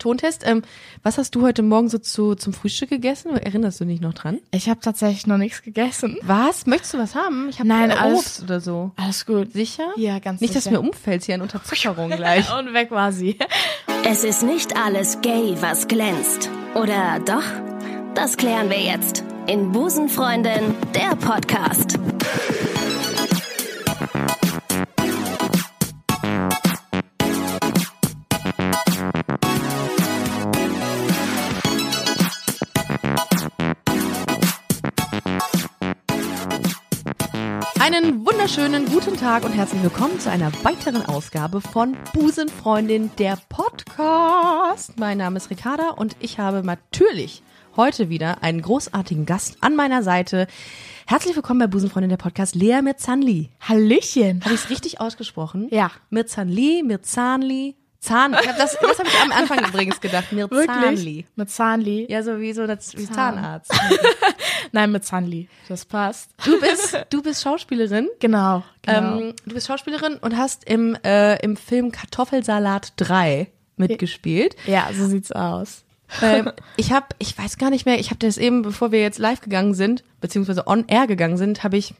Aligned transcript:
Tontest. 0.00 0.42
Ähm, 0.44 0.62
was 1.04 1.16
hast 1.18 1.34
du 1.36 1.42
heute 1.42 1.62
Morgen 1.62 1.88
so 1.88 1.98
zu, 1.98 2.34
zum 2.34 2.52
Frühstück 2.52 2.90
gegessen? 2.90 3.36
Erinnerst 3.36 3.80
du 3.80 3.84
dich 3.84 4.00
noch 4.00 4.14
dran? 4.14 4.40
Ich 4.50 4.68
habe 4.68 4.80
tatsächlich 4.80 5.28
noch 5.28 5.36
nichts 5.38 5.62
gegessen. 5.62 6.16
Was? 6.22 6.66
Möchtest 6.66 6.94
du 6.94 6.98
was 6.98 7.14
haben? 7.14 7.48
Ich 7.50 7.58
habe 7.60 7.68
Nein, 7.68 7.92
alles- 7.92 8.18
Obst 8.18 8.42
oder 8.42 8.60
so. 8.60 8.90
Alles 8.96 9.24
gut. 9.26 9.52
Sicher? 9.52 9.84
Ja, 9.96 10.18
ganz 10.18 10.40
Nicht, 10.40 10.56
dass 10.56 10.64
sicher. 10.64 10.80
mir 10.80 10.88
umfällt 10.88 11.24
hier 11.24 11.36
an 11.36 11.42
Unterzuckerung 11.42 12.10
gleich. 12.10 12.52
Und 12.58 12.74
weg 12.74 12.90
war 12.90 13.12
sie. 13.12 13.38
Es 14.04 14.24
ist 14.24 14.42
nicht 14.42 14.76
alles 14.76 15.20
gay, 15.20 15.54
was 15.60 15.86
glänzt. 15.86 16.50
Oder 16.74 17.20
doch? 17.24 17.44
Das 18.14 18.36
klären 18.36 18.70
wir 18.70 18.80
jetzt 18.80 19.22
in 19.46 19.70
Busenfreundin, 19.72 20.74
der 20.94 21.14
Podcast. 21.16 21.98
Einen 37.80 38.26
wunderschönen 38.26 38.84
guten 38.84 39.16
Tag 39.16 39.42
und 39.42 39.52
herzlich 39.52 39.82
willkommen 39.82 40.20
zu 40.20 40.30
einer 40.30 40.52
weiteren 40.64 41.02
Ausgabe 41.06 41.62
von 41.62 41.96
Busenfreundin, 42.12 43.10
der 43.18 43.38
Podcast. 43.48 44.98
Mein 44.98 45.16
Name 45.16 45.38
ist 45.38 45.48
Ricarda 45.48 45.88
und 45.92 46.14
ich 46.20 46.38
habe 46.38 46.62
natürlich 46.62 47.42
heute 47.76 48.10
wieder 48.10 48.42
einen 48.42 48.60
großartigen 48.60 49.24
Gast 49.24 49.56
an 49.62 49.76
meiner 49.76 50.02
Seite. 50.02 50.46
Herzlich 51.06 51.34
willkommen 51.34 51.60
bei 51.60 51.68
Busenfreundin, 51.68 52.10
der 52.10 52.18
Podcast, 52.18 52.54
Lea 52.54 52.82
Mirzanli. 52.82 53.48
Hallöchen. 53.60 54.44
Habe 54.44 54.54
ich 54.54 54.64
es 54.64 54.68
richtig 54.68 55.00
ausgesprochen? 55.00 55.68
Ja. 55.70 55.90
Mirzanli, 56.10 56.82
Mirzanli, 56.84 57.76
Zahn. 58.00 58.32
Das 58.32 58.78
das 58.78 58.98
habe 58.98 59.08
ich 59.08 59.20
am 59.20 59.30
Anfang 59.30 59.62
übrigens 59.66 60.00
gedacht. 60.00 60.32
Mirzanli. 60.32 60.56
Wirklich? 60.56 61.26
Mit 61.36 61.50
Zahnli? 61.50 62.06
Ja, 62.08 62.22
so 62.22 62.40
wie 62.40 62.52
so 62.54 62.66
das, 62.66 62.96
wie 62.96 63.04
Zahn. 63.04 63.34
Zahnarzt. 63.34 63.72
Nein, 64.72 64.90
mit 64.90 65.04
Zahnli. 65.04 65.48
Das 65.68 65.84
passt. 65.84 66.30
Du 66.44 66.58
bist, 66.58 66.98
du 67.10 67.22
bist 67.22 67.42
Schauspielerin. 67.42 68.08
Genau. 68.18 68.64
genau. 68.82 69.20
Ähm, 69.20 69.34
du 69.44 69.54
bist 69.54 69.66
Schauspielerin 69.66 70.14
und 70.14 70.36
hast 70.36 70.64
im, 70.64 70.96
äh, 71.04 71.36
im 71.44 71.56
Film 71.56 71.92
Kartoffelsalat 71.92 72.94
3 72.96 73.48
mitgespielt. 73.76 74.56
ja, 74.66 74.88
so 74.94 75.06
sieht's 75.06 75.32
aus. 75.32 75.84
ähm, 76.22 76.50
ich 76.76 76.92
habe, 76.92 77.06
ich 77.18 77.36
weiß 77.36 77.58
gar 77.58 77.70
nicht 77.70 77.86
mehr, 77.86 78.00
ich 78.00 78.10
habe 78.10 78.18
das 78.18 78.38
eben, 78.38 78.62
bevor 78.62 78.92
wir 78.92 79.00
jetzt 79.00 79.18
live 79.18 79.42
gegangen 79.42 79.74
sind, 79.74 80.02
beziehungsweise 80.20 80.66
on 80.66 80.86
air 80.88 81.06
gegangen 81.06 81.36
sind, 81.36 81.62
habe 81.62 81.76
ich 81.76 81.94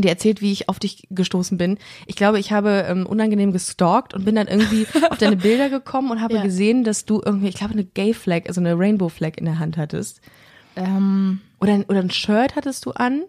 dir 0.00 0.08
erzählt, 0.08 0.40
wie 0.40 0.52
ich 0.52 0.68
auf 0.70 0.78
dich 0.78 1.06
gestoßen 1.10 1.58
bin. 1.58 1.76
Ich 2.06 2.16
glaube, 2.16 2.38
ich 2.38 2.50
habe 2.52 2.86
ähm, 2.88 3.04
unangenehm 3.06 3.52
gestalkt 3.52 4.14
und 4.14 4.24
bin 4.24 4.34
dann 4.36 4.46
irgendwie 4.48 4.86
auf 5.10 5.18
deine 5.18 5.36
Bilder 5.36 5.68
gekommen 5.68 6.10
und 6.10 6.20
habe 6.22 6.34
Ja. 6.36 6.42
gesehen, 6.42 6.82
dass 6.84 7.04
du 7.04 7.20
irgendwie, 7.24 7.48
ich 7.48 7.56
glaube, 7.56 7.74
eine 7.74 7.84
Gay 7.84 8.14
Flag, 8.14 8.42
also 8.48 8.60
eine 8.60 8.78
Rainbow 8.78 9.08
Flag 9.10 9.32
in 9.36 9.44
der 9.44 9.58
Hand 9.58 9.76
hattest. 9.76 10.20
Ähm, 10.76 11.40
Oder 11.60 11.74
ein, 11.74 11.84
oder 11.84 11.98
ein 12.00 12.10
Shirt 12.10 12.56
hattest 12.56 12.86
du 12.86 12.92
an. 12.92 13.22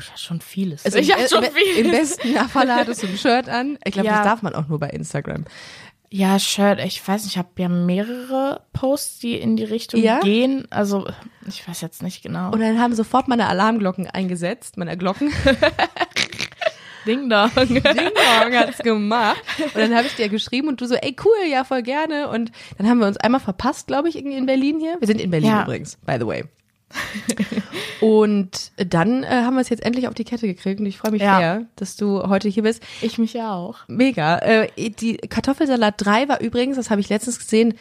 ich 0.00 0.08
hatte 0.10 0.20
schon 0.20 0.40
vieles. 0.40 0.84
Also 0.84 0.98
ich 0.98 1.12
hatte 1.14 1.28
schon 1.28 1.44
vieles. 1.44 1.78
Im 1.78 1.90
besten 1.92 2.34
Falle 2.48 2.74
hattest 2.74 3.02
du 3.04 3.06
ein 3.06 3.16
Shirt 3.16 3.48
an. 3.48 3.78
Ich 3.84 3.92
glaube, 3.92 4.06
Ja. 4.08 4.16
das 4.16 4.24
darf 4.24 4.42
man 4.42 4.54
auch 4.54 4.66
nur 4.68 4.80
bei 4.80 4.90
Instagram. 4.90 5.44
Ja, 6.10 6.38
Shirt, 6.38 6.80
ich 6.82 7.06
weiß 7.06 7.24
nicht, 7.24 7.32
ich 7.34 7.38
habe 7.38 7.48
ja 7.58 7.68
mehrere 7.68 8.62
Posts, 8.72 9.18
die 9.18 9.34
in 9.34 9.56
die 9.56 9.64
Richtung 9.64 10.00
Ja? 10.02 10.20
gehen. 10.20 10.66
Also, 10.70 11.06
ich 11.46 11.66
weiß 11.68 11.82
jetzt 11.82 12.02
nicht 12.02 12.22
genau. 12.22 12.50
Und 12.50 12.60
dann 12.60 12.80
haben 12.80 12.94
sofort 12.94 13.28
meine 13.28 13.46
Alarmglocken 13.46 14.06
eingesetzt, 14.08 14.78
meine 14.78 14.96
Glocken. 14.96 15.30
Ding 17.06 17.28
Dong. 17.30 17.50
Ding 17.56 17.82
Dong 17.82 18.54
hat's 18.54 18.78
gemacht. 18.78 19.42
Und 19.58 19.76
dann 19.76 19.94
habe 19.94 20.06
ich 20.06 20.14
dir 20.16 20.28
geschrieben 20.28 20.68
und 20.68 20.80
du 20.80 20.86
so, 20.86 20.94
ey 20.94 21.14
cool, 21.24 21.50
ja 21.50 21.64
voll 21.64 21.82
gerne. 21.82 22.28
Und 22.28 22.52
dann 22.76 22.88
haben 22.88 22.98
wir 23.00 23.06
uns 23.06 23.16
einmal 23.18 23.40
verpasst, 23.40 23.86
glaube 23.86 24.08
ich, 24.08 24.16
irgendwie 24.16 24.36
in 24.36 24.46
Berlin 24.46 24.78
hier. 24.80 24.96
Wir 25.00 25.06
sind 25.06 25.20
in 25.20 25.30
Berlin 25.30 25.50
Ja. 25.50 25.62
übrigens, 25.62 25.96
by 26.06 26.16
the 26.18 26.26
way. 26.26 26.44
und 28.00 28.72
dann 28.76 29.22
äh, 29.24 29.28
haben 29.28 29.54
wir 29.54 29.60
es 29.60 29.68
jetzt 29.68 29.84
endlich 29.84 30.08
auf 30.08 30.14
die 30.14 30.24
Kette 30.24 30.46
gekriegt 30.46 30.80
und 30.80 30.86
ich 30.86 30.98
freue 30.98 31.12
mich 31.12 31.22
Ja. 31.22 31.38
sehr, 31.38 31.66
dass 31.76 31.96
du 31.96 32.22
heute 32.28 32.48
hier 32.48 32.62
bist. 32.62 32.82
Ich 33.02 33.18
mich 33.18 33.32
ja 33.32 33.54
auch. 33.54 33.78
Mega. 33.88 34.38
Äh, 34.38 34.90
die 34.90 35.16
Kartoffelsalat 35.16 35.94
3 35.98 36.28
war 36.28 36.40
übrigens, 36.40 36.76
das 36.76 36.90
habe 36.90 37.00
ich 37.00 37.08
letztens 37.08 37.38
gesehen, 37.38 37.74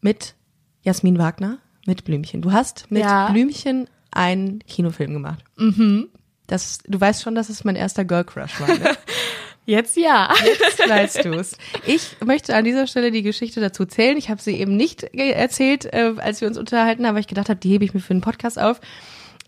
mit 0.00 0.34
Jasmin 0.82 1.18
Wagner, 1.18 1.58
mit 1.86 2.04
Blümchen. 2.04 2.42
Du 2.42 2.52
hast 2.52 2.90
mit 2.90 3.02
Ja. 3.02 3.28
Blümchen 3.30 3.88
einen 4.10 4.60
Kinofilm 4.60 5.12
gemacht. 5.12 5.42
Mhm. 5.56 6.08
Das, 6.46 6.78
du 6.86 7.00
weißt 7.00 7.22
schon, 7.22 7.34
dass 7.34 7.48
es 7.48 7.64
mein 7.64 7.74
erster 7.76 8.04
Girl 8.04 8.24
Crush 8.24 8.60
war. 8.60 8.68
Ne? 8.68 8.90
Jetzt 9.66 9.96
ja. 9.96 10.32
Jetzt 10.44 10.88
weißt 10.88 11.24
du's. 11.24 11.56
Ich 11.86 12.16
möchte 12.24 12.54
an 12.54 12.64
dieser 12.64 12.86
Stelle 12.86 13.10
die 13.10 13.22
Geschichte 13.22 13.60
dazu 13.60 13.86
zählen. 13.86 14.16
Ich 14.16 14.28
habe 14.28 14.40
sie 14.40 14.56
eben 14.58 14.76
nicht 14.76 15.02
erzählt, 15.14 15.86
äh, 15.86 16.12
als 16.18 16.40
wir 16.40 16.48
uns 16.48 16.58
unterhalten 16.58 17.06
haben, 17.06 17.14
weil 17.14 17.22
ich 17.22 17.26
gedacht 17.28 17.48
habe, 17.48 17.60
die 17.60 17.70
hebe 17.70 17.84
ich 17.84 17.94
mir 17.94 18.00
für 18.00 18.12
einen 18.12 18.20
Podcast 18.20 18.58
auf. 18.58 18.80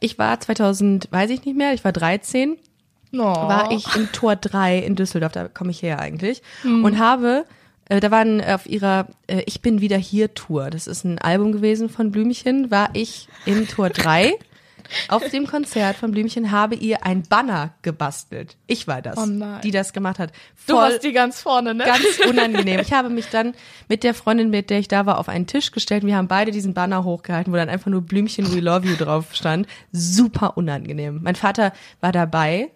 Ich 0.01 0.19
war 0.19 0.39
2000, 0.41 1.09
weiß 1.11 1.31
ich 1.31 1.45
nicht 1.45 1.57
mehr, 1.57 1.73
ich 1.75 1.85
war 1.85 1.93
13 1.93 2.57
Oh. 3.13 3.19
war 3.19 3.71
ich 3.71 3.95
im 3.95 4.11
Tor 4.13 4.37
3 4.37 4.79
in 4.79 4.95
Düsseldorf, 4.97 5.33
da 5.33 5.49
komme 5.49 5.71
ich 5.71 5.81
her 5.81 6.01
eigentlich, 6.01 6.43
und 6.65 6.99
habe, 6.99 7.47
äh, 7.89 8.01
da 8.01 8.11
waren 8.11 8.43
auf 8.43 8.67
ihrer 8.67 9.07
äh, 9.29 9.43
Ich 9.47 9.63
bin 9.63 9.81
wieder 9.81 9.97
hier 9.97 10.35
Tour, 10.35 10.71
das 10.71 10.87
ist 10.87 11.05
ein 11.05 11.19
Album 11.19 11.53
gewesen 11.53 11.89
von 11.89 12.11
Blümchen, 12.11 12.71
war 12.71 12.91
ich 12.95 13.29
im 13.47 13.69
Tor 13.69 13.91
3. 13.91 14.35
Auf 15.09 15.29
dem 15.31 15.47
Konzert 15.47 15.97
von 15.97 16.11
Blümchen 16.11 16.51
habe 16.51 16.75
ihr 16.75 17.05
ein 17.05 17.23
Banner 17.23 17.75
gebastelt. 17.83 18.57
Ich 18.67 18.87
war 18.87 19.03
das, 19.03 19.19
Oh 19.19 19.27
die 19.63 19.71
das 19.71 19.93
gemacht 19.93 20.19
hat. 20.19 20.33
Du 20.67 20.75
Voll 20.75 20.83
warst 20.83 21.05
die 21.05 21.13
ganz 21.13 21.41
vorne, 21.41 21.75
ne? 21.75 21.85
ganz 21.85 22.05
unangenehm. 22.29 22.81
Ich 22.81 22.93
habe 22.93 23.09
mich 23.09 23.29
dann 23.29 23.55
mit 23.89 24.05
der 24.05 24.15
Freundin, 24.15 24.51
mit 24.51 24.71
der 24.71 24.79
ich 24.79 24.89
da 24.89 25.07
war, 25.07 25.19
auf 25.19 25.29
einen 25.29 25.47
Tisch 25.47 25.71
gestellt. 25.71 26.05
Wir 26.05 26.17
haben 26.17 26.29
beide 26.29 26.51
diesen 26.51 26.75
Banner 26.75 27.05
hochgehalten, 27.05 27.53
wo 27.53 27.57
dann 27.57 27.69
einfach 27.69 27.91
nur 27.91 28.03
Blümchen 28.03 28.55
We 28.55 28.61
Love 28.61 28.87
You 28.87 28.97
drauf 28.97 29.35
stand. 29.35 29.67
Super 29.93 30.57
unangenehm. 30.57 31.21
Mein 31.23 31.37
Vater 31.37 31.73
war 32.01 32.13
dabei 32.13 32.71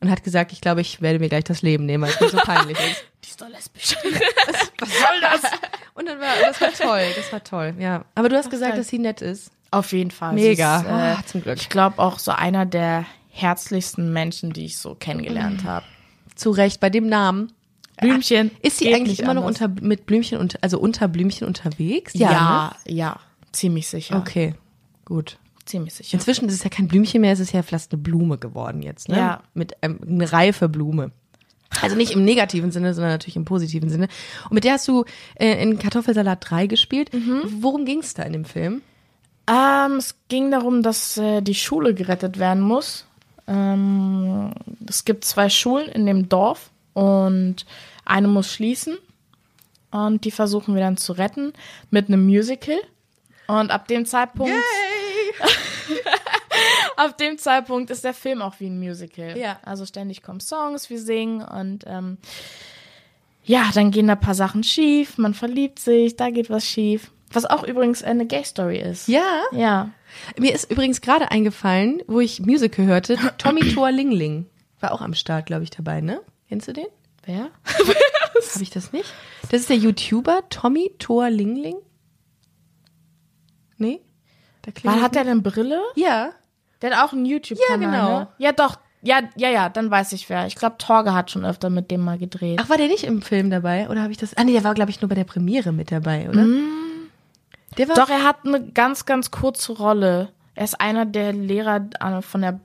und 0.00 0.10
hat 0.10 0.22
gesagt, 0.22 0.52
ich 0.52 0.60
glaube, 0.60 0.80
ich 0.80 1.00
werde 1.00 1.18
mir 1.18 1.28
gleich 1.28 1.44
das 1.44 1.62
Leben 1.62 1.86
nehmen, 1.86 2.04
weil 2.04 2.10
es 2.10 2.20
mir 2.20 2.28
so 2.28 2.36
peinlich 2.38 2.78
ist. 2.78 3.04
Die 3.24 3.28
ist 3.30 3.40
doch 3.40 3.48
lesbisch. 3.48 3.96
Was 4.78 4.88
soll 4.88 5.20
das? 5.20 5.50
Und 5.94 6.06
dann 6.06 6.20
war, 6.20 6.34
das 6.40 6.60
war 6.60 6.72
toll, 6.72 7.02
das 7.16 7.32
war 7.32 7.42
toll, 7.42 7.74
ja. 7.78 8.04
Aber 8.14 8.28
du 8.28 8.36
hast 8.36 8.50
gesagt, 8.50 8.72
geil. 8.72 8.80
dass 8.80 8.88
sie 8.88 8.98
nett 8.98 9.22
ist. 9.22 9.50
Auf 9.70 9.92
jeden 9.92 10.10
Fall. 10.10 10.34
Mega. 10.34 10.78
Ist, 10.78 10.86
äh, 10.86 10.88
Ah, 10.90 11.22
zum 11.26 11.42
Glück. 11.42 11.56
Ich 11.60 11.68
glaube 11.68 11.98
auch 11.98 12.18
so 12.18 12.30
einer 12.32 12.66
der 12.66 13.04
herzlichsten 13.30 14.12
Menschen, 14.12 14.52
die 14.52 14.64
ich 14.64 14.78
so 14.78 14.94
kennengelernt 14.94 15.64
Mhm. 15.64 15.68
habe. 15.68 15.86
Zu 16.34 16.50
Recht, 16.50 16.80
bei 16.80 16.90
dem 16.90 17.08
Namen. 17.08 17.52
Blümchen. 18.00 18.50
Ist 18.60 18.78
sie 18.78 18.94
eigentlich 18.94 19.20
immer 19.20 19.32
noch 19.34 19.44
anders. 19.44 19.60
unter, 19.62 19.82
mit 19.86 20.04
Blümchen 20.06 20.38
und, 20.38 20.62
also 20.62 20.78
unter 20.78 21.08
Blümchen 21.08 21.46
unterwegs? 21.46 22.12
Ja, 22.14 22.76
ja, 22.86 23.18
ziemlich 23.52 23.88
sicher. 23.88 24.16
Ne? 24.16 24.20
Okay, 24.20 24.54
gut. 25.06 25.38
Ziemlich 25.64 25.94
sicher. 25.94 26.14
Inzwischen 26.14 26.46
ist 26.48 26.54
es 26.54 26.62
ja 26.62 26.68
kein 26.70 26.88
Blümchen 26.88 27.22
mehr, 27.22 27.32
es 27.32 27.40
ist 27.40 27.52
ja 27.52 27.62
fast 27.62 27.92
eine 27.92 28.02
Blume 28.02 28.36
geworden 28.38 28.82
jetzt, 28.82 29.08
ne? 29.08 29.16
Ja. 29.16 29.42
Mit 29.54 29.72
ähm, 29.82 29.98
eine 30.06 30.30
reife 30.30 30.68
Blume. 30.68 31.10
Also 31.82 31.96
nicht 31.96 32.12
im 32.12 32.24
negativen 32.24 32.70
Sinne, 32.70 32.94
sondern 32.94 33.12
natürlich 33.12 33.36
im 33.36 33.44
positiven 33.46 33.88
Sinne. 33.90 34.08
Und 34.44 34.52
mit 34.52 34.64
der 34.64 34.74
hast 34.74 34.86
du 34.88 35.04
äh, 35.34 35.60
in 35.62 35.78
Kartoffelsalat 35.78 36.38
3 36.48 36.66
gespielt. 36.68 37.12
Mhm. 37.12 37.42
Worum 37.60 37.84
ging 37.86 37.98
es 38.00 38.14
da 38.14 38.22
in 38.22 38.32
dem 38.34 38.44
Film? 38.44 38.82
Ähm, 39.48 39.98
es 39.98 40.16
ging 40.28 40.50
darum, 40.50 40.82
dass 40.82 41.16
äh, 41.18 41.40
die 41.40 41.54
Schule 41.54 41.94
gerettet 41.94 42.38
werden 42.38 42.62
muss. 42.62 43.06
Ähm, 43.46 44.52
es 44.88 45.04
gibt 45.04 45.24
zwei 45.24 45.48
Schulen 45.48 45.88
in 45.88 46.06
dem 46.06 46.28
Dorf 46.28 46.70
und 46.94 47.64
eine 48.04 48.28
muss 48.28 48.52
schließen. 48.52 48.98
Und 49.90 50.24
die 50.24 50.30
versuchen 50.30 50.74
wir 50.74 50.82
dann 50.82 50.96
zu 50.96 51.12
retten 51.12 51.52
mit 51.90 52.08
einem 52.08 52.26
Musical. 52.26 52.78
Und 53.46 53.70
ab 53.70 53.86
dem 53.86 54.04
Zeitpunkt. 54.04 54.52
ab 56.96 57.16
dem 57.18 57.38
Zeitpunkt 57.38 57.90
ist 57.90 58.04
der 58.04 58.14
Film 58.14 58.42
auch 58.42 58.58
wie 58.58 58.66
ein 58.66 58.78
Musical. 58.78 59.38
Ja. 59.38 59.60
Also 59.62 59.86
ständig 59.86 60.22
kommen 60.22 60.40
Songs, 60.40 60.90
wir 60.90 61.00
singen 61.00 61.42
und 61.42 61.84
ähm, 61.86 62.18
ja, 63.44 63.70
dann 63.74 63.92
gehen 63.92 64.08
da 64.08 64.14
ein 64.14 64.20
paar 64.20 64.34
Sachen 64.34 64.64
schief, 64.64 65.18
man 65.18 65.32
verliebt 65.32 65.78
sich, 65.78 66.16
da 66.16 66.30
geht 66.30 66.50
was 66.50 66.66
schief. 66.66 67.12
Was 67.32 67.44
auch 67.44 67.64
übrigens 67.64 68.02
eine 68.02 68.26
Gay-Story 68.26 68.78
ist. 68.78 69.08
Ja. 69.08 69.42
Ja. 69.52 69.90
Mir 70.38 70.54
ist 70.54 70.70
übrigens 70.70 71.00
gerade 71.00 71.30
eingefallen, 71.30 72.02
wo 72.06 72.20
ich 72.20 72.40
Musical 72.40 72.86
hörte, 72.86 73.18
Tommy 73.38 73.60
Thor 73.74 73.90
Lingling 73.90 74.46
war 74.80 74.92
auch 74.92 75.00
am 75.00 75.14
Start, 75.14 75.46
glaube 75.46 75.64
ich, 75.64 75.70
dabei, 75.70 76.00
ne? 76.00 76.20
Kennst 76.48 76.68
du 76.68 76.72
den? 76.72 76.86
Wer? 77.24 77.50
Habe 78.54 78.62
ich 78.62 78.70
das 78.70 78.92
nicht? 78.92 79.12
Das 79.50 79.60
ist 79.60 79.68
der 79.70 79.76
YouTuber 79.76 80.42
Tommy 80.48 80.92
Thor 80.98 81.30
Lingling. 81.30 81.76
Nee? 83.78 84.00
Da 84.62 84.72
Wann 84.84 85.02
hat 85.02 85.14
der 85.14 85.24
denn 85.24 85.42
Brille? 85.42 85.80
Ja. 85.96 86.30
Der 86.82 86.90
hat 86.90 87.04
auch 87.08 87.12
einen 87.12 87.26
YouTube-Kanal. 87.26 87.82
Ja, 87.82 87.98
genau. 87.98 88.18
Ne? 88.20 88.28
Ja, 88.38 88.52
doch. 88.52 88.78
Ja, 89.02 89.20
ja, 89.36 89.50
ja, 89.50 89.68
dann 89.68 89.90
weiß 89.90 90.12
ich 90.12 90.28
wer. 90.28 90.46
Ich 90.46 90.56
glaube, 90.56 90.78
Torge 90.78 91.14
hat 91.14 91.30
schon 91.30 91.44
öfter 91.44 91.70
mit 91.70 91.90
dem 91.90 92.00
mal 92.00 92.18
gedreht. 92.18 92.58
Ach, 92.60 92.68
war 92.68 92.76
der 92.76 92.88
nicht 92.88 93.04
im 93.04 93.22
Film 93.22 93.50
dabei? 93.50 93.88
Oder 93.88 94.02
habe 94.02 94.10
ich 94.10 94.18
das? 94.18 94.36
Ah, 94.36 94.44
nee, 94.44 94.52
der 94.52 94.64
war, 94.64 94.74
glaube 94.74 94.90
ich, 94.90 95.00
nur 95.00 95.08
bei 95.08 95.14
der 95.14 95.24
Premiere 95.24 95.72
mit 95.72 95.92
dabei, 95.92 96.28
oder? 96.28 96.44
Der 96.44 96.46
war. 96.46 96.85
Doch, 97.76 98.08
er 98.08 98.24
hat 98.24 98.44
eine 98.44 98.64
ganz, 98.70 99.04
ganz 99.06 99.30
kurze 99.30 99.72
Rolle. 99.72 100.30
Er 100.54 100.64
ist 100.64 100.80
einer 100.80 101.04
der 101.04 101.32
Lehrer 101.32 101.88
äh, 102.00 102.22
von 102.22 102.40
der 102.40 102.60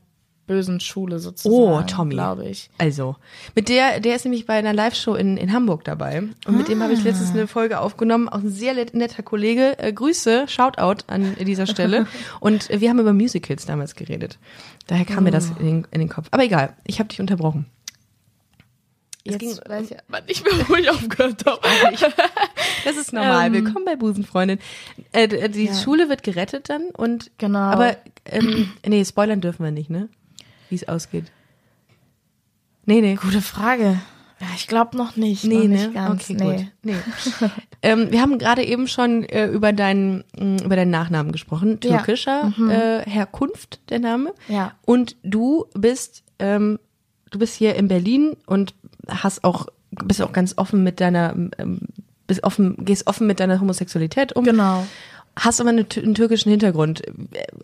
bösen 0.47 0.81
Schule 0.81 1.19
sozusagen. 1.19 1.55
Oh, 1.55 1.81
Tommy. 1.83 2.15
Glaube 2.15 2.45
ich. 2.45 2.69
Also, 2.77 3.15
mit 3.55 3.69
der, 3.69 4.01
der 4.01 4.17
ist 4.17 4.25
nämlich 4.25 4.45
bei 4.45 4.55
einer 4.55 4.73
Live-Show 4.73 5.15
in, 5.15 5.37
in 5.37 5.53
Hamburg 5.53 5.85
dabei. 5.85 6.23
Und 6.45 6.57
mit 6.57 6.67
dem 6.67 6.83
habe 6.83 6.91
ich 6.91 7.03
letztens 7.03 7.31
eine 7.31 7.47
Folge 7.47 7.79
aufgenommen. 7.79 8.27
Auch 8.27 8.39
ein 8.39 8.49
sehr 8.49 8.73
netter 8.73 9.23
Kollege. 9.23 9.79
Äh, 9.79 9.93
Grüße, 9.93 10.47
Shoutout 10.49 11.05
an 11.07 11.35
dieser 11.35 11.67
Stelle. 11.67 12.05
Und 12.41 12.69
äh, 12.69 12.81
wir 12.81 12.89
haben 12.89 12.99
über 12.99 13.13
Musicals 13.13 13.65
damals 13.65 13.95
geredet. 13.95 14.39
Daher 14.87 15.05
kam 15.05 15.23
mir 15.23 15.31
das 15.31 15.51
in 15.59 15.65
den, 15.65 15.87
in 15.91 15.99
den 15.99 16.09
Kopf. 16.09 16.27
Aber 16.31 16.43
egal, 16.43 16.73
ich 16.85 16.99
habe 16.99 17.07
dich 17.07 17.21
unterbrochen. 17.21 17.65
Es 19.23 19.33
Jetzt 19.33 19.39
ging- 19.39 19.57
weiß 19.71 19.91
ich 19.91 19.97
aber 20.09 20.21
nicht 20.21 20.43
mehr, 20.43 20.67
wo 20.67 20.75
ich 20.75 20.89
aufgehört 20.89 21.45
habe. 21.45 21.61
Das 22.83 22.97
ist 22.97 23.13
normal. 23.13 23.47
Ähm. 23.47 23.53
Willkommen 23.53 23.85
bei 23.85 23.95
Busenfreundin. 23.95 24.57
Äh, 25.11 25.27
d- 25.27 25.47
die 25.49 25.65
Ja. 25.65 25.73
Schule 25.75 26.09
wird 26.09 26.23
gerettet 26.23 26.69
dann 26.69 26.85
und 26.97 27.29
Genau. 27.37 27.59
aber 27.59 27.97
ähm, 28.25 28.71
nee, 28.85 29.05
spoilern 29.05 29.39
dürfen 29.41 29.63
wir 29.63 29.71
nicht, 29.71 29.91
ne? 29.91 30.09
Wie 30.69 30.75
es 30.75 30.87
ausgeht. 30.87 31.25
Nee, 32.85 33.01
nee. 33.01 33.15
Gute 33.15 33.41
Frage. 33.41 34.01
Ja, 34.39 34.47
ich 34.55 34.67
glaube 34.67 34.97
noch 34.97 35.15
nicht. 35.15 35.43
Nee, 35.43 35.55
noch 35.55 35.63
ne? 35.65 35.67
nicht 35.69 35.93
ganz. 35.93 36.23
okay, 36.29 36.33
nee. 36.39 36.55
gut. 36.55 36.65
Nee. 36.81 36.95
ähm, 37.83 38.11
wir 38.11 38.21
haben 38.21 38.39
gerade 38.39 38.63
eben 38.65 38.87
schon 38.87 39.23
äh, 39.25 39.45
über 39.45 39.71
deinen 39.71 40.23
mh, 40.35 40.63
über 40.63 40.75
deinen 40.75 40.89
Nachnamen 40.89 41.31
gesprochen, 41.31 41.79
Ja. 41.83 41.97
türkischer 41.97 42.51
äh, 42.57 43.07
Herkunft 43.07 43.81
der 43.91 43.99
Name. 43.99 44.33
Ja. 44.47 44.73
Und 44.83 45.15
du 45.21 45.65
bist 45.75 46.23
ähm, 46.39 46.79
du 47.29 47.37
bist 47.37 47.53
hier 47.55 47.75
in 47.75 47.87
Berlin 47.87 48.35
und 48.47 48.73
hast 49.07 49.43
auch 49.43 49.67
bist 49.89 50.21
auch 50.21 50.31
ganz 50.31 50.57
offen 50.57 50.83
mit 50.83 50.99
deiner 50.99 51.35
ähm, 51.57 51.79
bist 52.27 52.43
offen 52.43 52.85
gehst 52.85 53.07
offen 53.07 53.27
mit 53.27 53.39
deiner 53.39 53.59
Homosexualität 53.59 54.33
um. 54.33 54.43
Genau. 54.43 54.85
Hast 55.37 55.61
aber 55.61 55.69
eine, 55.69 55.85
einen 55.95 56.13
türkischen 56.15 56.49
Hintergrund. 56.49 57.01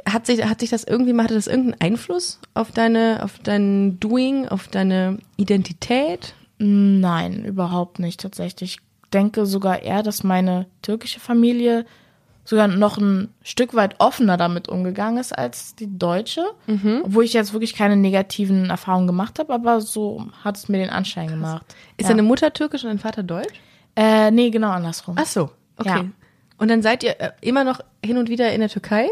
Hat 0.08 0.26
sich, 0.26 0.46
hat 0.46 0.62
sich 0.62 0.70
das 0.70 0.86
irgendwie, 0.86 1.16
hatte 1.18 1.34
das 1.34 1.48
irgendeinen 1.48 1.82
Einfluss 1.82 2.40
auf 2.54 2.72
deine, 2.72 3.22
auf 3.24 3.40
dein 3.40 4.00
Doing, 4.00 4.48
auf 4.48 4.70
deine 4.70 5.18
Identität? 5.36 6.34
Nein, 6.60 7.44
überhaupt 7.44 8.00
nicht 8.00 8.22
tatsächlich. 8.22 8.78
Ich 8.78 9.10
denke 9.12 9.46
sogar 9.46 9.84
eher, 9.84 10.02
dass 10.02 10.24
meine 10.24 10.66
türkische 10.82 11.20
Familie 11.20 11.86
sogar 12.48 12.70
noch 12.70 12.98
ein 12.98 13.34
Stück 13.44 13.74
weit 13.74 13.96
offener 14.00 14.38
damit 14.38 14.70
umgegangen 14.70 15.20
ist 15.20 15.38
als 15.38 15.76
die 15.76 15.98
deutsche. 16.00 16.46
Obwohl 17.04 17.26
ich 17.26 17.34
jetzt 17.34 17.52
wirklich 17.52 17.76
keine 17.76 17.98
negativen 17.98 18.70
Erfahrungen 18.70 19.06
gemacht 19.06 19.38
habe, 19.38 19.54
aber 19.54 19.82
so 19.82 20.28
hat 20.46 20.56
es 20.56 20.70
mir 20.70 20.78
den 20.78 20.90
Anschein 20.90 21.28
gemacht. 21.28 21.66
Ist 21.98 22.06
ja. 22.06 22.10
deine 22.12 22.24
Mutter 22.24 22.54
türkisch 22.54 22.86
und 22.86 22.90
dein 22.90 23.00
Vater 23.00 23.22
deutsch? 23.22 23.60
Äh, 23.98 24.32
nee, 24.32 24.50
genau 24.50 24.70
andersrum. 24.70 25.16
Ach 25.20 25.26
so, 25.26 25.50
okay. 25.76 25.90
Ja. 25.90 26.06
Und 26.58 26.70
dann 26.70 26.82
seid 26.82 27.04
ihr 27.04 27.20
äh, 27.20 27.32
immer 27.42 27.66
noch 27.66 27.82
hin 28.04 28.18
und 28.18 28.30
wieder 28.30 28.54
in 28.54 28.62
der 28.62 28.70
Türkei? 28.70 29.10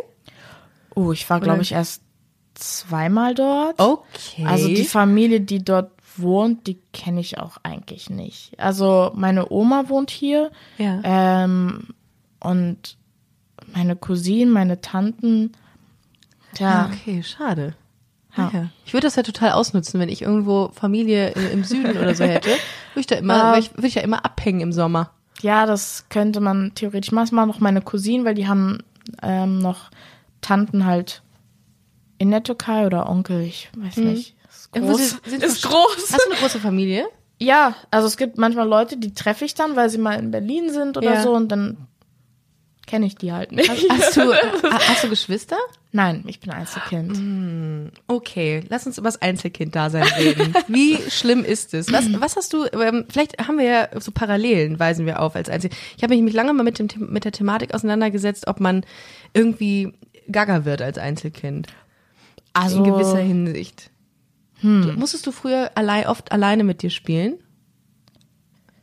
Oh, 0.95 1.11
ich 1.11 1.29
war, 1.29 1.41
glaube 1.41 1.61
ich, 1.61 1.73
erst 1.73 2.03
zweimal 2.53 3.35
dort. 3.35 3.77
Okay. 3.81 4.45
Also 4.45 4.69
die 4.69 4.85
Familie, 4.85 5.41
die 5.41 5.61
dort 5.63 5.91
wohnt, 6.15 6.67
die 6.67 6.79
kenne 6.93 7.19
ich 7.19 7.37
auch 7.37 7.57
eigentlich 7.63 8.09
nicht. 8.09 8.57
Also 8.57 9.11
meine 9.13 9.51
Oma 9.51 9.89
wohnt 9.89 10.09
hier 10.09 10.51
Ja. 10.77 11.01
ähm, 11.03 11.87
und 12.39 12.97
meine 13.75 13.95
Cousinen, 13.95 14.51
meine 14.51 14.81
Tanten. 14.81 15.51
Ah, 15.53 16.55
Tja, 16.55 16.89
okay, 16.91 17.21
schade. 17.23 17.75
Ja. 18.37 18.49
Ja. 18.53 18.69
Ich 18.85 18.93
würde 18.93 19.07
das 19.07 19.15
ja 19.15 19.23
total 19.23 19.51
ausnutzen, 19.51 19.99
wenn 19.99 20.09
ich 20.09 20.21
irgendwo 20.21 20.69
Familie 20.73 21.29
im, 21.31 21.63
Süden 21.63 21.97
oder 21.97 22.15
so 22.15 22.23
hätte. 22.25 22.49
Würde 22.49 22.59
ich 22.99 23.07
da 23.07 23.15
immer, 23.15 23.33
Ah. 23.35 23.47
würde 23.51 23.59
ich, 23.59 23.73
würde 23.75 23.87
ich 23.87 23.95
ja 23.95 24.01
immer 24.01 24.25
abhängen 24.25 24.61
im 24.61 24.71
Sommer. 24.73 25.11
ja, 25.41 25.65
das 25.65 26.05
könnte 26.09 26.39
man 26.39 26.73
theoretisch 26.75 27.11
machen. 27.11 27.25
Das 27.25 27.31
machen 27.31 27.47
noch 27.49 27.59
meine 27.59 27.81
Cousinen, 27.81 28.25
weil 28.25 28.35
die 28.35 28.47
haben 28.47 28.79
ähm, 29.21 29.59
noch 29.59 29.89
Tanten 30.41 30.85
halt 30.85 31.21
in 32.17 32.31
der 32.31 32.43
Türkei 32.43 32.85
oder 32.85 33.09
Onkel, 33.09 33.41
ich 33.41 33.69
weiß 33.77 33.97
nicht. 33.97 34.35
Ist 34.49 34.71
groß. 34.71 35.09
sind- 35.09 35.25
sind 35.25 35.43
ist 35.43 35.63
groß. 35.63 35.97
Hast 35.97 36.25
du 36.25 36.31
eine 36.31 36.39
große 36.39 36.59
Familie? 36.59 37.05
Ja, 37.37 37.75
also 37.91 38.07
es 38.07 38.15
gibt 38.15 38.37
manchmal 38.37 38.65
Leute, 38.65 38.95
die 38.95 39.13
treffe 39.13 39.43
ich 39.43 39.55
dann, 39.55 39.75
weil 39.75 39.89
sie 39.89 39.97
mal 39.97 40.13
in 40.17 40.31
Berlin 40.31 40.69
sind 40.71 40.95
oder 40.95 41.15
Ja. 41.15 41.21
so 41.21 41.33
und 41.33 41.49
dann 41.49 41.75
kenne 42.87 43.05
ich 43.05 43.15
die 43.15 43.31
halt 43.31 43.51
nicht. 43.51 43.69
Hast 43.89 44.17
du, 44.17 44.21
ha- 44.33 44.79
hast 44.87 45.03
du 45.03 45.09
Geschwister? 45.09 45.57
Nein, 45.91 46.23
ich 46.27 46.39
bin 46.39 46.51
Einzelkind. 46.51 47.91
Okay, 48.07 48.63
lass 48.69 48.85
uns 48.85 48.97
über 48.97 49.07
das 49.07 49.21
Einzelkind-Dasein 49.21 50.03
reden. 50.03 50.53
Wie 50.67 50.97
schlimm 51.09 51.43
ist 51.45 51.73
es? 51.73 51.91
Was, 51.91 52.05
was 52.19 52.35
hast 52.35 52.51
du, 52.53 52.65
ähm, 52.73 53.05
vielleicht 53.09 53.37
haben 53.47 53.57
wir 53.57 53.65
ja 53.65 53.99
so 54.01 54.11
Parallelen, 54.11 54.77
weisen 54.79 55.05
wir 55.05 55.21
auf 55.21 55.35
als 55.35 55.49
Einzel. 55.49 55.69
Ich 55.95 56.03
habe 56.03 56.15
mich 56.21 56.33
lange 56.33 56.53
mal 56.53 56.63
mit, 56.63 56.79
dem, 56.79 56.89
mit 57.11 57.23
der 57.23 57.31
Thematik 57.31 57.73
auseinandergesetzt, 57.73 58.47
ob 58.47 58.59
man 58.59 58.85
irgendwie 59.33 59.93
gaga 60.29 60.65
wird 60.65 60.81
als 60.81 60.97
Einzelkind. 60.97 61.67
Also 62.53 62.83
In 62.83 62.91
gewisser 62.91 63.19
Hinsicht. 63.19 63.89
Du, 64.61 64.67
musstest 64.95 65.27
du 65.27 65.31
früher 65.31 65.71
allein, 65.75 66.07
oft 66.07 66.31
alleine 66.31 66.63
mit 66.63 66.81
dir 66.81 66.89
spielen? 66.89 67.37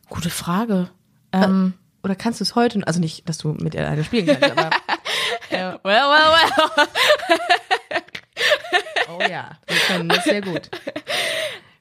gute 0.08 0.30
Frage. 0.30 0.90
Ähm, 1.32 1.72
Oder 2.02 2.14
kannst 2.16 2.40
du 2.40 2.44
es 2.44 2.54
heute? 2.54 2.80
Also 2.86 3.00
nicht, 3.00 3.28
dass 3.28 3.38
du 3.38 3.52
mit 3.52 3.74
ihr 3.74 3.80
alleine 3.82 4.04
spielen 4.04 4.26
kannst, 4.26 4.58
aber. 4.58 4.70
well, 5.50 5.78
well, 5.84 6.08
well. 6.10 6.88
Oh 9.08 9.20
ja, 9.20 9.58
wir 9.66 9.76
können 9.86 10.08
das 10.08 10.24
sehr 10.24 10.40
gut. 10.40 10.70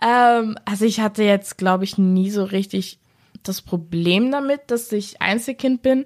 Ähm, 0.02 0.58
also 0.66 0.86
ich 0.86 1.00
hatte 1.00 1.24
jetzt, 1.24 1.58
glaube 1.58 1.84
ich, 1.84 1.98
nie 1.98 2.32
so 2.32 2.44
richtig 2.44 3.00
das 3.44 3.62
Problem 3.62 4.32
damit, 4.32 4.62
dass 4.68 4.92
ich 4.92 5.22
Einzelkind 5.22 5.82
bin. 5.82 6.06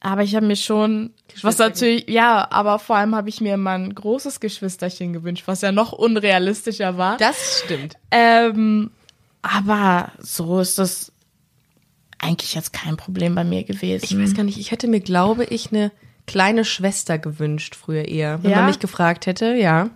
Aber 0.00 0.22
ich 0.22 0.36
habe 0.36 0.46
mir 0.46 0.56
schon, 0.56 1.14
was 1.42 1.58
natürlich, 1.58 2.08
ja, 2.08 2.46
aber 2.50 2.78
vor 2.78 2.96
allem 2.96 3.14
habe 3.14 3.28
ich 3.28 3.40
mir 3.40 3.54
immer 3.54 3.72
ein 3.72 3.94
großes 3.94 4.40
Geschwisterchen 4.40 5.12
gewünscht, 5.12 5.44
was 5.46 5.62
ja 5.62 5.72
noch 5.72 5.92
unrealistischer 5.92 6.96
war. 6.96 7.16
Das 7.16 7.62
stimmt. 7.64 7.96
Ähm, 8.10 8.90
aber 9.42 10.12
so 10.18 10.60
ist 10.60 10.78
das 10.78 11.12
eigentlich 12.18 12.54
jetzt 12.54 12.72
kein 12.72 12.96
Problem 12.96 13.34
bei 13.34 13.44
mir 13.44 13.64
gewesen. 13.64 14.04
Ich 14.04 14.18
weiß 14.18 14.34
gar 14.34 14.44
nicht, 14.44 14.58
ich 14.58 14.70
hätte 14.70 14.88
mir, 14.88 15.00
glaube 15.00 15.44
ich, 15.44 15.70
eine 15.72 15.92
kleine 16.26 16.64
Schwester 16.64 17.18
gewünscht 17.18 17.74
früher 17.74 18.06
eher. 18.06 18.42
Wenn 18.42 18.50
Ja? 18.50 18.58
man 18.58 18.66
mich 18.66 18.78
gefragt 18.78 19.26
hätte, 19.26 19.54
ja. 19.54 19.90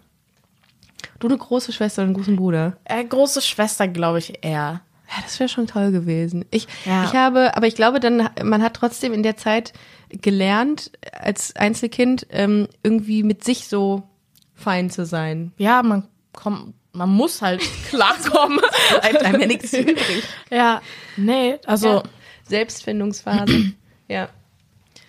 Du 1.19 1.28
eine 1.28 1.38
große 1.38 1.72
Schwester 1.72 2.02
und 2.02 2.08
einen 2.08 2.14
großen 2.17 2.37
Bruder. 2.37 2.76
äh, 2.84 3.05
große 3.05 3.40
Schwester, 3.43 3.88
glaube 3.88 4.19
ich, 4.19 4.38
eher. 4.44 4.81
Ja, 5.08 5.22
das 5.25 5.40
wäre 5.40 5.49
schon 5.49 5.67
toll 5.67 5.90
gewesen. 5.90 6.44
Ich, 6.50 6.69
Ja. 6.84 7.05
ich 7.05 7.14
habe, 7.14 7.56
aber 7.56 7.67
ich 7.67 7.75
glaube, 7.75 7.99
dann, 8.00 8.28
man 8.44 8.62
hat 8.62 8.75
trotzdem 8.75 9.12
in 9.12 9.23
der 9.25 9.37
Zeit 9.37 9.73
gelernt, 10.11 10.93
als 11.12 11.56
Einzelkind 11.56 12.26
ähm, 12.31 12.69
irgendwie 12.82 13.23
mit 13.25 13.43
sich 13.44 13.66
so 13.66 14.05
fein 14.55 14.88
zu 14.90 15.05
sein. 15.06 15.52
Ja, 15.56 15.82
man 15.82 16.06
kommt, 16.32 16.75
man 17.00 17.11
muss 17.17 17.43
halt 17.43 17.61
klarkommen. 17.88 18.61
Bleibt 19.00 19.25
einem 19.25 19.41
ja 19.41 19.47
nichts 19.47 19.73
übrig. 19.79 20.23
ja, 20.50 20.81
nee, 21.17 21.58
also, 21.67 21.88
Ja. 21.88 22.02
Selbstfindungsphase. 22.49 23.73
ja. 24.08 24.29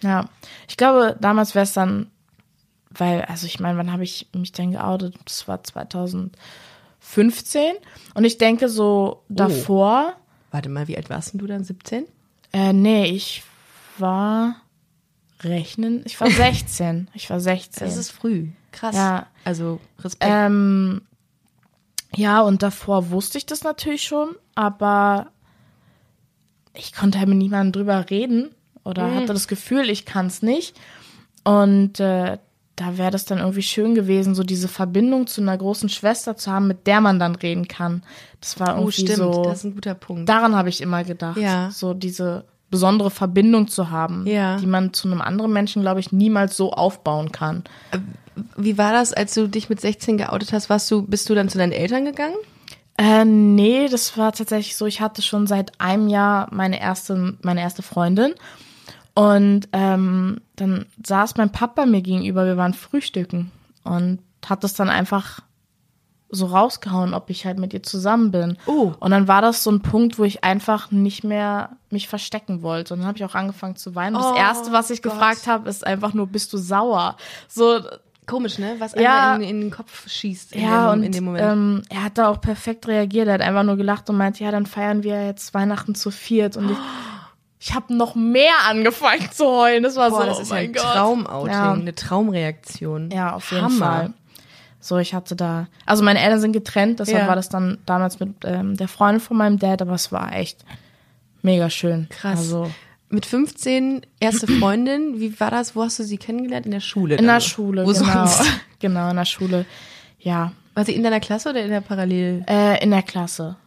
Ja, 0.01 0.29
ich 0.67 0.77
glaube, 0.77 1.15
damals 1.19 1.53
wäre 1.53 1.63
es 1.63 1.73
dann, 1.73 2.09
weil, 2.89 3.21
also 3.23 3.45
ich 3.45 3.59
meine, 3.59 3.77
wann 3.77 3.91
habe 3.91 4.03
ich 4.03 4.27
mich 4.33 4.51
denn 4.51 4.71
geoutet? 4.71 5.15
Das 5.25 5.47
war 5.47 5.63
2015. 5.63 7.73
Und 8.15 8.23
ich 8.23 8.37
denke 8.37 8.69
so 8.69 9.23
davor, 9.29 10.13
Warte 10.51 10.69
mal, 10.69 10.87
wie 10.87 10.97
alt 10.97 11.09
warst 11.09 11.33
denn 11.33 11.39
du 11.39 11.47
dann? 11.47 11.63
17? 11.63 12.05
äh, 12.53 12.73
nee, 12.73 13.05
ich 13.05 13.43
war 13.97 14.55
rechnen, 15.41 16.01
ich 16.05 16.19
war 16.19 16.29
16. 16.31 17.09
Ich 17.13 17.29
war 17.29 17.39
16. 17.39 17.85
Das 17.87 17.97
ist 17.97 18.11
früh. 18.11 18.47
Krass. 18.71 18.95
Ja. 18.95 19.27
Also 19.45 19.79
Respekt. 19.99 20.31
Ähm, 20.33 21.01
ja, 22.15 22.41
und 22.41 22.61
davor 22.63 23.09
wusste 23.11 23.37
ich 23.37 23.45
das 23.45 23.63
natürlich 23.63 24.03
schon, 24.03 24.35
aber 24.55 25.27
ich 26.73 26.93
konnte 26.93 27.19
halt 27.19 27.29
mit 27.29 27.37
niemandem 27.37 27.71
drüber 27.73 28.09
reden 28.09 28.49
oder 28.83 29.07
Mhm. 29.07 29.15
hatte 29.15 29.33
das 29.33 29.47
Gefühl, 29.47 29.89
ich 29.89 30.05
kann 30.05 30.27
es 30.27 30.41
nicht. 30.41 30.79
Und 31.43 31.99
äh, 31.99 32.37
da 32.75 32.97
wäre 32.97 33.11
das 33.11 33.25
dann 33.25 33.39
irgendwie 33.39 33.61
schön 33.61 33.93
gewesen, 33.95 34.33
so 34.35 34.43
diese 34.43 34.67
Verbindung 34.67 35.27
zu 35.27 35.41
einer 35.41 35.57
großen 35.57 35.89
Schwester 35.89 36.35
zu 36.37 36.51
haben, 36.51 36.67
mit 36.67 36.87
der 36.87 37.01
man 37.01 37.19
dann 37.19 37.35
reden 37.35 37.67
kann. 37.67 38.03
Das 38.39 38.59
war 38.59 38.75
oh, 38.75 38.79
irgendwie 38.81 39.01
stimmt. 39.01 39.17
so. 39.17 39.43
Das 39.43 39.59
ist 39.59 39.63
ein 39.65 39.75
guter 39.75 39.93
Punkt. 39.95 40.29
daran 40.29 40.55
habe 40.55 40.69
ich 40.69 40.81
immer 40.81 41.03
gedacht, 41.03 41.37
Ja. 41.37 41.69
so 41.71 41.93
diese 41.93 42.45
besondere 42.71 43.11
Verbindung 43.11 43.67
zu 43.67 43.91
haben, 43.91 44.25
Ja. 44.25 44.57
die 44.57 44.65
man 44.65 44.93
zu 44.93 45.07
einem 45.07 45.21
anderen 45.21 45.53
Menschen, 45.53 45.81
glaube 45.83 45.99
ich, 45.99 46.11
niemals 46.11 46.57
so 46.57 46.71
aufbauen 46.73 47.31
kann. 47.31 47.63
Wie 48.57 48.77
war 48.77 48.93
das, 48.93 49.13
als 49.13 49.33
du 49.35 49.47
dich 49.47 49.69
mit 49.69 49.79
16 49.79 50.17
geoutet 50.17 50.53
hast? 50.53 50.69
Warst 50.69 50.89
du, 50.89 51.03
bist 51.03 51.29
du 51.29 51.35
dann 51.35 51.49
zu 51.49 51.57
deinen 51.57 51.73
Eltern 51.73 52.05
gegangen? 52.05 52.35
Äh, 52.97 53.25
nee, 53.25 53.87
das 53.89 54.17
war 54.17 54.31
tatsächlich 54.31 54.75
so, 54.75 54.85
ich 54.85 55.01
hatte 55.01 55.21
schon 55.21 55.47
seit 55.47 55.79
einem 55.79 56.07
Jahr 56.07 56.47
meine 56.51 56.79
erste, 56.81 57.35
meine 57.41 57.61
erste 57.61 57.81
Freundin. 57.83 58.33
Und 59.13 59.67
ähm, 59.73 60.39
dann 60.55 60.85
saß 61.05 61.35
mein 61.37 61.51
Papa 61.51 61.85
mir 61.85 62.01
gegenüber, 62.01 62.45
wir 62.45 62.55
waren 62.57 62.73
frühstücken 62.73 63.51
und 63.83 64.19
hat 64.45 64.63
das 64.63 64.73
dann 64.73 64.89
einfach 64.89 65.41
so 66.31 66.45
rausgehauen, 66.47 67.13
ob 67.13 67.29
ich 67.29 67.45
halt 67.45 67.59
mit 67.59 67.73
ihr 67.73 67.83
zusammen 67.83 68.31
bin. 68.31 68.57
Oh. 68.65 68.93
Und 68.99 69.11
dann 69.11 69.27
war 69.27 69.41
das 69.41 69.63
so 69.63 69.71
ein 69.71 69.81
Punkt, 69.81 70.17
wo 70.17 70.23
ich 70.23 70.43
einfach 70.43 70.89
nicht 70.91 71.23
mehr 71.23 71.71
mich 71.89 72.07
verstecken 72.07 72.61
wollte. 72.61 72.93
Und 72.93 73.01
dann 73.01 73.07
habe 73.07 73.17
ich 73.17 73.25
auch 73.25 73.35
angefangen 73.35 73.75
zu 73.75 73.95
weinen. 73.95 74.15
Und 74.15 74.23
Oh 74.23 74.29
das 74.31 74.37
Erste, 74.39 74.71
was 74.71 74.89
ich 74.89 75.01
Gott. 75.01 75.11
gefragt 75.13 75.47
habe, 75.47 75.69
ist 75.69 75.85
einfach 75.85 76.13
nur, 76.13 76.27
bist 76.27 76.53
du 76.53 76.57
sauer? 76.57 77.17
So, 77.47 77.79
Komisch, 78.27 78.59
ne? 78.59 78.75
Was 78.77 78.93
Ja. 78.95 79.33
einem 79.33 79.41
in, 79.41 79.49
in 79.49 79.61
den 79.61 79.71
Kopf 79.71 80.07
schießt 80.07 80.53
in, 80.53 80.63
Ja, 80.63 80.85
dem, 80.93 80.99
und 80.99 81.03
in 81.05 81.11
dem 81.11 81.25
Moment. 81.25 81.43
Ähm, 81.51 81.81
er 81.89 82.03
hat 82.03 82.17
da 82.17 82.29
auch 82.29 82.39
perfekt 82.39 82.87
reagiert. 82.87 83.27
Er 83.27 83.33
hat 83.33 83.41
einfach 83.41 83.63
nur 83.63 83.75
gelacht 83.75 84.09
und 84.09 84.15
meinte, 84.15 84.41
ja, 84.43 84.51
dann 84.51 84.65
feiern 84.67 85.03
wir 85.03 85.25
jetzt 85.25 85.53
Weihnachten 85.53 85.95
zu 85.95 86.11
viert. 86.11 86.55
Und 86.55 86.71
ich, 86.71 86.77
ich 87.59 87.73
habe 87.73 87.93
noch 87.93 88.15
mehr 88.15 88.53
angefangen 88.69 89.27
zu 89.31 89.45
heulen. 89.45 89.83
Das 89.83 89.97
war 89.97 90.11
Boah, 90.11 90.21
so, 90.21 90.25
das 90.27 90.37
oh 90.37 90.41
ist 90.43 90.49
ja 90.49 90.55
mein 90.55 90.65
ein 90.67 90.73
Gott. 90.73 90.81
Traumouting, 90.83 91.51
Ja. 91.51 91.73
eine 91.73 91.95
Traumreaktion. 91.95 93.09
Ja, 93.11 93.33
auf 93.33 93.51
jeden 93.51 93.63
Hammer. 93.65 93.77
Fall. 93.85 94.13
So, 94.83 94.97
ich 94.97 95.13
hatte 95.13 95.35
da, 95.35 95.67
also 95.85 96.03
meine 96.03 96.19
Eltern 96.19 96.41
sind 96.41 96.53
getrennt, 96.53 96.99
deshalb 96.99 97.19
Ja. 97.23 97.27
war 97.27 97.35
das 97.35 97.49
dann 97.49 97.77
damals 97.85 98.19
mit 98.19 98.29
ähm, 98.45 98.75
der 98.75 98.87
Freundin 98.87 99.21
von 99.21 99.37
meinem 99.37 99.59
Dad, 99.59 99.81
aber 99.81 99.93
es 99.93 100.11
war 100.11 100.35
echt 100.35 100.65
mega 101.43 101.69
schön. 101.69 102.07
Krass. 102.09 102.39
Also 102.39 102.69
Mit 103.09 103.25
15 103.27 104.01
erste 104.19 104.47
Freundin, 104.59 105.19
wie 105.19 105.39
war 105.39 105.51
das? 105.51 105.75
Wo 105.75 105.83
hast 105.83 105.99
du 105.99 106.03
sie 106.03 106.17
kennengelernt? 106.17 106.65
In 106.65 106.71
der 106.71 106.79
Schule? 106.79 107.15
in 107.15 107.25
der 107.27 107.39
Schule, 107.41 107.85
Wo 107.85 107.91
genau. 107.93 108.25
sonst? 108.25 108.43
Genau, 108.79 109.11
in 109.11 109.15
der 109.15 109.25
Schule. 109.25 109.65
Ja, 110.19 110.53
War 110.73 110.83
sie 110.85 110.93
in 110.95 111.03
deiner 111.03 111.19
Klasse 111.19 111.51
oder 111.51 111.63
in 111.63 111.69
der 111.69 111.81
Parallel? 111.81 112.43
äh, 112.49 112.83
in 112.83 112.89
der 112.89 113.03
Klasse. 113.03 113.57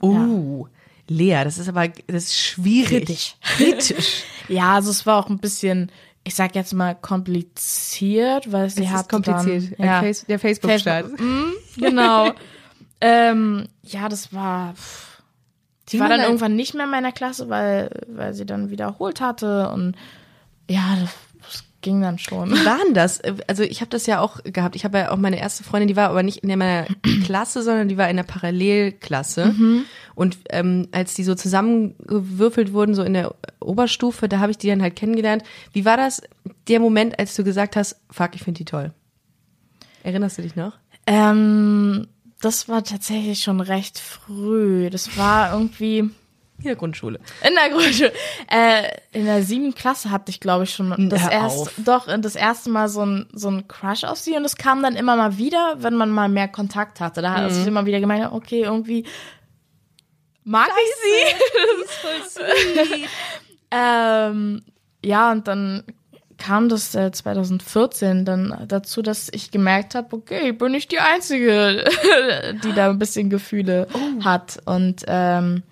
Oh, 0.00 0.66
Lea, 1.08 1.44
das 1.44 1.58
ist 1.58 1.68
aber 1.68 1.86
das 1.88 2.24
ist 2.24 2.36
schwierig. 2.36 2.88
Kritisch. 3.06 3.36
Kritisch. 3.42 4.22
Ja, 4.48 4.74
also 4.74 4.90
es 4.90 5.04
war 5.06 5.18
auch 5.18 5.28
ein 5.28 5.38
bisschen, 5.38 5.90
ich 6.26 6.34
sag 6.34 6.54
jetzt 6.56 6.74
mal 6.74 6.94
kompliziert, 6.94 8.50
weil 8.52 8.68
sie 8.68 8.84
Es 8.84 8.90
hat 8.90 9.02
ist 9.02 9.08
kompliziert. 9.10 9.78
Dann, 9.78 9.86
ja, 9.86 10.00
Face, 10.00 10.24
der 10.26 10.38
Facebook-Start. 10.38 11.06
Facebook. 11.06 11.20
Mhm, 11.20 11.52
genau. 11.76 12.30
ähm, 13.00 13.66
ja, 13.82 14.08
das 14.08 14.32
war. 14.34 14.74
pff. 14.74 15.22
Wie 15.90 16.00
war 16.00 16.08
dann 16.08 16.18
da- 16.18 16.26
irgendwann 16.26 16.56
nicht 16.56 16.74
mehr 16.74 16.86
in 16.86 16.90
meiner 16.90 17.12
Klasse, 17.12 17.48
weil, 17.48 17.90
weil 18.08 18.34
sie 18.34 18.44
dann 18.44 18.70
wiederholt 18.70 19.20
hatte 19.20 19.70
und 19.70 19.94
ja, 20.68 20.96
das, 21.00 21.10
das 21.44 21.64
ging 21.80 22.00
dann 22.00 22.18
schon. 22.18 22.50
Wie 22.50 22.64
war 22.66 22.78
denn 22.84 22.92
das? 22.94 23.20
Also 23.46 23.62
ich 23.62 23.80
habe 23.82 23.90
das 23.90 24.06
ja 24.06 24.18
auch 24.20 24.40
gehabt. 24.42 24.74
Ich 24.74 24.84
habe 24.84 24.98
ja 24.98 25.10
auch 25.12 25.16
meine 25.16 25.38
erste 25.38 25.62
Freundin, 25.62 25.86
die 25.86 25.94
war 25.94 26.10
aber 26.10 26.24
nicht 26.24 26.38
in 26.38 26.48
meiner 26.58 26.86
Klasse, 27.24 27.62
sondern 27.62 27.86
die 27.86 27.96
war 27.96 28.10
in 28.10 28.16
der 28.16 28.24
Parallelklasse. 28.24 29.54
Und 30.16 30.38
ähm, 30.50 30.88
als 30.92 31.14
die 31.14 31.22
so 31.24 31.34
zusammengewürfelt 31.36 32.72
wurden, 32.72 32.94
so 32.94 33.02
in 33.04 33.12
der 33.14 33.34
Oberstufe, 33.60 34.28
da 34.28 34.38
habe 34.40 34.50
ich 34.50 34.58
die 34.58 34.66
dann 34.68 34.82
halt 34.82 34.96
kennengelernt. 34.96 35.44
Wie 35.72 35.84
war 35.84 35.96
das, 35.96 36.22
der 36.68 36.80
Moment, 36.80 37.18
als 37.18 37.36
du 37.36 37.44
gesagt 37.44 37.76
hast, 37.76 38.00
fuck, 38.10 38.30
ich 38.34 38.42
finde 38.42 38.58
die 38.58 38.64
toll? 38.64 38.92
Erinnerst 40.02 40.38
du 40.38 40.42
dich 40.42 40.56
noch? 40.56 40.72
Ähm, 41.06 42.08
das 42.40 42.68
war 42.68 42.82
tatsächlich 42.82 43.42
schon 43.42 43.60
recht 43.60 43.98
früh. 43.98 44.88
Das 44.90 45.16
war 45.18 45.52
irgendwie 45.52 45.98
In 45.98 46.64
der 46.64 46.76
Grundschule. 46.76 47.20
in 47.46 47.54
der 47.54 47.70
Grundschule. 47.70 48.12
Äh, 48.48 48.84
in 49.12 49.26
der 49.26 49.42
siebten 49.42 49.74
Klasse 49.74 50.10
hatte 50.10 50.30
ich, 50.30 50.40
glaube 50.40 50.64
ich, 50.64 50.70
schon 50.74 51.10
das 51.10 51.28
erste, 51.28 51.70
doch 51.82 52.06
das 52.06 52.36
erste 52.36 52.70
Mal 52.70 52.88
so 52.88 53.04
ein, 53.04 53.26
so 53.32 53.48
ein 53.50 53.68
Crush 53.68 54.04
auf 54.04 54.18
sie 54.18 54.36
und 54.36 54.44
es 54.44 54.56
kam 54.56 54.82
dann 54.82 54.96
immer 54.96 55.16
mal 55.16 55.36
wieder, 55.38 55.76
wenn 55.80 55.94
man 55.94 56.10
mal 56.10 56.28
mehr 56.28 56.48
Kontakt 56.48 57.00
hatte. 57.00 57.20
Da 57.20 57.34
hat 57.34 57.50
es 57.50 57.66
immer 57.66 57.84
wieder 57.84 58.00
gemeint, 58.00 58.32
okay, 58.32 58.62
irgendwie 58.62 59.04
mag 60.46 60.70
ich 60.70 60.94
sie. 61.02 61.10
ähm, 63.70 64.62
ja, 65.04 65.32
und 65.32 65.46
dann 65.46 65.84
kam 66.38 66.68
das 66.68 66.94
äh, 66.94 67.10
2014 67.10 68.24
dann 68.24 68.64
dazu, 68.68 69.02
dass 69.02 69.28
ich 69.32 69.50
gemerkt 69.50 69.94
habe, 69.94 70.16
okay, 70.16 70.52
bin 70.52 70.74
ich 70.74 70.88
die 70.88 71.00
Einzige, 71.00 71.84
die 72.64 72.72
da 72.72 72.90
ein 72.90 72.98
bisschen 72.98 73.30
Gefühle 73.30 73.88
hat. 74.22 74.58
Und 74.64 75.04
ähm, 75.06 75.62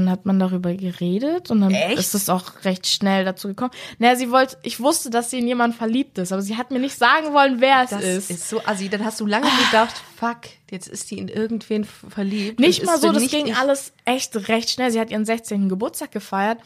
dann 0.00 0.10
hat 0.10 0.26
man 0.26 0.38
darüber 0.38 0.74
geredet 0.74 1.50
und 1.50 1.60
dann 1.60 1.72
Echt? 1.72 1.98
ist 1.98 2.14
es 2.14 2.28
auch 2.28 2.64
recht 2.64 2.86
schnell 2.86 3.24
dazu 3.24 3.48
gekommen. 3.48 3.70
Naja, 3.98 4.16
sie 4.16 4.30
wollte, 4.30 4.56
ich 4.62 4.80
wusste, 4.80 5.10
dass 5.10 5.30
sie 5.30 5.38
in 5.38 5.46
jemanden 5.48 5.76
verliebt 5.76 6.18
ist, 6.18 6.32
aber 6.32 6.42
sie 6.42 6.56
hat 6.56 6.70
mir 6.70 6.78
nicht 6.78 6.98
sagen 6.98 7.32
wollen, 7.32 7.60
wer 7.60 7.82
es 7.84 7.90
Das 7.90 8.04
ist. 8.04 8.30
ist. 8.30 8.48
so 8.48 8.60
assi. 8.66 8.88
Dann 8.88 9.04
hast 9.04 9.20
du 9.20 9.26
lange 9.26 9.48
gedacht, 9.66 9.94
fuck, 10.16 10.38
jetzt 10.70 10.88
ist 10.88 11.10
die 11.10 11.18
in 11.18 11.28
irgendwen 11.28 11.84
verliebt. 11.84 12.60
Nicht 12.60 12.84
mal 12.84 12.98
so, 13.00 13.12
das 13.12 13.28
ging 13.28 13.46
ich. 13.46 13.56
alles 13.56 13.92
echt 14.04 14.48
recht 14.48 14.70
schnell. 14.70 14.90
Sie 14.90 15.00
hat 15.00 15.10
ihren 15.10 15.24
16. 15.24 15.68
Geburtstag 15.68 16.12
gefeiert 16.12 16.58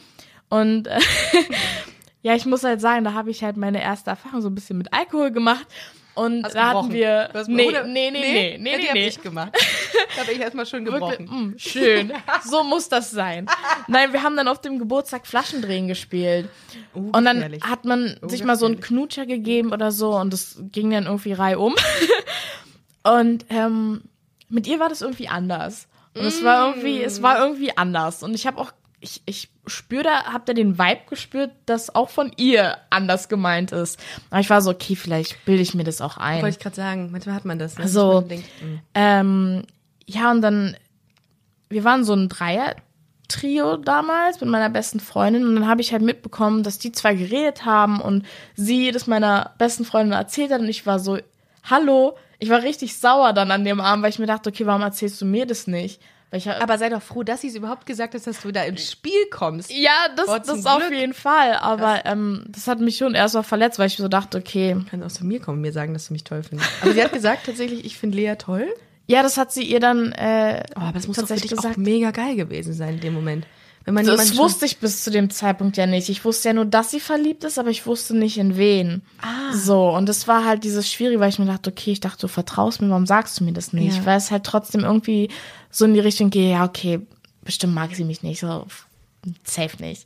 und 0.49 0.87
äh, 0.87 0.99
ja, 2.21 2.35
ich 2.35 2.45
muss 2.45 2.63
halt 2.63 2.81
sagen, 2.81 3.03
da 3.03 3.13
habe 3.13 3.31
ich 3.31 3.43
halt 3.43 3.57
meine 3.57 3.81
erste 3.81 4.09
Erfahrung 4.09 4.41
so 4.41 4.49
ein 4.49 4.55
bisschen 4.55 4.77
mit 4.77 4.93
Alkohol 4.93 5.31
gemacht 5.31 5.65
und 6.19 6.43
Hast 6.43 6.55
da 6.55 6.61
hatten 6.69 6.73
gebrochen. 6.89 6.93
wir 6.93 7.29
Du 7.31 7.39
hast- 7.39 7.47
nee, 7.49 7.67
oder- 7.67 7.83
nee, 7.83 8.11
nee, 8.11 8.19
nee, 8.21 8.57
nee, 8.59 8.71
Ja, 8.71 8.77
die 8.77 8.81
nee, 8.83 8.87
hab 8.87 8.93
nee. 8.95 9.07
ich 9.07 9.21
gemacht. 9.21 9.51
Habe 10.19 10.31
ich 10.31 10.39
erstmal 10.39 10.65
schön 10.65 10.85
Wirklich, 10.85 11.17
gebrochen. 11.19 11.53
mm, 11.53 11.57
schön. 11.57 12.13
So 12.45 12.63
muss 12.63 12.89
das 12.89 13.11
sein. 13.11 13.45
Nein, 13.87 14.11
wir 14.13 14.23
haben 14.23 14.35
dann 14.35 14.47
auf 14.47 14.59
dem 14.61 14.79
Geburtstag 14.79 15.25
Flaschendrehen 15.27 15.87
gespielt. 15.87 16.49
Oh, 16.93 16.99
Und 16.99 17.25
dann 17.25 17.37
gefährlich. 17.37 17.63
hat 17.63 17.85
man 17.85 18.17
sich 18.23 18.43
mal 18.43 18.55
so 18.55 18.65
einen 18.65 18.79
Knutscher 18.79 19.25
gegeben 19.25 19.71
oder 19.71 19.91
so 19.91 20.15
und 20.15 20.33
das 20.33 20.57
ging 20.71 20.89
dann 20.91 21.05
irgendwie 21.05 21.33
reihum. 21.33 21.75
und 23.03 23.45
ähm, 23.49 24.01
mit 24.49 24.67
ihr 24.67 24.79
war 24.79 24.89
das 24.89 25.01
irgendwie 25.01 25.27
anders. 25.27 25.87
Und 26.15 26.25
es 26.25 26.43
war 26.43 26.69
irgendwie, 26.69 27.01
es 27.03 27.21
war 27.21 27.39
irgendwie 27.39 27.77
anders. 27.77 28.23
Und 28.23 28.33
ich 28.33 28.47
habe 28.47 28.57
auch, 28.59 28.71
ich, 29.01 29.21
ich 29.25 29.49
spüre 29.65 30.03
da, 30.03 30.23
hab 30.25 30.45
da 30.45 30.53
den 30.53 30.77
Vibe 30.77 31.01
gespürt, 31.09 31.51
dass 31.65 31.93
auch 31.93 32.09
von 32.09 32.31
ihr 32.37 32.77
anders 32.89 33.29
gemeint 33.29 33.71
ist. 33.71 33.99
Aber 34.29 34.41
ich 34.41 34.49
war 34.49 34.61
so, 34.61 34.71
okay, 34.71 34.95
vielleicht 34.95 35.45
bilde 35.45 35.61
ich 35.61 35.73
mir 35.73 35.83
das 35.83 36.01
auch 36.01 36.17
ein. 36.17 36.41
Wollte 36.41 36.57
ich 36.57 36.63
gerade 36.63 36.75
sagen, 36.75 37.11
manchmal 37.11 37.35
hat 37.35 37.45
man 37.45 37.59
das. 37.59 37.77
Ne? 37.77 37.87
So. 37.87 38.15
Man 38.15 38.27
denkt, 38.27 38.45
mm. 38.61 38.75
Ähm, 38.93 39.63
ja, 40.05 40.31
und 40.31 40.41
dann, 40.41 40.75
wir 41.69 41.83
waren 41.83 42.03
so 42.03 42.13
ein 42.13 42.29
Dreier-Trio 42.29 43.77
damals 43.77 44.41
mit 44.41 44.49
meiner 44.49 44.69
besten 44.69 44.99
Freundin 44.99 45.45
und 45.45 45.55
dann 45.55 45.67
habe 45.67 45.81
ich 45.81 45.91
halt 45.91 46.01
mitbekommen, 46.01 46.63
dass 46.63 46.79
die 46.79 46.91
zwei 46.91 47.13
geredet 47.13 47.65
haben 47.65 48.01
und 48.01 48.25
sie 48.55 48.91
das 48.91 49.07
meiner 49.07 49.53
besten 49.57 49.85
Freundin 49.85 50.13
erzählt 50.13 50.51
hat 50.51 50.61
und 50.61 50.69
ich 50.69 50.85
war 50.85 50.99
so, 50.99 51.19
hallo, 51.63 52.17
ich 52.39 52.49
war 52.49 52.63
richtig 52.63 52.97
sauer 52.97 53.33
dann 53.33 53.51
an 53.51 53.65
dem 53.65 53.79
Abend, 53.79 54.03
weil 54.03 54.09
ich 54.09 54.19
mir 54.19 54.25
dachte, 54.25 54.49
okay, 54.49 54.65
warum 54.65 54.81
erzählst 54.81 55.21
du 55.21 55.25
mir 55.25 55.45
das 55.45 55.67
nicht? 55.67 56.01
Ich, 56.31 56.47
Aber 56.49 56.77
sei 56.77 56.89
doch 56.89 57.01
froh, 57.01 57.23
dass 57.23 57.41
sie 57.41 57.47
es 57.47 57.55
überhaupt 57.55 57.85
gesagt 57.87 58.13
hat, 58.13 58.27
dass 58.27 58.41
du 58.41 58.51
da 58.51 58.63
ins 58.63 58.91
Spiel 58.91 59.25
kommst. 59.31 59.71
ja, 59.71 59.91
das, 60.15 60.27
zum 60.45 60.57
das 60.57 60.65
auf 60.67 60.79
Glück. 60.79 60.91
jeden 60.93 61.13
Fall, 61.15 61.53
aber 61.55 62.05
ähm, 62.05 62.43
das 62.49 62.67
hat 62.67 62.79
mich 62.79 62.97
schon 62.97 63.15
erst 63.15 63.33
mal 63.33 63.41
verletzt, 63.43 63.79
weil 63.79 63.87
ich 63.87 63.97
so 63.97 64.07
dachte, 64.07 64.37
okay, 64.37 64.75
Du 64.75 64.85
kannst 64.89 65.05
auch 65.05 65.19
zu 65.19 65.25
mir 65.25 65.39
kommen 65.39 65.57
und 65.57 65.61
mir 65.61 65.71
sagen, 65.71 65.93
dass 65.93 66.07
du 66.07 66.13
mich 66.13 66.23
toll 66.23 66.43
findest. 66.43 66.69
Aber 66.81 66.93
sie 66.93 67.03
hat 67.03 67.11
gesagt 67.13 67.45
tatsächlich, 67.47 67.83
ich 67.83 67.97
finde 67.97 68.17
Lea 68.17 68.35
toll. 68.37 68.67
ja, 69.07 69.23
das 69.23 69.37
hat 69.37 69.51
sie 69.51 69.63
ihr 69.63 69.79
dann 69.79 70.11
äh, 70.11 70.63
Oh, 70.75 70.81
aber 70.81 70.91
das 70.93 71.07
muss 71.07 71.15
doch 71.17 71.23
für 71.23 71.29
tatsächlich 71.29 71.49
dich 71.49 71.57
auch 71.59 71.63
gesagt. 71.63 71.77
mega 71.79 72.11
geil 72.11 72.35
gewesen 72.35 72.73
sein 72.73 72.95
in 72.95 72.99
dem 72.99 73.13
Moment. 73.15 73.47
Wenn 73.85 73.93
man 73.93 74.05
Das 74.05 74.37
wusste 74.37 74.65
ich 74.65 74.77
bis 74.77 75.03
zu 75.03 75.11
dem 75.11 75.29
Zeitpunkt 75.29 75.77
ja 75.77 75.87
nicht. 75.87 76.09
Ich 76.09 76.23
wusste 76.25 76.49
ja 76.49 76.53
nur, 76.53 76.65
dass 76.65 76.91
sie 76.91 76.99
verliebt 76.99 77.43
ist, 77.43 77.57
aber 77.57 77.69
ich 77.69 77.87
wusste 77.87 78.15
nicht 78.15 78.37
in 78.37 78.57
wen. 78.57 79.01
Ah. 79.21 79.53
So, 79.53 79.89
und 79.89 80.07
das 80.07 80.27
war 80.27 80.45
halt 80.45 80.63
dieses 80.63 80.91
Schwierige, 80.91 81.19
weil 81.19 81.29
ich 81.29 81.39
mir 81.39 81.45
dachte, 81.45 81.71
okay, 81.71 81.91
ich 81.91 81.99
dachte, 81.99 82.21
du 82.21 82.27
vertraust 82.27 82.81
mir, 82.81 82.89
warum 82.89 83.05
sagst 83.05 83.39
du 83.39 83.43
mir 83.43 83.53
das 83.53 83.73
nicht? 83.73 83.97
Ja. 83.97 84.05
Weil 84.05 84.17
es 84.17 84.31
halt 84.31 84.43
trotzdem 84.43 84.81
irgendwie 84.81 85.29
so 85.71 85.85
in 85.85 85.93
die 85.93 85.99
Richtung 85.99 86.29
geht, 86.29 86.51
ja, 86.51 86.65
okay, 86.65 86.99
bestimmt 87.43 87.73
mag 87.73 87.95
sie 87.95 88.03
mich 88.03 88.21
nicht, 88.21 88.39
so 88.39 88.65
safe 89.43 89.81
nicht. 89.81 90.05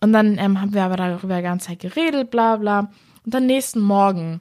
Und 0.00 0.12
dann 0.12 0.38
ähm, 0.38 0.60
haben 0.60 0.74
wir 0.74 0.84
aber 0.84 0.96
darüber 0.96 1.36
die 1.36 1.42
ganze 1.42 1.68
Zeit 1.68 1.80
geredet, 1.80 2.30
bla 2.30 2.56
bla. 2.56 2.90
Und 3.24 3.34
dann 3.34 3.46
nächsten 3.46 3.80
Morgen 3.80 4.40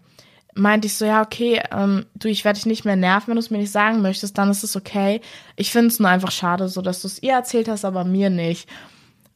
meinte 0.56 0.88
ich 0.88 0.96
so, 0.96 1.06
ja, 1.06 1.22
okay, 1.22 1.62
ähm, 1.72 2.06
du, 2.16 2.30
ich 2.30 2.46
werde 2.46 2.58
dich 2.58 2.66
nicht 2.66 2.86
mehr 2.86 2.96
nerven, 2.96 3.28
wenn 3.28 3.36
du 3.36 3.42
es 3.42 3.52
mir 3.52 3.58
nicht 3.58 3.72
sagen 3.72 4.02
möchtest, 4.02 4.38
dann 4.38 4.50
ist 4.50 4.64
es 4.64 4.76
okay. 4.76 5.22
Ich 5.56 5.72
finde 5.72 5.88
es 5.88 6.00
nur 6.00 6.10
einfach 6.10 6.32
schade, 6.32 6.68
so 6.70 6.82
dass 6.82 7.02
du 7.02 7.08
es 7.08 7.22
ihr 7.22 7.34
erzählt 7.34 7.68
hast, 7.68 7.86
aber 7.86 8.04
mir 8.06 8.30
nicht. 8.30 8.70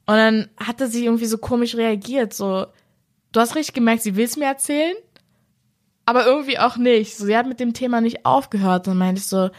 Und 0.06 0.16
dann 0.16 0.50
hatte 0.58 0.88
sie 0.88 1.06
irgendwie 1.06 1.26
so 1.26 1.38
komisch 1.38 1.76
reagiert, 1.76 2.34
so, 2.34 2.66
du 3.32 3.40
hast 3.40 3.56
richtig 3.56 3.76
gemerkt, 3.76 4.02
sie 4.02 4.16
will 4.16 4.26
es 4.26 4.38
mir 4.38 4.46
erzählen, 4.46 4.96
aber 6.06 6.26
irgendwie 6.26 6.58
auch 6.58 6.78
nicht. 6.78 7.16
So, 7.16 7.26
sie 7.26 7.38
hat 7.38 7.46
mit 7.46 7.60
dem 7.60 7.74
Thema 7.74 8.02
nicht 8.02 8.26
aufgehört. 8.26 8.88
Und 8.88 8.94
dann 8.94 8.98
meinte 8.98 9.20
ich 9.20 9.28
so, 9.28 9.52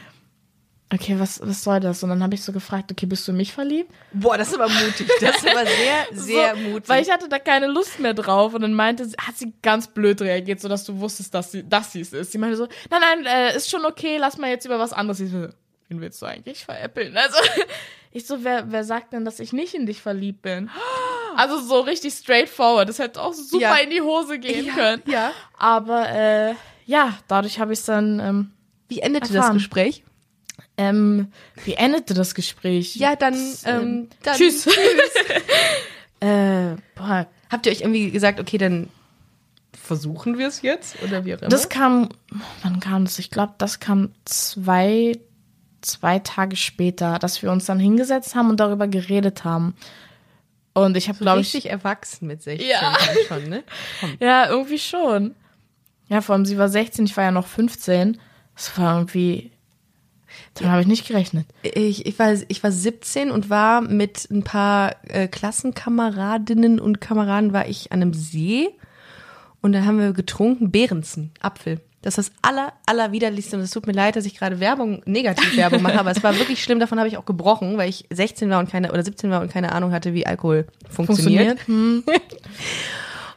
okay, 0.93 1.19
was, 1.19 1.41
was 1.41 1.63
soll 1.63 1.81
das? 1.81 2.03
Und 2.03 2.11
dann 2.11 2.23
habe 2.23 2.35
ich 2.35 2.43
so 2.43 2.53
gefragt, 2.53 2.91
okay, 2.91 3.07
bist 3.07 3.27
du 3.27 3.33
in 3.33 3.37
mich 3.39 3.53
verliebt? 3.53 3.91
Boah, 4.13 4.37
das 4.37 4.49
ist 4.49 4.55
aber 4.55 4.69
mutig. 4.69 5.09
Das 5.21 5.37
ist 5.37 5.49
aber 5.49 5.65
sehr, 5.67 6.07
sehr 6.13 6.55
so, 6.57 6.61
mutig. 6.63 6.89
Weil 6.89 7.03
ich 7.03 7.11
hatte 7.11 7.29
da 7.29 7.39
keine 7.39 7.67
Lust 7.69 7.99
mehr 8.01 8.15
drauf 8.15 8.55
und 8.55 8.63
dann 8.63 8.75
meinte 8.75 9.05
sie, 9.07 9.17
hat 9.21 9.37
sie 9.37 9.53
ganz 9.63 9.89
blöd 9.89 10.21
reagiert, 10.21 10.61
so 10.61 10.69
dass 10.69 10.85
du 10.85 10.99
wusstest, 11.01 11.33
dass 11.35 11.53
sie, 11.53 11.69
dass 11.69 11.93
sie 11.93 12.01
es 12.01 12.13
ist. 12.13 12.33
Sie 12.33 12.39
meinte 12.39 12.57
so, 12.57 12.67
nein, 12.91 13.01
nein, 13.01 13.27
äh, 13.27 13.57
ist 13.57 13.71
schon 13.71 13.85
okay, 13.85 14.17
lass 14.19 14.37
mal 14.39 14.51
jetzt 14.51 14.65
über 14.67 14.79
was 14.79 14.93
anderes. 14.93 15.21
Ich 15.21 15.31
so, 15.31 15.49
wen 15.89 16.01
willst 16.01 16.21
du 16.23 16.27
eigentlich 16.27 16.65
veräppeln? 16.65 17.17
Also, 17.17 17.37
ich 18.13 18.27
so, 18.27 18.43
wer, 18.45 18.71
wer 18.73 18.85
sagt 18.85 19.13
denn, 19.13 19.25
dass 19.25 19.39
ich 19.41 19.53
nicht 19.53 19.75
in 19.75 19.87
dich 19.87 20.01
verliebt 20.03 20.43
bin? 20.43 20.71
Also 21.37 21.61
so 21.61 21.79
richtig 21.79 22.13
straightforward. 22.15 22.89
Das 22.89 22.99
hätte 22.99 23.23
auch 23.23 23.33
super 23.33 23.63
Ja. 23.63 23.75
in 23.77 23.91
die 23.91 24.01
Hose 24.01 24.41
gehen 24.41 24.67
Ja, 24.67 24.75
können. 24.75 25.03
ja. 25.07 25.31
Aber 25.57 26.09
äh, 26.11 26.55
ja, 26.87 27.15
dadurch 27.29 27.61
habe 27.61 27.73
ich 27.73 27.79
es 27.79 27.85
dann. 27.85 28.19
Ähm, 28.19 28.51
Wie 28.89 28.99
endete 28.99 29.29
das 29.29 29.37
Erfahren. 29.37 29.55
Gespräch? 29.55 30.03
Ähm, 30.81 31.29
wie 31.65 31.75
endete 31.75 32.15
das 32.15 32.35
Gespräch? 32.35 32.97
Ja, 32.97 33.17
dann, 33.17 33.35
Das, 33.35 33.65
ähm, 33.67 34.09
dann 34.23 34.37
tschüss. 34.37 34.67
äh, 36.21 36.77
boah, 36.95 37.27
Habt 37.51 37.67
ihr 37.67 37.73
euch 37.73 37.81
irgendwie 37.81 38.11
gesagt, 38.11 38.39
okay, 38.41 38.59
dann 38.59 38.89
versuchen 39.73 40.39
wir 40.39 40.47
es 40.49 40.63
jetzt? 40.63 41.03
Oder 41.03 41.25
wie 41.25 41.35
auch 41.35 41.41
immer? 41.41 41.49
Das 41.49 41.69
kam, 41.69 42.09
wann 42.63 42.79
kam 42.81 43.05
das? 43.05 43.19
Ich 43.19 43.31
glaube, 43.31 43.55
das 43.59 43.81
kam 43.81 44.13
zwei, 44.25 45.19
zwei 45.81 46.21
Tage 46.21 46.55
später, 46.57 47.19
dass 47.19 47.43
wir 47.43 47.51
uns 47.51 47.67
dann 47.67 47.81
hingesetzt 47.81 48.35
haben 48.35 48.51
und 48.51 48.61
darüber 48.61 48.87
geredet 48.87 49.43
haben. 49.45 49.75
Und 50.73 50.97
ich 50.97 51.09
habe, 51.09 51.19
glaube 51.19 51.41
ich, 51.41 51.49
richtig 51.55 51.71
erwachsen 51.71 52.29
mit 52.29 52.43
16 52.43 52.69
Ja. 52.69 52.97
schon, 53.27 53.49
ne? 53.49 53.65
Komm. 54.01 54.17
ja, 54.21 54.49
irgendwie 54.49 54.79
schon. 54.79 55.35
Ja, 56.09 56.21
vor 56.21 56.37
allem 56.37 56.47
sie 56.47 56.57
war 56.59 56.69
16, 56.69 57.05
ich 57.07 57.17
war 57.17 57.25
ja 57.25 57.33
noch 57.33 57.49
15. 57.49 58.21
Das 58.55 58.79
war 58.79 58.97
irgendwie. 58.97 59.50
Dann 60.55 60.71
habe 60.71 60.83
ich 60.83 60.87
nicht 60.87 61.07
gerechnet. 61.07 61.47
Ich, 61.63 62.07
ich, 62.07 62.19
war, 62.19 62.35
ich 62.49 62.63
war 62.63 62.73
17 62.73 63.31
und 63.31 63.51
war 63.51 63.81
mit 63.81 64.29
ein 64.31 64.43
paar 64.43 64.97
äh, 65.09 65.29
Klassenkameradinnen 65.29 66.81
und 66.81 67.01
Kameraden 67.01 67.53
war 67.53 67.69
ich 67.69 67.93
an 67.93 68.03
einem 68.03 68.15
See 68.15 68.69
und 69.61 69.73
da 69.73 69.85
haben 69.85 69.99
wir 69.99 70.13
getrunken 70.13 70.71
Behrensen, 70.71 71.31
Apfel. 71.41 71.81
Das 72.03 72.17
ist 72.17 72.31
das 72.31 72.37
aller, 72.43 72.73
aller 72.87 73.13
widerlichste 73.13 73.57
und 73.57 73.63
es 73.63 73.71
tut 73.71 73.87
mir 73.87 73.93
leid, 73.93 74.17
dass 74.17 74.25
ich 74.25 74.35
gerade 74.35 74.59
Werbung, 74.59 75.03
Negativ-Werbung 75.05 75.83
mache, 75.83 76.01
aber 76.01 76.11
es 76.11 76.23
war 76.23 76.37
wirklich 76.39 76.63
schlimm, 76.63 76.81
davon 76.81 76.99
habe 76.99 77.09
ich 77.09 77.19
auch 77.19 77.27
gebrochen, 77.27 77.77
weil 77.77 77.91
ich 77.91 78.07
16 78.11 78.49
war 78.49 78.59
und 78.59 78.71
keine, 78.71 78.91
oder 78.91 79.05
17 79.05 79.31
war 79.31 79.43
und 79.43 79.53
keine 79.53 79.73
Ahnung 79.73 79.93
hatte, 79.93 80.15
wie 80.15 80.27
Alkohol 80.27 80.67
funktioniert. 80.89 81.61
Funktioniert? 81.61 81.69
Hm. 81.69 82.05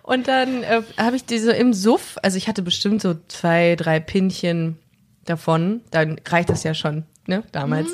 Und 0.03 0.27
dann 0.27 0.63
äh, 0.63 0.81
habe 0.97 1.15
ich 1.15 1.23
diese 1.23 1.53
im 1.53 1.73
Suff, 1.73 2.17
also 2.21 2.37
ich 2.37 2.49
hatte 2.49 2.61
bestimmt 2.61 3.01
so 3.01 3.15
zwei, 3.29 3.77
drei 3.77 4.01
Pinchen 4.01 4.77
davon, 5.25 5.81
dann 5.91 6.19
reicht 6.27 6.49
das 6.49 6.63
ja 6.63 6.73
schon, 6.73 7.03
ne, 7.27 7.43
damals. 7.51 7.89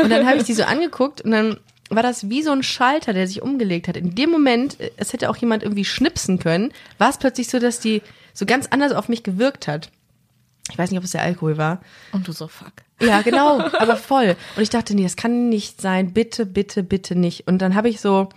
Und 0.00 0.10
dann 0.10 0.26
habe 0.26 0.38
ich 0.38 0.44
die 0.44 0.54
so 0.54 0.64
angeguckt 0.64 1.20
und 1.20 1.30
dann 1.32 1.58
war 1.90 2.02
das 2.02 2.30
wie 2.30 2.42
so 2.42 2.52
ein 2.52 2.62
Schalter, 2.62 3.12
der 3.12 3.26
sich 3.26 3.42
umgelegt 3.42 3.88
hat. 3.88 3.96
In 3.96 4.14
dem 4.14 4.30
Moment, 4.30 4.80
äh, 4.80 4.90
es 4.96 5.12
hätte 5.12 5.28
auch 5.28 5.36
jemand 5.36 5.62
irgendwie 5.62 5.84
schnipsen 5.84 6.38
können, 6.38 6.72
war 6.98 7.10
es 7.10 7.18
plötzlich 7.18 7.48
so, 7.48 7.58
dass 7.58 7.80
die 7.80 8.02
so 8.32 8.46
ganz 8.46 8.68
anders 8.70 8.92
auf 8.92 9.08
mich 9.08 9.22
gewirkt 9.22 9.66
hat. 9.66 9.90
Ich 10.70 10.78
weiß 10.78 10.90
nicht, 10.90 10.98
ob 10.98 11.04
es 11.04 11.10
der 11.10 11.22
Alkohol 11.22 11.58
war. 11.58 11.80
Und 12.12 12.28
du 12.28 12.32
so, 12.32 12.46
fuck. 12.46 12.72
Ja, 13.00 13.22
genau, 13.22 13.58
aber 13.78 13.96
voll. 13.96 14.36
Und 14.56 14.62
ich 14.62 14.70
dachte, 14.70 14.94
nee, 14.94 15.02
das 15.02 15.16
kann 15.16 15.48
nicht 15.48 15.80
sein. 15.80 16.12
Bitte, 16.12 16.46
bitte, 16.46 16.84
bitte 16.84 17.16
nicht. 17.16 17.48
Und 17.48 17.58
dann 17.58 17.74
habe 17.74 17.88
ich 17.88 18.00
so, 18.00 18.28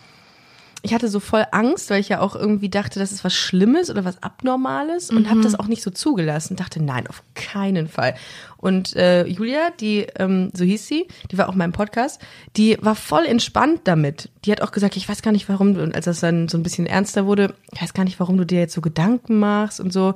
ich 0.86 0.94
hatte 0.94 1.08
so 1.08 1.22
voll 1.22 1.46
Angst, 1.52 1.90
weil 1.90 2.02
ich 2.02 2.10
ja 2.10 2.20
auch 2.20 2.36
irgendwie 2.36 2.68
dachte, 2.68 3.00
das 3.00 3.14
ist 3.14 3.24
was 3.24 3.34
Schlimmes 3.34 3.90
oder 3.90 4.04
was 4.04 4.22
Abnormales 4.22 5.10
und 5.12 5.30
habe 5.30 5.40
das 5.40 5.58
auch 5.58 5.68
nicht 5.68 5.82
so 5.82 5.90
zugelassen. 5.92 6.58
Dachte, 6.58 6.84
nein, 6.84 7.08
auf 7.08 7.24
keinen 7.36 7.88
Fall. 7.88 8.16
Und 8.58 8.94
äh, 8.98 9.26
Julia, 9.26 9.70
die, 9.80 10.08
ähm, 10.20 10.52
so 10.54 10.66
hieß 10.66 10.86
sie, 10.86 11.08
die 11.32 11.38
war 11.38 11.48
auch 11.48 11.54
in 11.54 11.58
meinem 11.60 11.72
Podcast, 11.72 12.22
die 12.58 12.78
war 12.82 12.96
voll 12.96 13.26
entspannt 13.26 13.82
damit. 13.86 14.30
Die 14.44 14.52
hat 14.52 14.62
auch 14.62 14.72
gesagt, 14.72 14.98
ich 14.98 15.08
weiß 15.08 15.22
gar 15.22 15.32
nicht, 15.32 15.48
warum, 15.48 15.78
und 15.78 15.96
als 15.96 16.04
das 16.04 16.20
dann 16.20 16.50
so 16.50 16.58
ein 16.58 16.64
bisschen 16.64 16.86
ernster 16.86 17.26
wurde, 17.26 17.56
ich 17.72 17.82
weiß 17.82 17.94
gar 17.94 18.04
nicht, 18.04 18.20
warum 18.20 18.38
du 18.38 18.46
dir 18.46 18.60
jetzt 18.60 18.74
so 18.74 18.82
Gedanken 18.82 19.40
machst 19.40 19.80
und 19.80 19.94
so. 19.94 20.16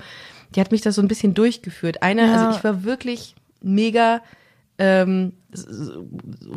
Die 0.53 0.59
hat 0.59 0.71
mich 0.73 0.81
da 0.81 0.91
so 0.91 1.01
ein 1.01 1.07
bisschen 1.07 1.33
durchgeführt. 1.33 2.03
Eine, 2.03 2.27
Ja. 2.27 2.33
also 2.45 2.57
ich 2.57 2.63
war 2.65 2.83
wirklich 2.83 3.35
mega 3.61 4.21
ähm, 4.79 5.31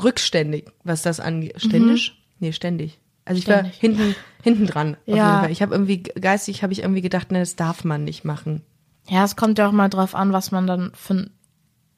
rückständig, 0.03 0.67
was 0.85 1.03
das 1.03 1.21
angeht. 1.21 1.55
Ständig? 1.61 2.13
Nee, 2.39 2.53
ständig. 2.53 2.99
Also 3.31 3.39
ich 3.39 3.47
war 3.49 3.59
Ständig. 3.59 3.79
hinten, 3.79 4.17
hinten 4.43 4.67
dran. 4.67 4.97
Ja. 5.07 5.47
Ich 5.47 5.63
habe 5.63 5.73
irgendwie 5.73 6.03
geistig 6.03 6.65
habe 6.65 6.73
ich 6.73 6.81
irgendwie 6.81 7.01
gedacht, 7.01 7.31
ne, 7.31 7.39
das 7.39 7.55
darf 7.55 7.85
man 7.85 8.03
nicht 8.03 8.25
machen. 8.25 8.63
Ja, 9.09 9.23
es 9.23 9.37
kommt 9.37 9.57
ja 9.59 9.69
auch 9.69 9.73
mal 9.73 9.89
drauf 9.89 10.17
an, 10.17 10.33
was 10.33 10.51
man 10.51 10.67
dann 10.67 10.91
für 10.95 11.15
ein 11.15 11.31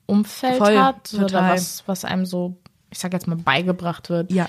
Umfeld 0.04 0.58
Voll, 0.58 0.78
hat 0.78 1.14
oder 1.14 1.26
total. 1.28 1.54
was, 1.54 1.84
was 1.86 2.04
einem 2.04 2.26
so, 2.26 2.58
ich 2.90 2.98
sag 2.98 3.14
jetzt 3.14 3.26
mal, 3.26 3.36
beigebracht 3.36 4.10
wird. 4.10 4.30
Ja. 4.30 4.46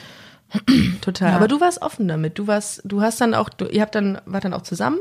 Total. 1.01 1.29
Ja. 1.29 1.35
Aber 1.37 1.47
du 1.47 1.61
warst 1.61 1.81
offen 1.81 2.09
damit. 2.09 2.37
Du 2.37 2.47
warst, 2.47 2.81
du 2.83 3.01
hast 3.01 3.21
dann 3.21 3.33
auch, 3.33 3.47
du, 3.47 3.65
ihr 3.65 3.81
habt 3.81 3.95
dann, 3.95 4.19
wart 4.25 4.43
dann 4.43 4.53
auch 4.53 4.63
zusammen? 4.63 4.99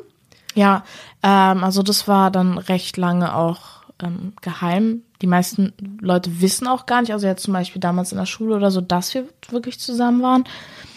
Ja, 0.54 0.84
ähm, 1.24 1.64
also 1.64 1.82
das 1.82 2.06
war 2.06 2.30
dann 2.30 2.58
recht 2.58 2.96
lange 2.96 3.34
auch 3.34 3.82
ähm, 4.00 4.34
geheim. 4.40 5.02
Die 5.23 5.26
meisten 5.29 5.73
Leute 6.00 6.41
wissen 6.41 6.67
auch 6.67 6.85
gar 6.87 7.00
nicht, 7.00 7.12
also 7.12 7.26
jetzt 7.26 7.45
zum 7.45 7.55
Beispiel 7.55 7.81
damals 7.81 8.11
in 8.12 8.19
der 8.19 8.26
Schule 8.26 8.57
oder 8.57 8.71
so, 8.73 8.81
dass 8.81 9.14
wir 9.14 9.29
wirklich 9.50 9.79
zusammen 9.79 10.21
waren. 10.21 10.45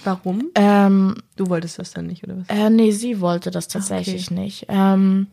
Warum? 0.03 0.49
Ähm, 0.55 1.15
Du 1.35 1.47
wolltest 1.47 1.77
das 1.79 1.91
dann 1.91 2.07
nicht, 2.07 2.23
oder 2.23 2.37
was? 2.39 2.49
äh, 2.49 2.69
nee, 2.69 2.91
sie 2.91 3.21
wollte 3.21 3.51
das 3.51 3.67
tatsächlich 3.67 4.31
nicht. 4.31 4.65
Ähm, 4.67 5.27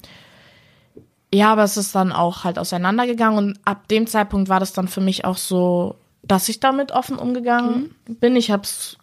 ja, 1.33 1.51
aber 1.53 1.65
es 1.65 1.77
ist 1.79 1.95
dann 1.95 2.13
auch 2.13 2.45
halt 2.45 2.59
auseinandergegangen 2.59 3.39
und 3.39 3.59
ab 3.65 3.89
dem 3.89 4.07
Zeitpunkt 4.07 4.49
war 4.51 4.61
das 4.61 4.75
dann 4.75 4.89
für 4.89 5.01
mich 5.01 5.25
auch 5.25 5.39
so, 5.39 5.97
dass 6.23 6.49
ich 6.51 6.61
damit 6.61 6.93
offen 6.93 7.17
umgegangen 7.19 7.95
bin. 8.07 8.37
Ich 8.37 8.51
habe 8.51 8.65
es 8.65 8.99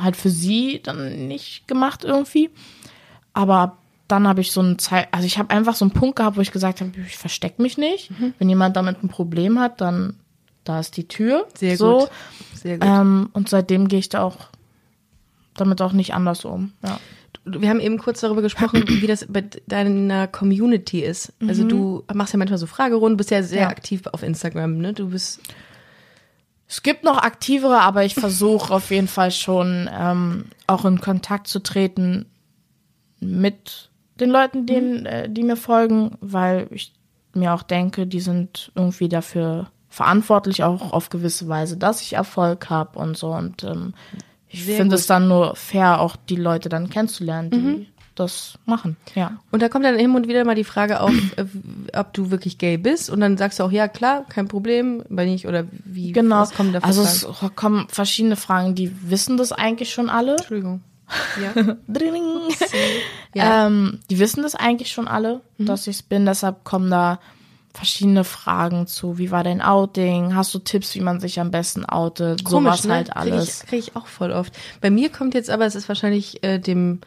halt 0.00 0.16
für 0.16 0.30
sie 0.30 0.80
dann 0.82 1.26
nicht 1.26 1.66
gemacht 1.66 2.04
irgendwie. 2.04 2.50
Aber 3.32 3.56
ab 3.56 3.78
dann 4.08 4.28
habe 4.28 4.40
ich 4.40 4.52
so 4.52 4.60
eine 4.60 4.76
Zeit, 4.76 5.08
also 5.12 5.26
ich 5.26 5.38
habe 5.38 5.50
einfach 5.50 5.74
so 5.74 5.84
einen 5.84 5.92
Punkt 5.92 6.16
gehabt, 6.16 6.36
wo 6.36 6.40
ich 6.40 6.52
gesagt 6.52 6.80
habe, 6.80 6.92
ich 7.06 7.16
verstecke 7.16 7.60
mich 7.60 7.76
nicht. 7.78 8.10
Wenn 8.38 8.48
jemand 8.48 8.76
damit 8.76 9.02
ein 9.02 9.08
Problem 9.08 9.58
hat, 9.58 9.80
dann 9.80 10.16
da 10.64 10.80
ist 10.80 10.96
die 10.96 11.08
Tür. 11.08 11.46
Sehr 11.54 11.76
so. 11.76 11.98
gut. 12.00 12.10
Sehr 12.54 12.78
gut. 12.78 12.88
Ähm, 12.88 13.30
und 13.32 13.48
seitdem 13.48 13.88
gehe 13.88 13.98
ich 13.98 14.08
da 14.08 14.22
auch 14.22 14.36
damit 15.54 15.80
auch 15.80 15.92
nicht 15.92 16.14
anders 16.14 16.44
um. 16.44 16.72
Ja. 16.84 16.98
wir 17.44 17.68
haben 17.70 17.80
eben 17.80 17.98
kurz 17.98 18.20
darüber 18.20 18.42
gesprochen, 18.42 18.84
wie 18.86 19.06
das 19.06 19.26
bei 19.28 19.44
deiner 19.66 20.26
Community 20.28 21.00
ist. 21.00 21.32
Also 21.46 21.64
du 21.64 22.04
machst 22.12 22.32
ja 22.32 22.38
manchmal 22.38 22.58
so 22.58 22.66
Fragerunden, 22.66 23.16
bist 23.16 23.30
ja 23.30 23.42
sehr 23.42 23.62
Ja. 23.62 23.68
aktiv 23.68 24.02
auf 24.12 24.22
Instagram, 24.22 24.78
ne? 24.78 24.92
Du 24.92 25.10
bist 25.10 25.40
Es 26.68 26.82
gibt 26.82 27.04
noch 27.04 27.18
aktivere, 27.18 27.80
aber 27.80 28.04
ich 28.04 28.14
versuche 28.14 28.74
auf 28.74 28.90
jeden 28.90 29.08
Fall 29.08 29.30
schon 29.30 29.88
ähm, 29.92 30.46
auch 30.66 30.84
in 30.84 31.00
Kontakt 31.00 31.46
zu 31.46 31.60
treten 31.60 32.26
mit 33.20 33.90
den 34.20 34.30
Leuten, 34.30 34.66
denen, 34.66 35.06
äh, 35.06 35.28
die 35.28 35.42
mir 35.42 35.56
folgen, 35.56 36.16
weil 36.20 36.68
ich 36.70 36.92
mir 37.34 37.52
auch 37.54 37.62
denke, 37.62 38.06
die 38.06 38.20
sind 38.20 38.72
irgendwie 38.74 39.08
dafür 39.08 39.68
verantwortlich, 39.88 40.64
auch 40.64 40.92
auf 40.92 41.08
gewisse 41.10 41.48
Weise, 41.48 41.76
dass 41.76 42.02
ich 42.02 42.14
Erfolg 42.14 42.68
habe 42.70 42.98
und 42.98 43.16
so. 43.16 43.28
Und 43.28 43.62
ähm, 43.64 43.94
ich 44.48 44.64
finde 44.64 44.96
es 44.96 45.06
dann 45.06 45.28
nur 45.28 45.54
fair, 45.56 46.00
auch 46.00 46.16
die 46.16 46.36
Leute 46.36 46.68
dann 46.68 46.90
kennenzulernen, 46.90 47.50
die 47.50 47.86
das 48.14 48.58
machen. 48.64 48.96
Ja. 49.14 49.38
Und 49.50 49.62
da 49.62 49.68
kommt 49.68 49.84
dann 49.84 49.98
hin 49.98 50.14
und 50.14 50.28
wieder 50.28 50.44
mal 50.44 50.54
die 50.54 50.64
Frage 50.64 51.00
auf, 51.00 51.12
äh, 51.36 51.44
ob 51.96 52.12
du 52.14 52.30
wirklich 52.30 52.58
gay 52.58 52.76
bist. 52.78 53.10
Und 53.10 53.20
dann 53.20 53.36
sagst 53.36 53.58
du 53.58 53.64
auch, 53.64 53.70
ja 53.70 53.88
klar, 53.88 54.24
kein 54.28 54.48
Problem, 54.48 55.04
wenn 55.08 55.28
nicht, 55.28 55.46
oder 55.46 55.64
wie, 55.84 56.12
Genau. 56.12 56.44
also 56.82 57.04
Fragen? 57.04 57.04
es 57.04 57.54
kommen 57.54 57.86
verschiedene 57.88 58.36
Fragen, 58.36 58.74
die 58.74 59.10
wissen 59.10 59.36
das 59.36 59.52
eigentlich 59.52 59.92
schon 59.92 60.08
alle. 60.08 60.32
Entschuldigung. 60.32 60.80
Ja. 61.40 61.52
Ja. 63.34 63.66
Ähm, 63.66 64.00
die 64.08 64.18
wissen 64.18 64.42
das 64.42 64.54
eigentlich 64.54 64.90
schon 64.90 65.08
alle, 65.08 65.42
dass 65.58 65.86
ich 65.86 65.96
es 65.96 66.02
bin. 66.02 66.24
Deshalb 66.24 66.64
kommen 66.64 66.90
da 66.90 67.20
verschiedene 67.74 68.24
Fragen 68.24 68.86
zu. 68.86 69.18
Wie 69.18 69.30
war 69.30 69.44
dein 69.44 69.60
Outing? 69.60 70.34
Hast 70.34 70.54
du 70.54 70.58
Tipps, 70.58 70.94
wie 70.94 71.00
man 71.00 71.20
sich 71.20 71.38
am 71.38 71.50
besten 71.50 71.84
outet? 71.84 72.44
Komisch, 72.44 72.80
Sowas 72.80 72.84
ne? 72.86 72.94
halt 72.94 73.16
alles. 73.16 73.60
Krieg 73.60 73.62
ich, 73.62 73.68
krieg 73.68 73.78
ich 73.80 73.96
auch 73.96 74.06
voll 74.06 74.32
oft. 74.32 74.54
Bei 74.80 74.90
mir 74.90 75.10
kommt 75.10 75.34
jetzt 75.34 75.50
aber, 75.50 75.66
es 75.66 75.74
ist 75.74 75.88
wahrscheinlich 75.88 76.42
äh, 76.42 76.58
dem 76.58 77.00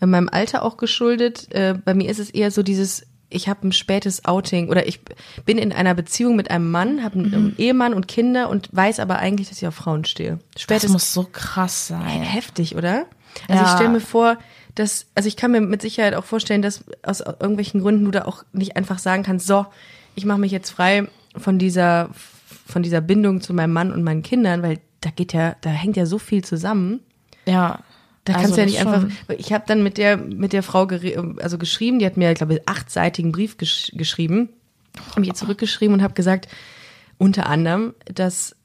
äh, 0.00 0.06
meinem 0.06 0.28
Alter 0.28 0.62
auch 0.62 0.76
geschuldet. 0.76 1.52
Äh, 1.54 1.74
bei 1.84 1.94
mir 1.94 2.10
ist 2.10 2.18
es 2.18 2.30
eher 2.30 2.50
so 2.50 2.62
dieses, 2.62 3.06
ich 3.28 3.48
habe 3.48 3.68
ein 3.68 3.72
spätes 3.72 4.24
Outing 4.24 4.68
oder 4.68 4.86
ich 4.86 5.00
bin 5.44 5.58
in 5.58 5.72
einer 5.72 5.94
Beziehung 5.94 6.36
mit 6.36 6.50
einem 6.50 6.70
Mann, 6.70 7.02
habe 7.02 7.18
einen, 7.18 7.34
einen 7.34 7.54
Ehemann 7.58 7.94
und 7.94 8.08
Kinder 8.08 8.48
und 8.50 8.68
weiß 8.72 9.00
aber 9.00 9.18
eigentlich, 9.18 9.48
dass 9.48 9.58
ich 9.58 9.68
auf 9.68 9.74
Frauen 9.74 10.04
stehe. 10.04 10.38
Das 10.52 10.62
Spätes 10.62 10.90
muss 10.90 11.12
so 11.12 11.26
krass 11.30 11.88
sein. 11.88 12.22
heftig, 12.22 12.76
oder? 12.76 13.06
Also 13.48 13.62
ich 13.62 13.68
Ja. 13.68 13.76
stelle 13.76 13.90
mir 13.90 14.00
vor, 14.00 14.38
dass, 14.74 15.06
also 15.14 15.26
ich 15.28 15.36
kann 15.36 15.52
mir 15.52 15.60
mit 15.60 15.82
Sicherheit 15.82 16.14
auch 16.14 16.24
vorstellen, 16.24 16.62
dass 16.62 16.84
aus 17.02 17.20
irgendwelchen 17.20 17.80
Gründen 17.80 18.04
du 18.04 18.10
da 18.10 18.24
auch 18.26 18.44
nicht 18.52 18.76
einfach 18.76 18.98
sagen 18.98 19.22
kannst, 19.22 19.46
so, 19.46 19.66
ich 20.14 20.24
mache 20.26 20.38
mich 20.38 20.52
jetzt 20.52 20.70
frei 20.70 21.08
von 21.36 21.58
dieser, 21.58 22.10
von 22.66 22.82
dieser 22.82 23.00
Bindung 23.00 23.40
zu 23.40 23.54
meinem 23.54 23.72
Mann 23.72 23.92
und 23.92 24.02
meinen 24.02 24.22
Kindern, 24.22 24.62
weil 24.62 24.78
da 25.00 25.10
geht 25.10 25.32
ja, 25.32 25.56
da 25.60 25.70
hängt 25.70 25.96
ja 25.96 26.06
so 26.06 26.18
viel 26.18 26.44
zusammen. 26.44 27.00
Ja. 27.46 27.80
Da 28.24 28.34
Also 28.34 28.42
kannst 28.42 28.56
du 28.56 28.60
ja 28.60 28.66
nicht 28.66 28.80
einfach. 28.80 29.06
Ich 29.38 29.52
habe 29.52 29.64
dann 29.68 29.82
mit 29.84 29.98
der 29.98 30.16
mit 30.16 30.52
der 30.52 30.64
Frau 30.64 30.88
also 31.40 31.58
geschrieben, 31.58 32.00
die 32.00 32.06
hat 32.06 32.16
mir, 32.16 32.32
ich 32.32 32.38
glaube, 32.38 32.60
achtseitigen 32.66 33.30
Brief 33.30 33.56
gesch 33.56 33.92
geschrieben, 33.94 34.48
habe 35.14 35.24
ihr 35.26 35.34
zurückgeschrieben 35.34 35.94
und 35.94 36.02
habe 36.02 36.14
gesagt, 36.14 36.48
unter 37.18 37.46
anderem, 37.48 37.94
dass 38.12 38.56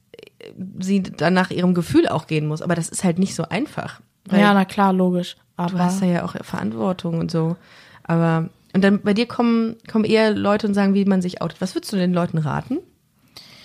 sie 0.79 1.03
dann 1.03 1.35
nach 1.35 1.51
ihrem 1.51 1.75
Gefühl 1.75 2.07
auch 2.07 2.25
gehen 2.25 2.47
muss. 2.47 2.63
Aber 2.63 2.73
das 2.73 2.89
ist 2.89 3.03
halt 3.03 3.19
nicht 3.19 3.35
so 3.35 3.43
einfach. 3.43 4.01
Ja, 4.31 4.53
na 4.53 4.65
klar, 4.65 4.93
logisch. 4.93 5.35
Aber 5.57 5.71
du 5.71 5.79
hast 5.79 6.01
da 6.01 6.05
ja 6.05 6.23
auch 6.23 6.35
Verantwortung 6.43 7.19
und 7.19 7.31
so. 7.31 7.55
Aber 8.03 8.49
und 8.73 8.83
dann 8.83 9.01
bei 9.01 9.13
dir 9.13 9.27
kommen 9.27 9.75
kommen 9.91 10.05
eher 10.05 10.33
Leute 10.33 10.67
und 10.67 10.73
sagen, 10.73 10.93
wie 10.93 11.05
man 11.05 11.21
sich 11.21 11.41
outet. 11.41 11.59
Was 11.61 11.75
würdest 11.75 11.91
du 11.93 11.97
den 11.97 12.13
Leuten 12.13 12.37
raten? 12.37 12.77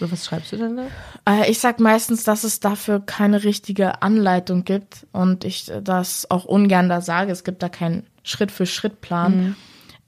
Oder 0.01 0.13
was 0.13 0.27
schreibst 0.27 0.53
du 0.53 0.57
dann 0.59 0.77
da? 0.77 0.85
Äh, 1.27 1.51
Ich 1.51 1.59
sag 1.59 1.81
meistens, 1.81 2.25
dass 2.25 2.45
es 2.45 2.61
dafür 2.61 3.01
keine 3.01 3.45
richtige 3.45 4.03
Anleitung 4.03 4.65
gibt 4.65 5.07
und 5.13 5.45
ich 5.45 5.71
das 5.83 6.31
auch 6.31 6.45
ungern 6.45 6.89
da 6.89 7.01
sage. 7.01 7.33
Es 7.33 7.45
gibt 7.45 7.63
da 7.63 7.69
keinen 7.71 8.05
Schritt-für-Schritt-Plan. 8.23 9.57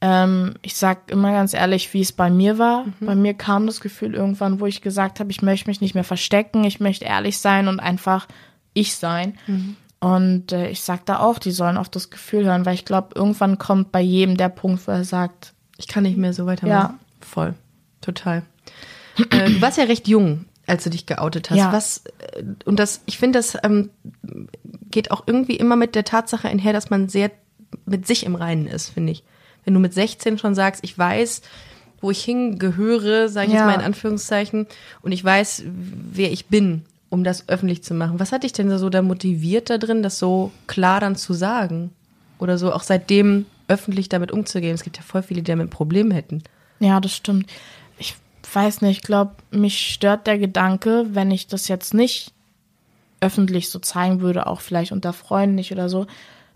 Ähm, 0.01 0.55
ich 0.63 0.77
sag 0.77 1.11
immer 1.11 1.33
ganz 1.33 1.55
ehrlich, 1.55 1.93
wie 1.95 2.03
es 2.03 2.13
bei 2.13 2.31
mir 2.31 2.59
war. 2.59 2.85
Bei 3.01 3.15
mir 3.15 3.35
kam 3.35 3.67
das 3.67 3.81
Gefühl 3.81 4.15
irgendwann, 4.15 4.61
wo 4.61 4.67
ich 4.67 4.81
gesagt 4.83 5.21
habe, 5.21 5.31
ich 5.31 5.43
möchte 5.43 5.69
mich 5.71 5.81
nicht 5.81 5.95
mehr 5.95 6.05
verstecken, 6.05 6.65
ich 6.65 6.81
möchte 6.81 7.05
ehrlich 7.07 7.39
sein 7.39 7.67
und 7.69 7.81
einfach 7.81 8.29
ich 8.75 8.95
sein. 8.97 9.39
Und 10.01 10.53
äh, 10.53 10.69
ich 10.71 10.83
sag 10.83 11.05
da 11.07 11.19
auch, 11.21 11.39
die 11.39 11.51
sollen 11.51 11.77
auf 11.77 11.89
das 11.89 12.11
Gefühl 12.11 12.45
hören, 12.45 12.65
weil 12.67 12.75
ich 12.75 12.85
glaube, 12.85 13.09
irgendwann 13.17 13.59
kommt 13.59 13.91
bei 13.91 14.01
jedem 14.01 14.37
der 14.37 14.49
Punkt, 14.49 14.87
wo 14.87 14.93
er 14.93 15.05
sagt, 15.05 15.55
Ich 15.77 15.89
kann 15.89 16.05
nicht 16.05 16.17
mehr 16.17 16.33
so 16.33 16.47
weitermachen. 16.47 16.95
Ja. 16.95 16.99
Voll. 17.21 17.55
Total. 18.01 18.43
äh, 19.31 19.51
du 19.51 19.61
warst 19.61 19.77
ja 19.79 19.85
recht 19.85 20.07
jung, 20.07 20.45
als 20.69 20.85
du 20.85 20.91
dich 20.91 21.07
geoutet 21.07 21.51
hast. 21.51 21.59
Ja. 21.59 21.73
Was, 21.73 22.05
äh, 22.37 22.45
und 22.65 22.79
das, 22.79 23.01
ich 23.07 23.19
finde, 23.19 23.41
das 23.41 23.57
ähm, 23.65 23.91
geht 24.91 25.11
auch 25.11 25.25
irgendwie 25.27 25.57
immer 25.57 25.75
mit 25.77 25.95
der 25.97 26.05
Tatsache 26.05 26.49
einher, 26.49 26.73
dass 26.73 26.91
man 26.91 27.09
sehr 27.09 27.31
mit 27.85 28.07
sich 28.07 28.25
im 28.25 28.35
Reinen 28.37 28.67
ist, 28.67 28.91
finde 28.91 29.13
ich. 29.13 29.25
wenn 29.65 29.75
du 29.75 29.81
mit 29.81 29.93
16 29.93 30.39
schon 30.39 30.55
sagst, 30.55 30.83
ich 30.85 30.97
weiß, 30.97 31.43
wo 32.01 32.11
ich 32.11 32.23
hingehöre, 32.25 33.29
sage 33.29 33.49
ich 33.49 33.53
Ja. 33.55 33.59
jetzt 33.61 33.67
mal 33.67 33.75
in 33.81 33.85
Anführungszeichen, 33.85 34.67
und 35.03 35.13
ich 35.13 35.23
weiß, 35.23 35.65
wer 35.67 36.31
ich 36.33 36.47
bin, 36.47 36.85
um 37.11 37.25
das 37.25 37.49
öffentlich 37.49 37.83
zu 37.83 37.94
machen. 37.94 38.21
Was 38.21 38.33
hat 38.33 38.42
dich 38.42 38.53
denn 38.53 38.77
so 38.79 38.90
da 38.90 39.03
motiviert 39.03 39.71
da 39.71 39.79
drin, 39.79 40.03
das 40.03 40.18
so 40.18 40.53
klar 40.66 41.01
dann 41.01 41.16
zu 41.16 41.33
sagen? 41.33 41.90
Oder 42.38 42.59
so 42.59 42.73
auch 42.73 42.83
seitdem 42.83 43.47
öffentlich 43.66 44.09
damit 44.09 44.31
umzugehen? 44.31 44.75
Es 44.75 44.83
gibt 44.83 44.97
ja 44.97 45.03
voll 45.03 45.23
viele, 45.23 45.42
die 45.42 45.51
damit 45.51 45.71
Probleme 45.71 46.14
hätten. 46.14 46.42
Ja, 46.81 47.01
das 47.01 47.14
stimmt. 47.14 47.51
Ich 47.99 48.14
weiß 48.53 48.83
nicht, 48.83 48.99
ich 48.99 49.03
glaube, 49.03 49.33
mich 49.51 49.92
stört 49.92 50.27
der 50.27 50.38
Gedanke, 50.38 51.07
wenn 51.11 51.31
ich 51.31 51.47
das 51.47 51.68
jetzt 51.68 51.94
nicht 51.94 52.33
öffentlich 53.21 53.68
so 53.68 53.79
zeigen 53.79 54.21
würde, 54.21 54.47
auch 54.47 54.61
vielleicht 54.61 54.92
unter 54.92 55.12
Freunden 55.12 55.57
nicht 55.57 55.73
oder 55.73 55.88
so, 55.88 56.07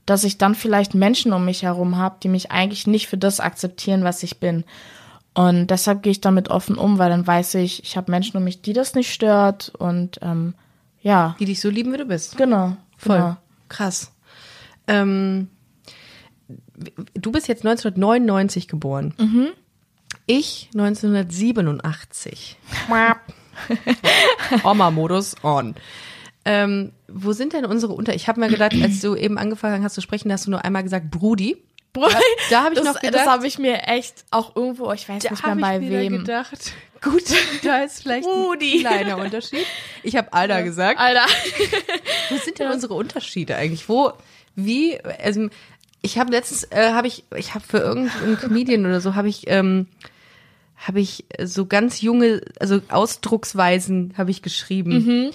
dass 0.07 0.25
ich 0.25 0.39
dann 0.39 0.55
vielleicht 0.55 0.95
Menschen 0.95 1.33
um 1.33 1.45
mich 1.45 1.63
herum 1.63 1.97
habe, 1.97 2.17
die 2.23 2.29
mich 2.29 2.51
eigentlich 2.51 2.87
nicht 2.87 3.09
für 3.09 3.19
das 3.19 3.41
akzeptieren, 3.41 4.05
was 4.05 4.23
ich 4.23 4.39
bin. 4.39 4.65
Und 5.35 5.69
deshalb 5.69 6.03
gehe 6.03 6.11
ich 6.11 6.21
damit 6.21 6.49
offen 6.51 6.77
um, 6.77 6.99
weil 6.99 7.09
dann 7.11 7.27
weiß 7.27 7.55
ich, 7.55 7.83
ich 7.83 7.97
habe 7.97 8.11
Menschen 8.11 8.37
um 8.37 8.45
mich, 8.45 8.61
die 8.61 8.75
das 8.75 8.95
nicht 8.95 9.13
stört 9.13 9.73
und 9.79 10.19
ähm, 10.23 10.55
ja, 11.01 11.35
Die 11.39 11.47
dich 11.47 11.61
so 11.61 11.71
lieben, 11.71 11.93
wie 11.93 11.97
du 11.99 12.05
bist. 12.05 12.37
genau. 12.37 12.77
Voll. 12.99 13.17
Genau. 13.17 13.37
Krass. 13.69 14.13
Ähm, 14.87 15.49
du 17.15 17.33
bist 17.33 17.49
jetzt 17.49 17.65
1999 17.67 18.69
geboren. 18.69 19.15
Ich 20.27 20.69
1987. 20.75 22.59
Oma-Modus 24.65 25.37
on. 25.43 25.75
Ähm, 26.45 26.93
wo 27.09 27.33
sind 27.33 27.53
denn 27.53 27.65
unsere 27.65 27.93
Unter... 27.93 28.15
Ich 28.15 28.29
habe 28.29 28.41
mir 28.41 28.49
gedacht, 28.49 28.75
als 28.83 29.01
du 29.01 29.15
eben 29.15 29.39
angefangen 29.39 29.85
hast 29.85 29.95
zu 29.95 30.01
sprechen, 30.01 30.33
hast 30.33 30.47
du 30.47 30.51
nur 30.51 30.65
einmal 30.65 30.83
gesagt 30.83 31.11
Brudi. 31.11 31.57
Bruder, 31.93 32.19
da 32.51 32.65
hab 32.65 32.73
ich 32.73 32.79
das, 32.79 32.87
noch 32.87 33.01
gedacht- 33.01 33.15
Das 33.15 33.27
habe 33.27 33.47
ich 33.47 33.59
mir 33.59 33.83
echt 33.87 34.25
auch 34.31 34.57
irgendwo, 34.57 34.91
ich 34.93 35.09
weiß 35.09 35.23
nicht 35.23 35.47
mehr 35.47 35.57
bei 35.57 35.77
ich 35.77 35.81
mir 35.83 35.91
wem. 36.01 36.19
gedacht, 36.19 36.73
gut, 37.03 37.23
da 37.65 37.83
ist 37.83 38.03
vielleicht 38.03 38.27
Brudi. 38.27 38.75
ein 38.77 38.81
kleiner 38.81 39.19
Unterschied. 39.19 39.67
Ich 40.03 40.17
habe 40.17 40.33
Alter 40.33 40.63
gesagt. 40.63 40.99
Alter. 40.99 41.27
Wo 42.31 42.37
sind 42.37 42.59
denn 42.59 42.71
unsere 42.73 42.95
Unterschiede 42.95 43.57
eigentlich? 43.57 43.89
Wo, 43.89 44.13
wie, 44.57 44.99
also 45.01 45.49
ich 46.01 46.19
habe 46.19 46.33
letztens, 46.33 46.65
äh, 46.71 46.93
habe 46.93 47.07
ich, 47.09 47.25
ich 47.37 47.55
habe 47.55 47.65
für 47.67 47.79
irgendeinen 47.79 48.39
Comedian 48.39 48.87
oder 48.87 49.01
so, 49.01 49.15
habe 49.15 49.29
ich, 49.29 49.45
ähm, 49.49 49.87
habe 50.79 50.99
ich 51.01 51.27
so 51.45 51.67
ganz 51.67 52.01
junge, 52.01 52.41
also 52.59 52.81
Ausdrucksweisen 52.89 54.15
habe 54.17 54.31
ich 54.31 54.43
geschrieben. 54.43 54.93
Mhm. 55.27 55.31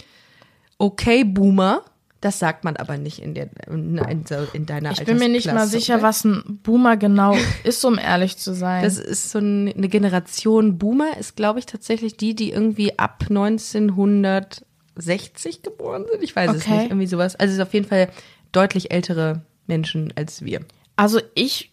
Okay, 0.77 1.23
Boomer. 1.23 1.83
Das 2.21 2.39
sagt 2.39 2.63
man 2.63 2.75
aber 2.77 2.97
nicht 2.97 3.19
in, 3.19 3.35
der, 3.35 3.49
in, 3.67 3.97
in, 3.99 4.25
in 4.53 4.65
deiner 4.65 4.91
Ich 4.91 5.05
bin 5.05 5.19
mir 5.19 5.29
nicht 5.29 5.45
mal 5.53 5.67
sicher, 5.67 6.01
was 6.01 6.23
ein 6.23 6.59
Boomer 6.63 6.97
genau 6.97 7.35
ist, 7.63 7.85
um 7.85 7.99
ehrlich 7.99 8.37
zu 8.37 8.55
sein. 8.55 8.83
Das 8.83 8.97
ist 8.97 9.29
so 9.29 9.37
ein- 9.39 9.71
eine 9.71 9.87
Generation 9.87 10.79
Boomer, 10.79 11.15
ist 11.19 11.35
glaube 11.35 11.59
ich 11.59 11.67
tatsächlich 11.67 12.17
die, 12.17 12.33
die 12.33 12.51
irgendwie 12.51 12.97
ab 12.97 13.25
1960 13.29 15.61
geboren 15.63 16.05
sind. 16.11 16.23
Ich 16.23 16.35
weiß 16.35 16.51
es 16.55 16.63
Okay. 16.63 16.73
nicht, 16.77 16.85
irgendwie 16.89 17.07
sowas. 17.07 17.35
Also 17.35 17.51
es 17.51 17.57
ist 17.59 17.65
auf 17.65 17.73
jeden 17.73 17.87
Fall 17.87 18.09
deutlich 18.51 18.91
ältere 18.91 19.41
Menschen 19.67 20.13
als 20.15 20.43
wir. 20.43 20.61
also 20.95 21.19
ich 21.35 21.71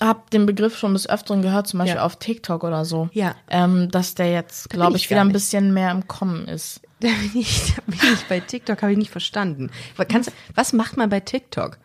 habe 0.00 0.22
den 0.32 0.44
Begriff 0.46 0.76
schon 0.76 0.92
des 0.92 1.08
Öfteren 1.08 1.40
gehört, 1.42 1.68
zum 1.68 1.78
Beispiel 1.78 1.96
Ja. 1.96 2.04
auf 2.04 2.16
TikTok 2.18 2.64
oder 2.64 2.84
so. 2.84 3.08
Ja. 3.12 3.36
Ähm, 3.48 3.90
dass 3.92 4.14
der 4.16 4.30
jetzt, 4.32 4.68
glaube 4.70 4.96
ich 4.96 5.04
ich, 5.04 5.10
wieder 5.10 5.20
ein 5.20 5.30
bisschen 5.32 5.72
mehr 5.72 5.92
im 5.92 6.08
Kommen 6.08 6.48
ist. 6.48 6.80
Da 7.04 7.10
bin 7.10 7.40
ich, 7.40 7.74
da 7.76 7.82
bin 7.86 8.14
ich 8.14 8.24
bei 8.24 8.40
TikTok, 8.40 8.80
habe 8.80 8.92
ich 8.92 8.98
nicht 8.98 9.10
verstanden. 9.10 9.70
Kannst, 10.08 10.32
was 10.54 10.72
macht 10.72 10.96
man 10.96 11.10
bei 11.10 11.20
TikTok? 11.20 11.78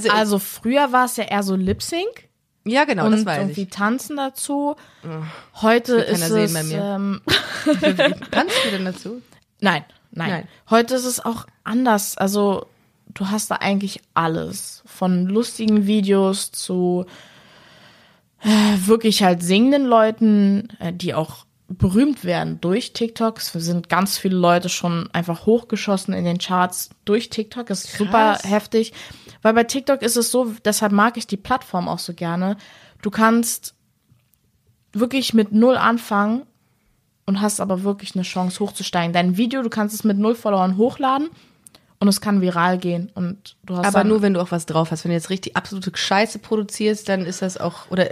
Sie, 0.00 0.10
Also 0.10 0.40
früher 0.40 0.90
war 0.92 1.04
es 1.04 1.16
ja 1.16 1.24
eher 1.24 1.44
so 1.44 1.54
Lip 1.54 1.80
Sync 1.80 2.26
ja, 2.66 2.84
genau, 2.84 3.06
und 3.06 3.12
das 3.12 3.24
weiß 3.24 3.38
irgendwie 3.38 3.62
ich. 3.62 3.70
tanzen 3.70 4.16
dazu. 4.16 4.74
Heute 5.62 5.98
will 5.98 6.02
ist 6.02 6.30
es 6.30 6.72
ähm, 6.72 7.20
Kannst 8.32 8.56
du 8.64 8.70
denn 8.72 8.84
dazu? 8.84 9.22
Nein, 9.60 9.84
nein, 10.10 10.30
Nein. 10.30 10.48
Heute 10.68 10.96
ist 10.96 11.04
es 11.04 11.24
auch 11.24 11.46
anders. 11.62 12.18
Also 12.18 12.66
du 13.14 13.28
hast 13.28 13.52
da 13.52 13.56
eigentlich 13.56 14.00
alles. 14.14 14.82
Von 14.84 15.26
lustigen 15.26 15.86
Videos 15.86 16.50
zu 16.50 17.06
äh, 18.42 18.48
wirklich 18.86 19.22
halt 19.22 19.44
singenden 19.44 19.86
Leuten, 19.86 20.70
äh, 20.80 20.92
die 20.92 21.14
auch 21.14 21.45
berühmt 21.68 22.24
werden 22.24 22.60
durch 22.60 22.92
TikTok. 22.92 23.38
Es 23.38 23.52
sind 23.52 23.88
ganz 23.88 24.18
viele 24.18 24.36
Leute 24.36 24.68
schon 24.68 25.08
einfach 25.12 25.46
hochgeschossen 25.46 26.14
in 26.14 26.24
den 26.24 26.38
Charts 26.38 26.90
durch 27.04 27.28
TikTok. 27.28 27.66
Das 27.66 27.84
ist 27.84 27.96
super 27.96 28.34
Krass. 28.34 28.44
heftig. 28.44 28.92
Weil 29.42 29.54
bei 29.54 29.64
TikTok 29.64 30.02
ist 30.02 30.16
es 30.16 30.30
so, 30.30 30.54
deshalb 30.64 30.92
mag 30.92 31.16
ich 31.16 31.26
die 31.26 31.36
Plattform 31.36 31.88
auch 31.88 31.98
so 31.98 32.14
gerne. 32.14 32.56
Du 33.02 33.10
kannst 33.10 33.74
wirklich 34.92 35.34
mit 35.34 35.52
null 35.52 35.76
anfangen 35.76 36.42
und 37.26 37.40
hast 37.40 37.60
aber 37.60 37.82
wirklich 37.82 38.14
eine 38.14 38.22
Chance 38.22 38.60
hochzusteigen. 38.60 39.12
Dein 39.12 39.36
Video, 39.36 39.62
du 39.62 39.68
kannst 39.68 39.94
es 39.94 40.04
mit 40.04 40.18
null 40.18 40.36
Followern 40.36 40.76
hochladen 40.76 41.30
und 41.98 42.08
es 42.08 42.20
kann 42.20 42.40
viral 42.40 42.78
gehen 42.78 43.10
und 43.14 43.56
du 43.64 43.76
hast 43.76 43.86
Aber 43.86 44.04
nur, 44.04 44.20
wenn 44.22 44.34
du 44.34 44.40
auch 44.40 44.50
was 44.50 44.66
drauf 44.66 44.90
hast. 44.90 45.04
Wenn 45.04 45.10
du 45.10 45.16
jetzt 45.16 45.30
richtig 45.30 45.56
absolute 45.56 45.90
Scheiße 45.94 46.38
produzierst, 46.40 47.08
dann 47.08 47.24
ist 47.24 47.40
das 47.42 47.56
auch, 47.58 47.90
oder, 47.90 48.10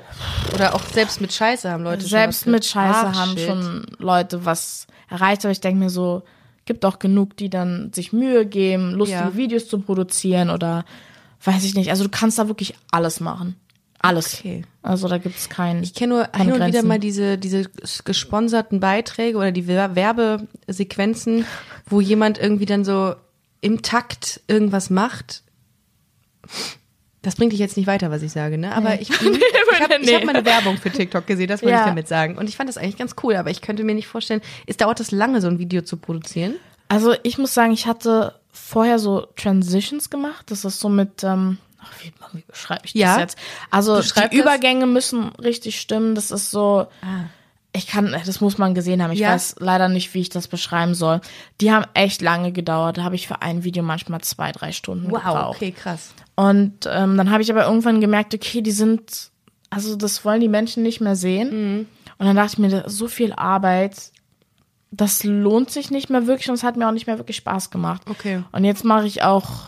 oder 0.54 0.74
auch 0.74 0.82
selbst 0.84 1.20
mit 1.20 1.32
Scheiße 1.32 1.70
haben 1.70 1.84
Leute 1.84 2.06
selbst 2.06 2.46
mit 2.46 2.64
Scheiße 2.64 2.98
Ach, 3.04 3.14
haben 3.18 3.36
shit. 3.36 3.46
schon 3.46 3.86
Leute 3.98 4.44
was 4.46 4.86
erreicht, 5.10 5.44
aber 5.44 5.52
ich 5.52 5.60
denke 5.60 5.80
mir 5.80 5.90
so, 5.90 6.22
gibt 6.64 6.84
auch 6.86 6.98
genug, 6.98 7.36
die 7.36 7.50
dann 7.50 7.92
sich 7.92 8.12
Mühe 8.14 8.46
geben, 8.46 8.92
lustige 8.92 9.20
Ja. 9.20 9.36
Videos 9.36 9.68
zu 9.68 9.78
produzieren 9.80 10.48
oder 10.48 10.86
weiß 11.44 11.62
ich 11.64 11.74
nicht. 11.74 11.90
Also 11.90 12.04
du 12.04 12.10
kannst 12.10 12.38
da 12.38 12.48
wirklich 12.48 12.74
alles 12.90 13.20
machen. 13.20 13.56
Alles. 13.98 14.38
Okay. 14.40 14.64
Also 14.82 15.08
da 15.08 15.18
gibt 15.18 15.36
es 15.36 15.48
keinen. 15.50 15.82
Ich 15.82 15.94
kenne 15.94 16.14
nur 16.14 16.28
hin 16.36 16.52
und 16.52 16.66
wieder 16.66 16.82
mal 16.82 16.98
diese, 16.98 17.36
diese 17.38 17.64
gesponserten 18.04 18.80
Beiträge 18.80 19.36
oder 19.38 19.50
die 19.52 19.66
Wer- 19.66 19.94
Werbesequenzen, 19.94 21.46
wo 21.86 22.00
jemand 22.00 22.38
irgendwie 22.38 22.66
dann 22.66 22.84
so 22.84 23.14
im 23.64 23.80
Takt 23.82 24.42
irgendwas 24.46 24.90
macht. 24.90 25.42
Das 27.22 27.36
bringt 27.36 27.52
dich 27.52 27.60
jetzt 27.60 27.78
nicht 27.78 27.86
weiter, 27.86 28.10
was 28.10 28.20
ich 28.20 28.32
sage, 28.32 28.58
ne? 28.58 28.74
Aber 28.76 29.00
ich, 29.00 29.08
bin- 29.18 29.34
ich 29.72 29.80
habe 29.80 29.98
Nee. 30.04 30.14
hab 30.16 30.24
mal 30.24 30.36
eine 30.36 30.44
Werbung 30.44 30.76
für 30.76 30.90
TikTok 30.90 31.26
gesehen, 31.26 31.48
das 31.48 31.62
wollte 31.62 31.72
Ja. 31.72 31.80
ich 31.80 31.86
damit 31.86 32.06
sagen. 32.06 32.36
Und 32.36 32.48
ich 32.50 32.56
fand 32.58 32.68
das 32.68 32.76
eigentlich 32.76 32.98
ganz 32.98 33.14
cool, 33.22 33.36
aber 33.36 33.50
ich 33.50 33.62
könnte 33.62 33.82
mir 33.82 33.94
nicht 33.94 34.06
vorstellen, 34.06 34.42
es 34.66 34.76
dauert 34.76 35.00
das 35.00 35.10
lange, 35.10 35.40
so 35.40 35.48
ein 35.48 35.58
Video 35.58 35.80
zu 35.80 35.96
produzieren? 35.96 36.56
Also 36.88 37.14
ich 37.22 37.38
muss 37.38 37.54
sagen, 37.54 37.72
ich 37.72 37.86
hatte 37.86 38.38
vorher 38.52 38.98
so 38.98 39.22
Transitions 39.36 40.10
gemacht. 40.10 40.50
Das 40.50 40.66
ist 40.66 40.78
so 40.80 40.90
mit, 40.90 41.24
ähm, 41.24 41.56
ach, 41.80 41.90
wie, 42.02 42.12
wie 42.34 42.44
beschreibe 42.46 42.82
ich 42.84 42.92
das 42.92 43.00
Ja. 43.00 43.18
jetzt? 43.18 43.38
Also 43.70 43.98
die 44.02 44.08
das. 44.14 44.32
Übergänge 44.32 44.86
müssen 44.86 45.28
richtig 45.36 45.80
stimmen. 45.80 46.14
Das 46.14 46.30
ist 46.30 46.50
so, 46.50 46.86
ich 47.76 47.88
kann, 47.88 48.14
das 48.24 48.40
muss 48.40 48.56
man 48.56 48.72
gesehen 48.74 49.02
haben. 49.02 49.10
Ich 49.12 49.18
Ja. 49.18 49.32
weiß 49.32 49.56
leider 49.58 49.88
nicht, 49.88 50.14
wie 50.14 50.20
ich 50.20 50.28
das 50.28 50.46
beschreiben 50.46 50.94
soll. 50.94 51.20
Die 51.60 51.72
haben 51.72 51.84
echt 51.94 52.22
lange 52.22 52.52
gedauert. 52.52 52.98
Da 52.98 53.02
habe 53.02 53.16
ich 53.16 53.26
für 53.26 53.42
ein 53.42 53.64
Video 53.64 53.82
manchmal 53.82 54.20
zwei, 54.20 54.52
drei 54.52 54.70
Stunden 54.70 55.08
gebraucht. 55.08 55.56
okay, 55.56 55.72
krass. 55.72 56.14
Und 56.36 56.86
ähm, 56.88 57.16
dann 57.16 57.30
habe 57.30 57.42
ich 57.42 57.50
aber 57.50 57.66
irgendwann 57.66 58.00
gemerkt, 58.00 58.32
okay, 58.32 58.60
die 58.62 58.70
sind, 58.70 59.30
also 59.70 59.96
das 59.96 60.24
wollen 60.24 60.40
die 60.40 60.48
Menschen 60.48 60.84
nicht 60.84 61.00
mehr 61.00 61.16
sehen. 61.16 61.50
Mhm. 61.78 61.86
Und 62.18 62.26
dann 62.26 62.36
dachte 62.36 62.52
ich 62.52 62.58
mir, 62.58 62.84
so 62.88 63.08
viel 63.08 63.32
Arbeit, 63.32 64.12
das 64.92 65.24
lohnt 65.24 65.70
sich 65.72 65.90
nicht 65.90 66.10
mehr 66.10 66.28
wirklich 66.28 66.48
und 66.48 66.54
es 66.54 66.62
hat 66.62 66.76
mir 66.76 66.86
auch 66.86 66.92
nicht 66.92 67.08
mehr 67.08 67.18
wirklich 67.18 67.36
Spaß 67.38 67.70
gemacht. 67.70 68.02
Okay. 68.08 68.44
Und 68.52 68.62
jetzt 68.62 68.84
mache 68.84 69.06
ich 69.06 69.22
auch 69.24 69.66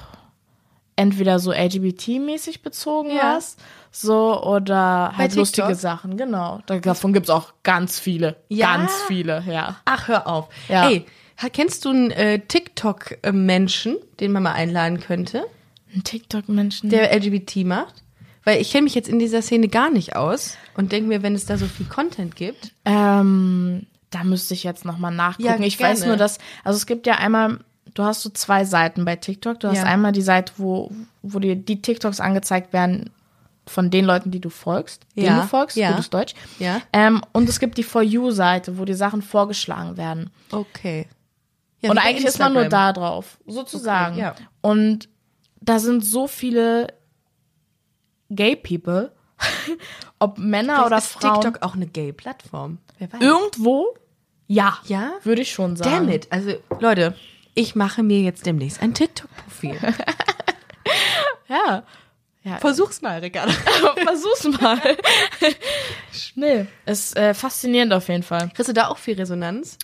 entweder 0.94 1.40
so 1.40 1.50
LGBT-mäßig 1.52 2.62
bezogen 2.62 3.10
Ja. 3.10 3.34
was, 3.36 3.56
so 4.00 4.42
oder 4.42 5.12
halt 5.16 5.30
TikTok? 5.32 5.36
lustige 5.38 5.74
Sachen, 5.74 6.16
genau. 6.16 6.60
Da- 6.66 6.78
Davon 6.78 7.12
gibt's 7.12 7.30
auch 7.30 7.52
ganz 7.62 7.98
viele, 7.98 8.36
Ja? 8.48 8.76
ganz 8.76 8.92
viele, 9.06 9.42
ja. 9.46 9.76
Ach, 9.84 10.08
hör 10.08 10.26
auf. 10.26 10.48
Ja. 10.68 10.88
Ey, 10.88 11.06
kennst 11.52 11.84
du 11.84 11.90
einen 11.90 12.10
äh, 12.10 12.40
TikTok-Menschen, 12.40 13.96
den 14.20 14.32
man 14.32 14.42
mal 14.42 14.52
einladen 14.52 15.00
könnte? 15.00 15.44
Ein 15.94 16.04
TikTok-Menschen. 16.04 16.90
der 16.90 17.14
LGBT 17.16 17.64
macht? 17.64 17.94
Weil 18.44 18.60
ich 18.60 18.70
kenne 18.70 18.84
mich 18.84 18.94
jetzt 18.94 19.08
in 19.08 19.18
dieser 19.18 19.42
Szene 19.42 19.68
gar 19.68 19.90
nicht 19.90 20.14
aus 20.14 20.56
und 20.76 20.92
denke 20.92 21.08
mir, 21.08 21.22
wenn 21.22 21.34
es 21.34 21.46
da 21.46 21.56
so 21.58 21.66
viel 21.66 21.86
Content 21.86 22.36
gibt. 22.36 22.72
Ähm, 22.84 23.86
da 24.10 24.22
müsste 24.22 24.54
ich 24.54 24.62
jetzt 24.62 24.84
nochmal 24.84 25.12
nachgucken. 25.12 25.48
Ja, 25.48 25.58
ich 25.66 25.80
weiß 25.80 26.06
nur, 26.06 26.16
dass, 26.16 26.38
also 26.62 26.76
es 26.76 26.86
gibt 26.86 27.06
ja 27.08 27.14
einmal, 27.16 27.58
du 27.94 28.04
hast 28.04 28.22
so 28.22 28.30
zwei 28.30 28.64
Seiten 28.64 29.04
bei 29.04 29.16
TikTok. 29.16 29.58
Du 29.60 29.68
hast 29.68 29.78
Ja. 29.78 29.84
einmal 29.84 30.12
die 30.12 30.22
Seite, 30.22 30.52
wo, 30.58 30.92
wo 31.22 31.40
dir 31.40 31.56
die 31.56 31.82
TikToks 31.82 32.20
angezeigt 32.20 32.72
werden 32.72 33.10
von 33.68 33.90
den 33.90 34.04
Leuten, 34.04 34.30
die 34.30 34.40
du 34.40 34.48
folgst, 34.50 35.06
denen 35.16 35.26
Ja, 35.26 35.40
du 35.42 35.46
folgst, 35.48 35.76
ja. 35.76 35.90
gutes 35.90 36.10
Deutsch. 36.10 36.34
Ja. 36.58 36.80
Ähm, 36.92 37.20
und 37.32 37.48
es 37.48 37.58
gibt 37.60 37.78
die 37.78 37.82
For 37.82 38.02
You-Seite, 38.02 38.78
wo 38.78 38.84
dir 38.84 38.96
Sachen 38.96 39.22
vorgeschlagen 39.22 39.96
werden. 39.96 40.30
Okay. 40.52 41.06
Ja, 41.80 41.90
und 41.90 41.98
eigentlich 41.98 42.26
ist 42.26 42.38
man 42.38 42.52
nur 42.52 42.66
da 42.66 42.92
drauf, 42.92 43.38
sozusagen. 43.46 44.14
Okay, 44.14 44.22
ja. 44.22 44.34
Und 44.62 45.08
da 45.60 45.78
sind 45.78 46.04
so 46.04 46.26
viele 46.28 46.86
Gay 48.30 48.56
People, 48.56 49.12
ob 50.18 50.38
Männer 50.38 50.74
Vielleicht 50.74 50.86
oder 50.86 50.98
ist 50.98 51.06
Frauen. 51.12 51.40
TikTok 51.40 51.62
auch 51.62 51.74
eine 51.74 51.86
Gay-Plattform. 51.86 52.78
Wer 52.98 53.12
weiß. 53.12 53.20
Irgendwo? 53.20 53.94
Ja. 54.46 54.78
Ja? 54.86 55.12
Würde 55.24 55.42
ich 55.42 55.50
schon 55.52 55.76
sagen. 55.76 55.90
Damn 56.06 56.08
it. 56.08 56.28
Also, 56.30 56.54
Leute, 56.80 57.14
ich 57.54 57.74
mache 57.74 58.02
mir 58.02 58.20
jetzt 58.20 58.46
demnächst 58.46 58.80
ein 58.80 58.94
TikTok-Profil. 58.94 59.76
Ja. 61.48 61.84
Ja, 62.46 62.58
Versuch's 62.58 63.02
mal, 63.02 63.18
Ricardo. 63.18 63.52
versuch's 63.96 64.44
mal. 64.60 64.78
nee, 66.36 66.66
ist 66.84 67.16
äh, 67.16 67.34
faszinierend 67.34 67.92
auf 67.92 68.06
jeden 68.06 68.22
Fall. 68.22 68.50
Kriegst 68.54 68.68
du 68.68 68.72
da 68.72 68.86
auch 68.86 68.98
viel 68.98 69.16
Resonanz? 69.16 69.78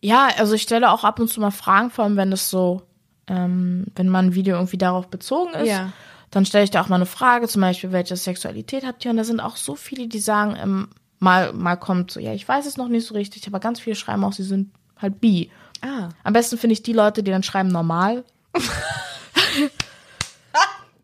Ja, 0.00 0.28
also 0.38 0.54
ich 0.54 0.62
stelle 0.62 0.90
auch 0.90 1.04
ab 1.04 1.20
und 1.20 1.28
zu 1.28 1.42
mal 1.42 1.50
Fragen, 1.50 1.90
vor 1.90 2.04
allem 2.04 2.16
wenn 2.16 2.32
es 2.32 2.48
so, 2.48 2.80
ähm, 3.26 3.84
wenn 3.96 4.08
mal 4.08 4.22
ein 4.22 4.34
Video 4.34 4.56
irgendwie 4.56 4.78
darauf 4.78 5.08
bezogen 5.08 5.52
ist. 5.52 5.68
Ja. 5.68 5.92
Dann 6.30 6.46
stelle 6.46 6.64
ich 6.64 6.70
da 6.70 6.80
auch 6.80 6.88
mal 6.88 6.96
eine 6.96 7.04
Frage, 7.06 7.48
zum 7.48 7.60
Beispiel, 7.60 7.92
welche 7.92 8.16
Sexualität 8.16 8.86
habt 8.86 9.04
ihr? 9.04 9.10
Und 9.10 9.18
da 9.18 9.24
sind 9.24 9.40
auch 9.40 9.56
so 9.56 9.76
viele, 9.76 10.08
die 10.08 10.20
sagen, 10.20 10.56
ähm, 10.58 10.88
mal, 11.18 11.52
mal 11.52 11.76
kommt 11.76 12.10
so, 12.10 12.18
ja, 12.18 12.32
ich 12.32 12.48
weiß 12.48 12.64
es 12.64 12.78
noch 12.78 12.88
nicht 12.88 13.06
so 13.06 13.12
richtig, 13.12 13.46
aber 13.46 13.60
ganz 13.60 13.78
viele 13.78 13.94
schreiben 13.94 14.24
auch, 14.24 14.32
sie 14.32 14.42
sind 14.42 14.72
halt 14.96 15.20
bi. 15.20 15.50
Ah. 15.82 16.08
Am 16.22 16.32
besten 16.32 16.56
finde 16.56 16.72
ich 16.72 16.82
die 16.82 16.94
Leute, 16.94 17.22
die 17.22 17.30
dann 17.30 17.42
schreiben 17.42 17.68
normal. 17.68 18.24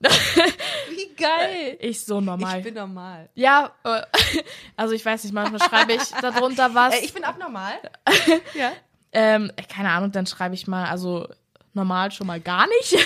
Wie 0.00 1.14
geil. 1.14 1.76
Ich 1.80 2.04
so 2.04 2.20
normal. 2.20 2.58
Ich 2.58 2.64
bin 2.64 2.74
normal. 2.74 3.28
ja, 3.34 3.72
äh, 3.84 4.02
also 4.76 4.94
ich 4.94 5.04
weiß 5.04 5.24
nicht, 5.24 5.32
manchmal 5.32 5.60
schreibe 5.60 5.92
ich 5.92 6.10
darunter 6.22 6.74
was. 6.74 6.94
Äh, 6.94 7.04
ich 7.04 7.12
bin 7.12 7.24
abnormal. 7.24 7.74
ja. 8.54 8.72
Ähm, 9.12 9.52
keine 9.68 9.90
Ahnung, 9.90 10.12
dann 10.12 10.26
schreibe 10.26 10.54
ich 10.54 10.66
mal, 10.66 10.86
also 10.86 11.28
normal 11.74 12.12
schon 12.12 12.26
mal 12.26 12.40
gar 12.40 12.66
nicht. 12.66 12.96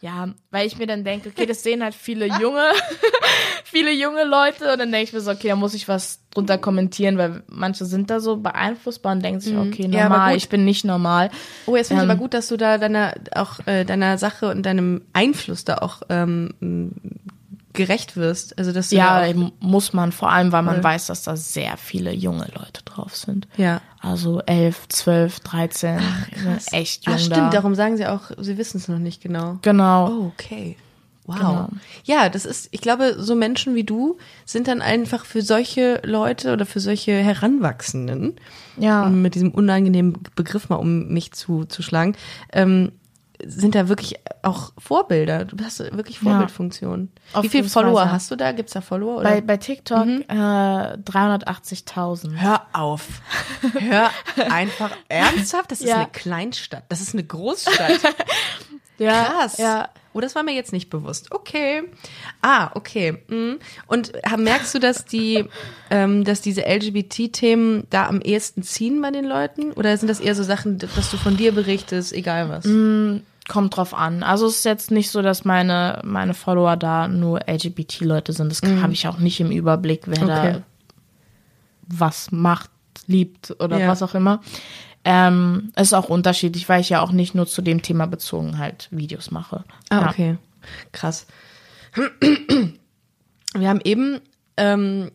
Ja, 0.00 0.28
weil 0.50 0.66
ich 0.66 0.78
mir 0.78 0.86
dann 0.86 1.02
denke, 1.04 1.28
okay, 1.30 1.44
das 1.46 1.62
sehen 1.62 1.82
halt 1.82 1.94
viele 1.94 2.26
junge, 2.26 2.64
viele 3.64 3.92
junge 3.92 4.24
Leute 4.24 4.72
und 4.72 4.78
dann 4.78 4.92
denke 4.92 5.04
ich 5.04 5.12
mir 5.12 5.20
so, 5.20 5.30
okay, 5.30 5.48
da 5.48 5.56
muss 5.56 5.74
ich 5.74 5.88
was 5.88 6.20
drunter 6.30 6.56
kommentieren, 6.58 7.18
weil 7.18 7.42
manche 7.48 7.84
sind 7.84 8.08
da 8.10 8.20
so 8.20 8.36
beeinflussbar 8.36 9.12
und 9.12 9.22
denken 9.24 9.40
sich, 9.40 9.56
okay, 9.56 9.88
Mhm. 9.88 9.92
Ja, 9.94 10.06
aber 10.06 10.14
normal, 10.16 10.32
gut. 10.34 10.42
ich 10.42 10.48
bin 10.48 10.64
nicht 10.64 10.84
normal. 10.84 11.30
Oh, 11.66 11.74
jetzt 11.76 11.88
finde 11.88 12.02
ich 12.02 12.04
Ähm. 12.04 12.10
aber 12.10 12.18
gut, 12.20 12.34
dass 12.34 12.48
du 12.48 12.56
da 12.56 12.78
deiner 12.78 13.14
auch 13.34 13.58
äh, 13.66 13.84
deiner 13.84 14.18
Sache 14.18 14.50
und 14.50 14.62
deinem 14.64 15.02
Einfluss 15.12 15.64
da 15.64 15.78
auch 15.78 16.02
ähm, 16.08 16.92
gerecht 17.72 18.16
wirst. 18.16 18.58
Also 18.58 18.72
dass 18.72 18.90
Ja, 18.90 19.26
da 19.32 19.34
muss 19.60 19.92
man, 19.92 20.12
vor 20.12 20.30
allem, 20.30 20.52
weil 20.52 20.62
man 20.62 20.76
Voll. 20.76 20.84
weiß, 20.84 21.06
dass 21.06 21.22
da 21.24 21.36
sehr 21.36 21.76
viele 21.76 22.12
junge 22.12 22.46
Leute 22.54 22.82
drauf 22.98 23.16
sind. 23.16 23.48
ja. 23.56 23.80
Also 24.00 24.40
elf, 24.46 24.86
zwölf, 24.88 25.40
dreizehn, 25.40 25.98
echt 26.72 27.04
jung 27.06 27.14
Ah, 27.16 27.18
stimmt, 27.18 27.36
da. 27.36 27.50
darum 27.50 27.74
sagen 27.74 27.96
sie 27.96 28.06
auch, 28.06 28.30
sie 28.38 28.56
wissen 28.58 28.76
es 28.78 28.86
noch 28.88 28.98
nicht 29.00 29.20
genau. 29.22 29.58
Genau. 29.62 30.08
Oh, 30.08 30.26
okay. 30.34 30.76
Wow. 31.26 31.36
Genau. 31.36 31.68
Ja, 32.04 32.28
das 32.30 32.44
ist, 32.46 32.68
ich 32.70 32.80
glaube, 32.80 33.16
so 33.18 33.34
Menschen 33.34 33.74
wie 33.74 33.84
du 33.84 34.16
sind 34.46 34.66
dann 34.68 34.80
einfach 34.80 35.24
für 35.26 35.42
solche 35.42 36.00
Leute 36.04 36.52
oder 36.52 36.64
für 36.64 36.80
solche 36.80 37.12
Heranwachsenden, 37.12 38.36
Ja. 38.78 39.04
um 39.06 39.20
mit 39.20 39.34
diesem 39.34 39.50
unangenehmen 39.50 40.14
Begriff 40.36 40.68
mal 40.70 40.76
um 40.76 41.08
mich 41.08 41.32
zu, 41.32 41.64
zu 41.64 41.82
schlagen, 41.82 42.14
ähm, 42.52 42.92
sind 43.44 43.74
da 43.74 43.88
wirklich 43.88 44.16
auch 44.42 44.72
Vorbilder. 44.78 45.44
Du 45.44 45.56
hast 45.64 45.78
wirklich 45.80 46.18
Vorbildfunktion. 46.18 47.10
Auf 47.32 47.44
Wie 47.44 47.48
viele 47.48 47.68
Follower 47.68 48.02
ja. 48.04 48.10
hast 48.10 48.30
du 48.30 48.36
da? 48.36 48.52
Gibt's 48.52 48.72
da 48.72 48.80
Follower? 48.80 49.18
Oder? 49.18 49.30
Bei, 49.30 49.40
bei 49.40 49.56
TikTok 49.56 50.06
Mhm. 50.06 50.24
äh, 50.28 50.34
380.000. 50.34 52.36
Hör 52.40 52.62
auf. 52.72 53.06
Hör 53.78 54.10
einfach 54.50 54.90
ernsthaft. 55.08 55.70
Das 55.70 55.80
ist 55.80 55.88
Ja. 55.88 55.96
eine 55.96 56.08
Kleinstadt. 56.08 56.84
Das 56.88 57.00
ist 57.00 57.14
eine 57.14 57.24
Großstadt. 57.24 58.00
Ja, 59.00 59.26
Krass. 59.26 59.58
Ja. 59.58 59.90
Oh, 60.12 60.20
das 60.20 60.34
war 60.34 60.42
mir 60.42 60.54
jetzt 60.56 60.72
nicht 60.72 60.90
bewusst. 60.90 61.30
Okay. 61.30 61.84
Ah, 62.42 62.70
okay. 62.74 63.22
Mhm. 63.28 63.60
Und 63.86 64.12
ha- 64.28 64.36
merkst 64.36 64.74
du, 64.74 64.80
dass 64.80 65.04
die, 65.04 65.44
ähm, 65.88 66.24
dass 66.24 66.40
diese 66.40 66.62
LGBT-Themen 66.66 67.86
da 67.90 68.08
am 68.08 68.20
ehesten 68.20 68.64
ziehen 68.64 69.00
bei 69.00 69.12
den 69.12 69.24
Leuten? 69.24 69.70
Oder 69.74 69.96
sind 69.96 70.08
das 70.08 70.18
eher 70.18 70.34
so 70.34 70.42
Sachen, 70.42 70.78
dass 70.78 71.12
du 71.12 71.16
von 71.16 71.36
dir 71.36 71.52
berichtest, 71.52 72.12
egal 72.12 72.48
was? 72.48 72.64
Kommt 73.48 73.76
drauf 73.76 73.94
an. 73.94 74.22
Also 74.22 74.46
es 74.46 74.58
ist 74.58 74.64
jetzt 74.64 74.90
nicht 74.90 75.10
so, 75.10 75.22
dass 75.22 75.44
meine, 75.44 76.00
meine 76.04 76.34
Follower 76.34 76.76
da 76.76 77.08
nur 77.08 77.40
LGBT-Leute 77.48 78.32
sind. 78.32 78.52
Das 78.52 78.60
habe 78.62 78.92
ich 78.92 79.08
auch 79.08 79.18
nicht 79.18 79.40
im 79.40 79.50
Überblick, 79.50 80.02
wer 80.06 80.18
Mhm. 80.24 80.30
Okay. 80.30 80.52
da 80.52 80.62
was 81.90 82.30
macht, 82.30 82.70
liebt 83.06 83.56
oder 83.58 83.78
Ja. 83.78 83.88
was 83.88 84.02
auch 84.02 84.14
immer. 84.14 84.40
Ähm, 85.04 85.72
es 85.74 85.88
ist 85.88 85.92
auch 85.94 86.10
unterschiedlich, 86.10 86.68
weil 86.68 86.82
ich 86.82 86.90
ja 86.90 87.00
auch 87.00 87.12
nicht 87.12 87.34
nur 87.34 87.46
zu 87.46 87.62
dem 87.62 87.80
Thema 87.80 88.06
bezogen 88.06 88.58
halt 88.58 88.88
Videos 88.90 89.30
mache. 89.30 89.64
Ah, 89.88 90.00
ja. 90.02 90.10
okay. 90.10 90.38
Krass. 90.92 91.26
Wir 93.54 93.68
haben 93.68 93.80
eben 93.84 94.20
ähm, 94.56 95.10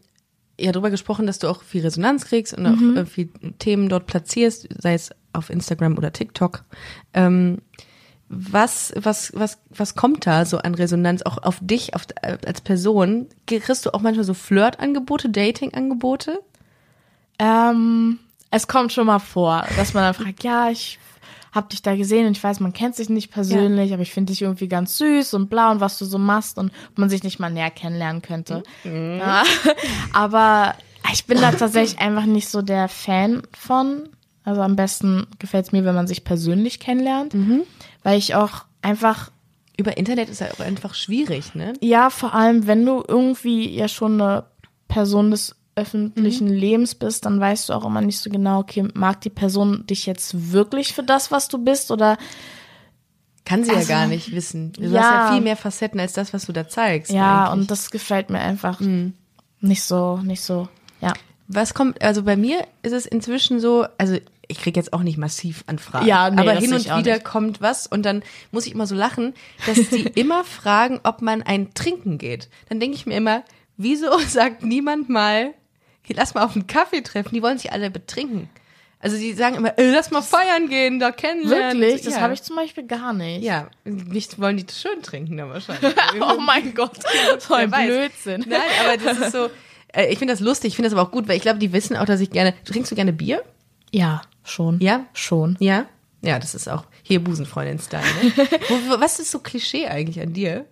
ja 0.60 0.72
darüber 0.72 0.89
gesprochen, 0.89 1.28
dass 1.28 1.39
du 1.39 1.48
auch 1.48 1.62
viel 1.62 1.82
Resonanz 1.84 2.26
kriegst 2.26 2.54
und 2.58 2.65
auch 2.65 2.98
äh, 2.98 3.06
viel 3.06 3.30
Themen 3.60 3.89
dort 3.89 4.08
platzierst, 4.08 4.67
sei 4.82 4.93
es 4.96 5.12
auf 5.34 5.50
Instagram 5.50 5.98
oder 5.98 6.12
TikTok. 6.12 6.63
Ähm, 7.13 7.60
was, 8.36 8.93
was, 8.96 9.32
was, 9.36 9.60
was 9.69 9.96
kommt 9.96 10.26
da 10.26 10.46
so 10.46 10.58
an 10.58 10.76
Resonanz 10.76 11.22
auch 11.22 11.38
auf 11.38 11.58
dich 11.62 11.96
auf, 11.96 12.04
äh, 12.22 12.38
als 12.46 12.62
Person? 12.62 13.28
Kriegst 13.48 13.86
du 13.86 13.93
auch 13.93 14.02
manchmal 14.02 14.26
so 14.26 14.34
Flirt-Angebote, 14.34 15.30
Dating-Angebote? 15.30 16.41
Ähm, 17.39 18.19
es 18.52 18.67
kommt 18.67 18.93
schon 18.93 19.08
mal 19.08 19.19
vor, 19.19 19.65
dass 19.78 19.93
man 19.93 20.04
dann 20.04 20.13
fragt, 20.13 20.43
ja, 20.43 20.69
ich 20.69 21.00
hab 21.54 21.69
dich 21.69 21.82
da 21.82 21.96
gesehen 21.96 22.26
und 22.26 22.36
ich 22.38 22.43
weiß, 22.43 22.60
man 22.60 22.74
kennt 22.74 22.96
sich 22.96 23.10
nicht 23.10 23.32
persönlich, 23.32 23.93
aber 23.93 24.02
ich 24.02 24.12
finde 24.12 24.34
dich 24.34 24.41
irgendwie 24.41 24.67
ganz 24.67 24.98
süß 24.98 25.36
und 25.36 25.50
blau 25.50 25.72
und 25.72 25.80
was 25.80 26.00
du 26.00 26.06
so 26.06 26.17
machst 26.17 26.58
und 26.58 26.72
ob 26.89 26.98
man 26.98 27.10
sich 27.10 27.24
nicht 27.24 27.39
mal 27.39 27.52
näher 27.52 27.69
kennenlernen 27.69 28.22
könnte. 28.22 28.63
Ja, 28.84 29.43
aber 30.13 30.76
ich 31.12 31.26
bin 31.26 31.39
da 31.39 31.52
tatsächlich 31.52 32.00
einfach 32.00 32.26
nicht 32.26 32.50
so 32.50 32.62
der 32.62 32.88
Fan 32.88 33.43
von. 33.52 34.10
Also 34.43 34.62
am 34.62 34.75
besten 34.75 35.27
gefällt 35.39 35.65
es 35.67 35.71
mir, 35.71 35.86
wenn 35.86 35.95
man 35.95 36.08
sich 36.08 36.23
persönlich 36.23 36.79
kennenlernt, 36.79 37.34
weil 38.03 38.17
ich 38.17 38.36
auch 38.36 38.65
einfach 38.82 39.32
Über 39.77 39.97
Internet 39.97 40.29
ist 40.29 40.41
ja 40.41 40.47
auch 40.51 40.60
einfach 40.60 40.93
schwierig, 40.93 41.56
ne? 41.56 41.73
ja, 41.82 42.10
vor 42.10 42.34
allem, 42.36 42.67
wenn 42.67 42.86
du 42.86 43.03
irgendwie 43.08 43.69
ja 43.73 43.88
schon 43.88 44.21
eine 44.21 44.45
Person 44.88 45.32
des 45.32 45.56
öffentlichen 45.75 46.47
Lebens 46.47 46.93
bist, 46.93 47.25
dann 47.25 47.39
weißt 47.39 47.69
du 47.69 47.73
auch 47.73 47.86
immer 47.86 48.01
nicht 48.01 48.19
so 48.19 48.29
genau, 48.29 48.60
okay, 48.60 48.88
mag 48.93 49.21
die 49.21 49.29
Person 49.32 49.86
dich 49.88 50.06
jetzt 50.06 50.51
wirklich 50.51 50.93
für 50.93 51.03
das, 51.03 51.32
was 51.32 51.47
du 51.47 51.58
bist 51.58 51.89
oder 51.89 52.17
Kann 53.45 53.63
sie 53.63 53.71
Also, 53.71 53.91
ja 53.91 53.99
gar 53.99 54.08
nicht 54.08 54.32
wissen. 54.34 54.71
Du 54.73 54.84
ja. 54.84 55.01
hast 55.01 55.12
ja 55.12 55.34
viel 55.34 55.41
mehr 55.41 55.58
Facetten 55.58 55.99
als 55.99 56.13
das, 56.13 56.34
was 56.34 56.45
du 56.45 56.53
da 56.53 56.67
zeigst. 56.67 57.12
ja, 57.12 57.45
eigentlich. 57.45 57.62
und 57.62 57.71
das 57.71 57.89
gefällt 57.89 58.29
mir 58.29 58.39
einfach 58.39 58.79
nicht 59.62 59.84
so, 59.84 60.17
nicht 60.17 60.41
so, 60.41 60.67
ja. 61.01 61.13
Was 61.47 61.73
kommt, 61.73 62.01
also 62.01 62.23
bei 62.23 62.36
mir 62.36 62.65
ist 62.84 62.93
es 62.93 63.06
inzwischen 63.06 63.60
so, 63.60 63.86
also 63.97 64.17
ich 64.47 64.60
kriege 64.60 64.79
jetzt 64.79 64.93
auch 64.93 65.03
nicht 65.03 65.17
massiv 65.17 65.63
Anfragen. 65.67 66.06
Ja, 66.06 66.29
nee, 66.29 66.39
aber 66.39 66.53
hin 66.53 66.73
und 66.73 66.86
wieder 66.86 67.13
nicht. 67.13 67.25
kommt 67.25 67.62
was 67.62 67.88
und 67.88 68.03
dann 68.03 68.23
muss 68.51 68.65
ich 68.65 68.73
immer 68.73 68.88
so 68.88 68.95
lachen, 68.95 69.34
dass 69.65 69.89
die 69.89 70.03
immer 70.15 70.43
fragen, 70.43 70.99
ob 71.03 71.21
man 71.21 71.41
ein 71.41 71.73
Trinken 71.73 72.17
geht. 72.17 72.49
Dann 72.69 72.79
denke 72.79 72.95
ich 72.95 73.06
mir 73.06 73.15
immer, 73.15 73.43
wieso 73.77 74.17
sagt 74.27 74.63
niemand 74.63 75.10
mal, 75.10 75.53
hier, 76.03 76.15
lass 76.15 76.34
mal 76.34 76.43
auf 76.43 76.56
einen 76.56 76.67
Kaffee 76.67 77.01
treffen, 77.01 77.34
die 77.34 77.41
wollen 77.41 77.58
sich 77.58 77.71
alle 77.71 77.89
betrinken. 77.89 78.49
Also 78.99 79.17
die 79.17 79.34
sagen 79.34 79.56
immer, 79.56 79.77
ey, 79.77 79.91
lass 79.91 80.12
mal 80.12 80.21
feiern 80.21 80.69
gehen, 80.69 80.97
da 80.97 81.12
kennenlernen. 81.12 81.82
Wirklich? 81.82 82.03
Das 82.03 82.15
ja. 82.15 82.21
habe 82.21 82.34
ich 82.34 82.41
zum 82.41 82.56
Beispiel 82.56 82.88
gar 82.88 83.12
nicht. 83.12 83.43
Ja, 83.43 83.67
nicht 83.84 84.39
wollen 84.39 84.56
die 84.56 84.65
schön 84.73 85.01
trinken 85.01 85.36
dann 85.36 85.49
wahrscheinlich. 85.49 85.93
Oh 86.21 86.39
mein 86.39 86.73
Gott, 86.73 86.99
so 87.39 87.53
ein 87.53 87.69
Wer 87.69 87.79
weiß. 87.79 87.88
Blödsinn. 87.88 88.45
Nein, 88.47 88.62
aber 88.82 88.97
das 88.97 89.17
ist 89.17 89.32
so, 89.34 89.49
äh, 89.93 90.12
ich 90.12 90.19
finde 90.19 90.34
das 90.34 90.41
lustig, 90.41 90.69
ich 90.69 90.75
finde 90.75 90.89
das 90.89 90.97
aber 90.97 91.08
auch 91.08 91.12
gut, 91.12 91.27
weil 91.27 91.38
ich 91.38 91.41
glaube, 91.41 91.60
die 91.60 91.71
wissen 91.71 91.95
auch, 91.95 92.06
dass 92.06 92.19
ich 92.19 92.29
gerne, 92.29 92.53
trinkst 92.65 92.91
du 92.91 92.95
gerne 92.95 93.13
Bier? 93.13 93.43
Ja, 93.91 94.21
schon. 94.43 94.79
Ja? 94.79 95.06
Schon. 95.13 95.56
Ja? 95.60 95.86
Ja, 96.21 96.39
das 96.39 96.56
ist 96.56 96.69
auch 96.69 96.86
hier 97.03 97.23
Busenfreundin-Style. 97.23 98.03
Ne? 98.03 98.32
wo, 98.69 98.75
wo, 98.75 99.01
was 99.01 99.19
ist 99.19 99.32
so 99.32 99.39
Klischee 99.39 99.88
eigentlich 99.88 100.19
an 100.21 100.34
dir? 100.34 100.65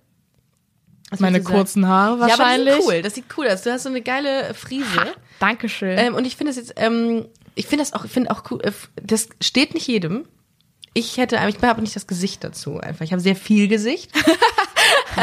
Was 1.09 1.19
Meine 1.19 1.43
kurzen 1.43 1.87
Haare 1.87 2.19
Ja, 2.19 2.23
aber 2.23 2.37
wahrscheinlich. 2.37 2.75
die 2.75 2.81
sind 2.81 2.89
cool, 2.89 3.01
das 3.01 3.15
sieht 3.15 3.25
cool 3.37 3.47
aus. 3.49 3.61
Du 3.63 3.71
hast 3.71 3.83
so 3.83 3.89
eine 3.89 4.01
geile 4.01 4.53
Frise. 4.53 5.13
Dankeschön. 5.39 5.97
Ähm, 5.97 6.15
und 6.15 6.25
ich 6.25 6.37
finde 6.37 6.51
es 6.51 6.57
jetzt, 6.57 6.73
ähm, 6.77 7.25
ich 7.53 7.67
finde 7.67 7.83
das 7.83 7.91
auch, 7.91 8.05
ich 8.05 8.11
finde 8.11 8.31
auch 8.31 8.49
cool, 8.49 8.61
äh, 8.63 8.71
das 8.95 9.27
steht 9.41 9.73
nicht 9.73 9.87
jedem. 9.87 10.25
Ich 10.93 11.17
hätte, 11.17 11.35
ich 11.35 11.55
habe 11.57 11.69
aber 11.69 11.81
nicht 11.81 11.95
das 11.95 12.07
Gesicht 12.07 12.43
dazu 12.43 12.79
einfach. 12.79 13.03
Ich 13.03 13.11
habe 13.11 13.21
sehr 13.21 13.35
viel 13.35 13.67
Gesicht. 13.67 14.11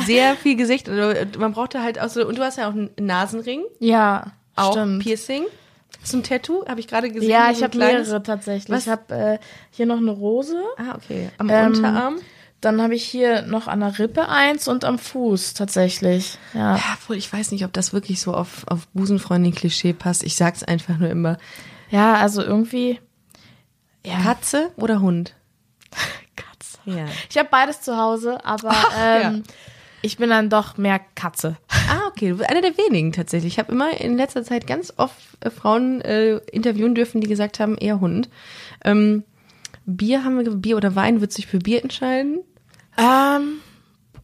sehr 0.07 0.37
viel 0.37 0.57
Gesicht. 0.57 0.89
Also, 0.89 1.39
Man 1.39 1.53
braucht 1.53 1.75
da 1.75 1.83
halt 1.83 1.99
auch 2.01 2.09
so, 2.09 2.27
und 2.27 2.39
du 2.39 2.43
hast 2.43 2.59
ja 2.59 2.69
auch 2.69 2.73
einen 2.75 2.91
Nasenring, 2.99 3.63
ja, 3.81 4.33
auch 4.57 4.73
stimmt. 4.73 5.03
Piercing. 5.03 5.45
Du 6.11 6.17
ein 6.19 6.23
Tattoo? 6.23 6.65
Habe 6.69 6.81
ich 6.81 6.87
gerade 6.87 7.11
gesehen. 7.11 7.31
Ja, 7.31 7.47
so 7.47 7.59
ich 7.59 7.63
habe 7.65 7.79
mehrere 7.79 8.23
tatsächlich. 8.23 8.71
Was? 8.75 8.85
Ich 8.85 8.89
habe 8.89 9.15
äh, 9.15 9.39
hier 9.71 9.87
noch 9.87 9.97
eine 9.99 10.11
Rose. 10.13 10.63
Ah, 10.77 10.95
okay. 10.97 11.29
Am 11.39 11.51
Ähm, 11.51 11.67
Unterarm? 11.75 12.17
Dann 12.61 12.83
habe 12.83 12.95
ich 12.95 13.05
hier 13.05 13.43
noch 13.43 13.69
an 13.69 13.81
der 13.81 13.99
Rippe 13.99 14.29
eins 14.29 14.67
und 14.69 14.85
am 14.85 14.99
Fuß 14.99 15.55
tatsächlich. 15.55 16.39
Ja. 16.55 16.77
Ja, 16.77 16.83
obwohl 16.95 17.17
ich 17.17 17.33
weiß 17.33 17.53
nicht, 17.53 17.65
ob 17.65 17.73
das 17.73 17.93
wirklich 17.93 18.21
so 18.21 18.35
auf, 18.35 18.65
auf 18.69 18.89
Busenfreundin-Klischee 18.95 19.93
passt. 19.93 20.23
Ich 20.25 20.35
sag's 20.37 20.63
einfach 20.65 20.99
nur 20.99 21.09
immer. 21.09 21.39
Ja, 21.91 22.15
also 22.15 22.43
irgendwie. 22.43 23.01
Ja. 24.05 24.19
Katze 24.23 24.71
oder 24.77 25.01
Hund? 25.01 25.35
Katze. 26.37 26.79
Ja. 26.85 27.05
Ich 27.31 27.37
habe 27.39 27.49
beides 27.51 27.81
zu 27.81 27.97
Hause, 27.97 28.45
aber 28.45 28.71
Ach, 28.71 28.97
ja. 28.97 29.35
Ich 30.09 30.17
bin 30.17 30.31
dann 30.31 30.49
doch 30.49 30.79
mehr 30.79 31.01
Katze. 31.15 31.59
Ah, 31.69 32.09
okay. 32.09 32.31
Du 32.31 32.39
bist 32.39 32.51
einer 32.51 32.63
der 32.63 32.77
wenigen 32.79 33.13
tatsächlich. 33.13 33.55
Ich 33.55 33.59
habe 33.59 33.73
immer 33.73 34.01
in 34.01 34.17
letzter 34.17 34.43
Zeit 34.43 34.67
ganz 34.67 34.93
oft 34.97 35.17
äh, 35.41 35.51
Frauen 35.51 36.01
äh, 36.01 36.39
interviewen 36.51 36.95
dürfen, 36.95 37.21
die 37.21 37.29
gesagt 37.29 37.61
haben, 37.61 37.77
eher 37.77 38.01
Hund. 38.01 38.31
Ähm, 38.85 39.23
Bier 39.85 40.25
haben 40.25 40.39
wir, 40.39 40.51
Bier 40.51 40.79
oder 40.79 40.95
Wein, 40.95 41.21
würdest 41.21 41.39
du 41.39 41.43
dich 41.43 41.51
für 41.51 41.59
Bier 41.59 41.83
entscheiden? 41.83 42.41
Ähm, 42.97 43.61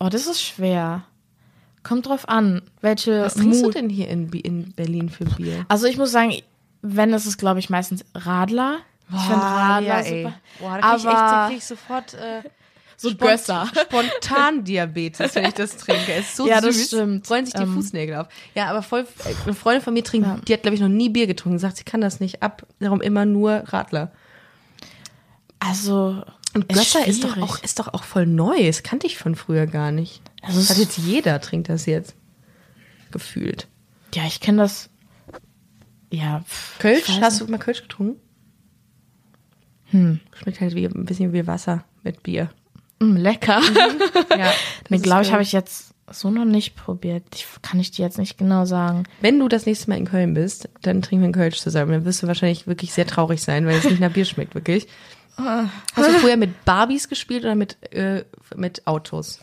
oh, 0.01 0.09
das 0.09 0.27
ist 0.27 0.42
schwer. 0.42 1.05
Kommt 1.83 2.07
drauf 2.07 2.29
an, 2.31 2.62
welche 2.81 3.23
Was 3.23 3.35
trinkst 3.35 3.61
du 3.61 3.66
Mut. 3.66 3.75
denn 3.75 3.90
hier 3.90 4.09
in, 4.09 4.31
in 4.31 4.73
Berlin 4.73 5.11
für 5.11 5.27
Bier? 5.27 5.66
Also 5.68 5.87
ich 5.87 5.99
muss 5.99 6.12
sagen, 6.12 6.35
wenn 6.81 7.12
es 7.12 7.27
ist, 7.27 7.37
glaube 7.37 7.61
ich, 7.61 7.68
meistens 7.68 8.07
Radler. 8.14 8.79
ich 9.12 9.20
finde 9.20 9.40
Radler 9.40 10.03
super. 10.03 10.35
Boah, 10.61 10.79
da 10.81 10.88
krieg 10.88 10.99
ich 10.99 11.05
echt, 11.05 11.14
da 11.14 11.47
krieg 11.49 11.59
ich 11.59 11.64
sofort 11.64 12.14
äh, 12.14 12.42
so 12.96 13.09
Spont- 13.11 13.18
Gösser. 13.30 13.70
Spontan 13.83 14.64
Diabetes, 14.64 15.35
wenn 15.35 15.46
ich 15.46 15.54
das 15.54 15.76
trinke. 15.76 16.12
Es 16.12 16.26
ist 16.30 16.37
so 16.37 16.46
Ja, 16.48 16.61
das 16.61 16.76
süß. 16.76 16.87
stimmt. 16.88 17.26
Freuen 17.26 17.44
sich 17.46 17.54
die 17.54 17.62
Ähm, 17.62 17.74
Fußnägel 17.74 18.16
auf. 18.16 18.28
Ja, 18.54 18.66
aber 18.66 18.83
voll, 18.83 19.07
eine 19.44 19.54
Freundin 19.54 19.83
von 19.83 19.94
mir 19.94 20.04
trinkt, 20.04 20.48
die 20.48 20.52
hat, 20.52 20.62
glaube 20.62 20.74
ich, 20.74 20.80
noch 20.80 20.88
nie 20.88 21.09
Bier 21.09 21.26
getrunken. 21.26 21.59
Sagt, 21.59 21.76
sie 21.76 21.85
kann 21.85 22.00
das 22.00 22.20
nicht 22.20 22.42
ab. 22.42 22.66
Darum 22.80 23.00
immer 23.00 23.24
nur 23.26 23.52
Radler. 23.66 24.12
Also 25.59 26.24
Und 26.54 26.70
ist 26.70 26.78
Gösser 26.78 27.07
ist 27.07 27.24
doch, 27.24 27.33
schwierig. 27.35 27.42
auch, 27.50 27.62
ist 27.62 27.78
doch 27.78 27.88
auch 27.94 28.04
voll 28.04 28.26
neu. 28.26 28.64
Das 28.66 28.83
kannte 28.83 29.07
ich 29.07 29.16
von 29.18 29.35
früher 29.35 29.66
gar 29.66 29.90
nicht. 29.92 30.20
Das 30.42 30.57
es- 30.57 30.70
hat 30.70 30.78
jetzt 30.78 30.98
jeder, 30.98 31.40
trinkt 31.40 31.68
das 31.68 31.87
jetzt. 31.87 32.14
Gefühlt. 33.11 33.68
Ja, 34.14 34.24
ich 34.26 34.40
kenne 34.40 34.59
das. 34.59 34.90
Ja. 36.11 36.44
Kölsch? 36.78 37.09
Hast 37.20 37.40
du 37.40 37.46
mal 37.46 37.59
Kölsch 37.59 37.83
getrunken? 37.83 38.20
Hm. 39.87 40.20
Schmeckt 40.35 40.61
halt 40.61 40.74
wie, 40.74 40.85
ein 40.87 41.04
bisschen 41.04 41.33
wie 41.33 41.46
Wasser 41.46 41.85
mit 42.02 42.22
Bier. 42.22 42.50
Mm, 43.00 43.16
lecker. 43.16 43.61
Ja. 44.37 44.52
nee, 44.88 44.98
glaube 44.98 45.22
ich, 45.22 45.33
habe 45.33 45.42
ich 45.42 45.52
jetzt 45.52 45.94
so 46.11 46.30
noch 46.30 46.44
nicht 46.44 46.76
probiert. 46.76 47.24
Ich, 47.35 47.46
kann 47.62 47.80
ich 47.80 47.90
dir 47.90 48.04
jetzt 48.04 48.18
nicht 48.18 48.37
genau 48.37 48.64
sagen. 48.64 49.04
Wenn 49.20 49.38
du 49.38 49.48
das 49.48 49.66
nächste 49.66 49.90
Mal 49.90 49.96
in 49.96 50.07
Köln 50.07 50.35
bist, 50.35 50.68
dann 50.83 51.02
trinken 51.02 51.22
wir 51.22 51.26
einen 51.26 51.35
Kölsch 51.35 51.59
zusammen. 51.59 51.92
Dann 51.92 52.04
wirst 52.04 52.22
du 52.22 52.26
wahrscheinlich 52.26 52.66
wirklich 52.66 52.92
sehr 52.92 53.07
traurig 53.07 53.42
sein, 53.42 53.66
weil 53.66 53.76
es 53.78 53.85
nicht 53.85 54.00
nach 54.00 54.12
Bier 54.12 54.24
schmeckt, 54.24 54.54
wirklich. 54.54 54.88
Hast 55.37 56.09
du 56.09 56.18
früher 56.20 56.37
mit 56.37 56.64
Barbies 56.64 57.09
gespielt 57.09 57.44
oder 57.44 57.54
mit, 57.54 57.76
äh, 57.92 58.24
mit 58.54 58.87
Autos? 58.87 59.40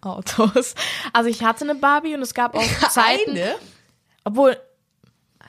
Autos. 0.00 0.74
Also 1.12 1.28
ich 1.28 1.42
hatte 1.42 1.64
eine 1.64 1.74
Barbie 1.74 2.14
und 2.14 2.22
es 2.22 2.34
gab 2.34 2.54
auch 2.54 2.62
Zeiten. 2.90 3.38
Obwohl, 4.24 4.56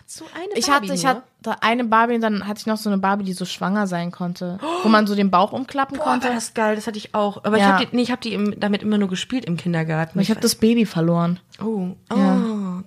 Hast 0.08 0.22
du 0.22 0.26
eine 0.34 0.54
ich 0.58 0.67
Barbie 0.67 0.88
hatte, 0.88 0.96
ich 0.96 1.04
nur? 1.04 1.10
hatte 1.43 1.62
eine 1.62 1.84
Barbie 1.84 2.15
und 2.15 2.22
dann 2.22 2.48
hatte 2.48 2.62
ich 2.62 2.65
noch 2.65 2.78
so 2.78 2.89
eine 2.89 2.98
Barbie, 2.98 3.26
die 3.26 3.34
so 3.34 3.43
schwanger 3.43 3.88
sein 3.88 4.10
konnte. 4.12 4.58
Wo 4.84 4.88
man 4.88 5.06
so 5.06 5.15
den 5.15 5.30
Bauch 5.30 5.52
umklappen 5.52 5.98
Boah, 5.98 6.06
war 6.06 6.12
konnte. 6.13 6.30
das 6.30 6.54
geil, 6.54 6.76
das 6.78 6.88
hatte 6.88 6.98
ich 6.98 7.13
auch. 7.13 7.43
Aber 7.43 7.58
Ja. 7.58 7.65
ich 7.65 7.72
habe 7.74 7.86
die, 7.88 7.96
nee, 7.98 8.02
ich 8.04 8.12
hab 8.12 8.22
die 8.22 8.34
im, 8.34 8.58
damit 8.58 8.84
immer 8.84 8.98
nur 8.98 9.10
gespielt 9.10 9.43
im 9.43 9.58
Kindergarten. 9.58 10.13
Aber 10.13 10.22
ich 10.22 10.30
habe 10.30 10.39
das 10.39 10.56
Baby 10.56 10.86
verloren. 10.86 11.41
Oh, 11.62 11.89
oh. 12.10 12.15
Ja. 12.15 12.84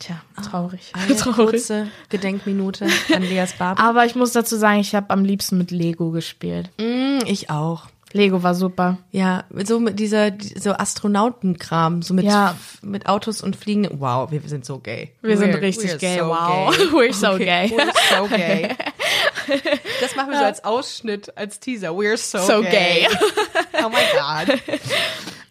Tja, 0.00 0.20
traurig. 0.42 0.92
Eine 0.94 1.14
kurze 1.32 1.86
Gedenkminute 2.08 2.88
an 3.14 3.22
Leas 3.22 3.52
Barbie. 3.52 3.80
Aber 3.80 4.04
ich 4.04 4.16
muss 4.16 4.32
dazu 4.32 4.56
sagen, 4.56 4.80
ich 4.80 4.96
habe 4.96 5.10
am 5.10 5.24
liebsten 5.24 5.58
mit 5.58 5.70
Lego 5.70 6.10
gespielt. 6.10 6.70
Mm, 6.80 7.20
ich 7.26 7.50
auch. 7.50 7.86
Lego 8.12 8.42
war 8.42 8.54
super. 8.54 8.98
Ja, 9.10 9.44
so 9.64 9.80
mit 9.80 9.98
dieser 9.98 10.30
die- 10.30 10.58
so 10.58 10.72
Astronautenkram, 10.72 12.02
so 12.02 12.14
mit 12.14 12.24
Ja. 12.26 12.56
mit 12.82 13.06
Autos 13.06 13.42
und 13.42 13.56
Fliegen. 13.56 13.88
Wow, 14.00 14.30
wir 14.30 14.40
sind 14.46 14.64
so 14.64 14.78
gay. 14.78 15.12
Wir 15.22 15.36
sind 15.38 15.54
We're- 15.54 15.60
richtig 15.62 15.92
we're 15.92 15.98
gay, 15.98 16.18
so 16.18 16.26
wow. 16.28 16.76
gay. 16.76 16.84
We're 16.92 17.12
so 17.12 17.28
Okay, 17.32 17.68
gay. 17.68 17.76
We're 17.76 18.16
so 18.18 18.28
gay. 18.36 18.68
Das 20.00 20.14
machen 20.16 20.30
wir 20.30 20.38
so 20.38 20.44
als 20.44 20.64
Ausschnitt, 20.64 21.36
als 21.36 21.58
Teaser. 21.58 21.90
We're 21.90 22.16
so, 22.16 22.38
So 22.38 22.62
gay. 22.62 22.70
gay. 22.70 23.08
Oh 23.84 23.88
my 23.88 23.96
god. 24.46 24.58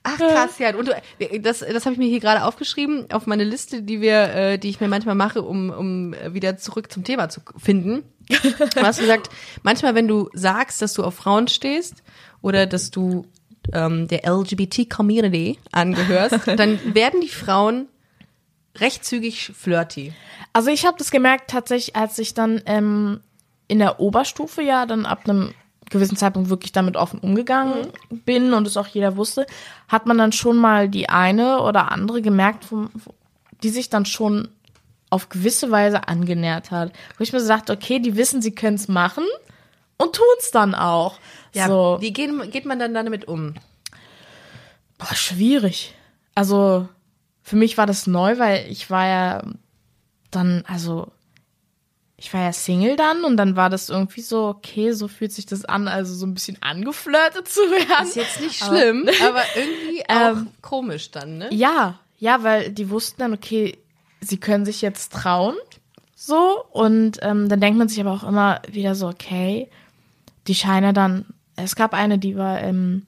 Ach 0.04 0.17
krass, 0.17 0.58
ja. 0.58 0.76
Und 0.76 0.88
du, 0.88 1.39
das, 1.41 1.60
das 1.60 1.86
habe 1.86 1.93
ich 1.93 2.00
mir 2.00 2.08
hier 2.08 2.19
gerade 2.19 2.43
aufgeschrieben 2.45 3.06
auf 3.12 3.28
meine 3.28 3.43
Liste, 3.43 3.84
die 3.84 4.02
wir, 4.02 4.34
äh, 4.34 4.58
die 4.58 4.69
ich 4.69 4.80
mir 4.80 4.88
manchmal 4.88 5.15
mache, 5.15 5.41
um, 5.43 5.69
um 5.69 6.15
wieder 6.34 6.58
zurück 6.58 6.91
zum 6.91 7.04
Thema 7.04 7.30
zu 7.30 7.41
finden. 7.58 8.04
Du 8.28 8.82
hast 8.82 9.00
gesagt, 9.00 9.30
manchmal, 9.62 9.93
wenn 9.93 10.08
du 10.08 10.30
sagst, 10.34 10.82
dass 10.82 10.93
du 10.93 11.04
auf 11.04 11.15
Frauen 11.15 11.47
stehst 11.50 12.02
oder 12.41 12.65
dass 12.65 12.91
du 12.91 13.25
ähm, 13.73 14.08
der 14.08 14.27
LGBT-Community 14.27 15.60
angehörst, 15.71 16.39
dann 16.58 16.80
werden 16.93 17.21
die 17.21 17.30
Frauen 17.30 17.88
recht 18.77 19.06
zügig 19.06 19.51
flirty. 19.54 20.13
Also 20.54 20.69
ich 20.69 20.86
habe 20.86 20.97
das 20.97 21.12
gemerkt 21.12 21.49
tatsächlich, 21.49 21.95
als 21.95 22.17
ich 22.19 22.34
dann 22.34 22.62
ähm, 22.65 23.21
in 23.67 23.80
der 23.80 23.99
Oberstufe 23.99 24.62
ja 24.62 24.86
dann 24.86 25.06
ab 25.06 25.21
einem 25.25 25.54
gewissen 25.89 26.17
Zeitpunkt 26.17 26.49
wirklich 26.49 26.71
damit 26.71 26.95
offen 26.95 27.19
umgegangen 27.19 27.88
bin 28.10 28.54
und 28.54 28.65
es 28.65 28.77
auch 28.77 28.88
jeder 28.88 29.17
wusste, 29.17 29.45
hat 29.88 30.06
man 30.06 30.17
dann 30.17 30.32
schon 30.32 30.58
mal 30.58 30.89
die 30.89 31.10
eine 31.10 31.62
oder 31.62 31.91
andere 31.91 32.21
gemerkt, 32.21 32.67
die 33.62 33.69
sich 33.69 33.89
dann 33.89 34.06
schon 34.06 34.47
auf 35.10 35.30
gewisse 35.30 35.69
Weise 35.69 36.08
angenähert 36.08 36.71
hat. 36.71 36.93
Wo 37.17 37.23
ich 37.23 37.34
mir 37.34 37.41
so 37.41 37.47
dachte, 37.47 37.73
okay, 37.73 37.99
die 37.99 38.15
wissen, 38.15 38.41
sie 38.41 38.56
können 38.56 38.77
es 38.77 38.88
machen 38.88 39.25
und 39.97 40.15
tun 40.15 40.25
es 40.39 40.51
dann 40.51 40.73
auch. 40.73 41.19
Ja, 41.53 41.67
so. 41.67 41.97
wie 41.99 42.13
gehen, 42.13 42.49
geht 42.51 42.65
man 42.65 42.79
dann 42.79 42.93
damit 42.93 43.27
um? 43.27 43.55
Boah, 44.97 45.15
schwierig. 45.15 45.93
Also 46.35 46.87
für 47.41 47.55
mich 47.55 47.77
war 47.77 47.85
das 47.85 48.07
neu, 48.07 48.37
weil 48.37 48.65
ich 48.69 48.89
war 48.89 49.07
ja 49.07 49.43
dann, 50.29 50.63
also 50.67 51.11
ich 52.17 52.31
war 52.33 52.41
ja 52.41 52.53
Single 52.53 52.95
dann 52.95 53.23
und 53.23 53.35
dann 53.35 53.55
war 53.55 53.69
das 53.69 53.89
irgendwie 53.89 54.21
so, 54.21 54.47
okay, 54.47 54.91
so 54.91 55.07
fühlt 55.07 55.31
sich 55.31 55.47
das 55.47 55.65
an, 55.65 55.87
also 55.87 56.13
so 56.13 56.27
ein 56.27 56.35
bisschen 56.35 56.61
angeflirtet 56.61 57.47
zu 57.47 57.61
werden. 57.61 58.07
Ist 58.07 58.15
jetzt 58.15 58.39
nicht 58.39 58.63
schlimm, 58.63 59.09
aber 59.27 59.41
irgendwie 59.55 60.03
auch 60.07 60.37
Ähm, 60.37 60.47
komisch 60.61 61.09
dann, 61.09 61.39
ne? 61.39 61.49
Ja, 61.51 61.99
ja, 62.19 62.43
weil 62.43 62.71
die 62.71 62.91
wussten 62.91 63.21
dann, 63.21 63.33
okay, 63.33 63.77
sie 64.21 64.39
können 64.39 64.65
sich 64.65 64.83
jetzt 64.83 65.11
trauen, 65.13 65.55
so 66.15 66.63
und 66.69 67.17
ähm, 67.23 67.49
dann 67.49 67.59
denkt 67.59 67.79
man 67.79 67.89
sich 67.89 67.99
aber 67.99 68.11
auch 68.11 68.23
immer 68.23 68.61
wieder 68.69 68.93
so, 68.93 69.07
okay, 69.07 69.67
die 70.47 70.53
scheinen 70.53 70.93
dann, 70.93 71.25
es 71.55 71.75
gab 71.75 71.93
eine, 71.93 72.17
die 72.19 72.35
war 72.37 72.59
ähm, 72.61 73.05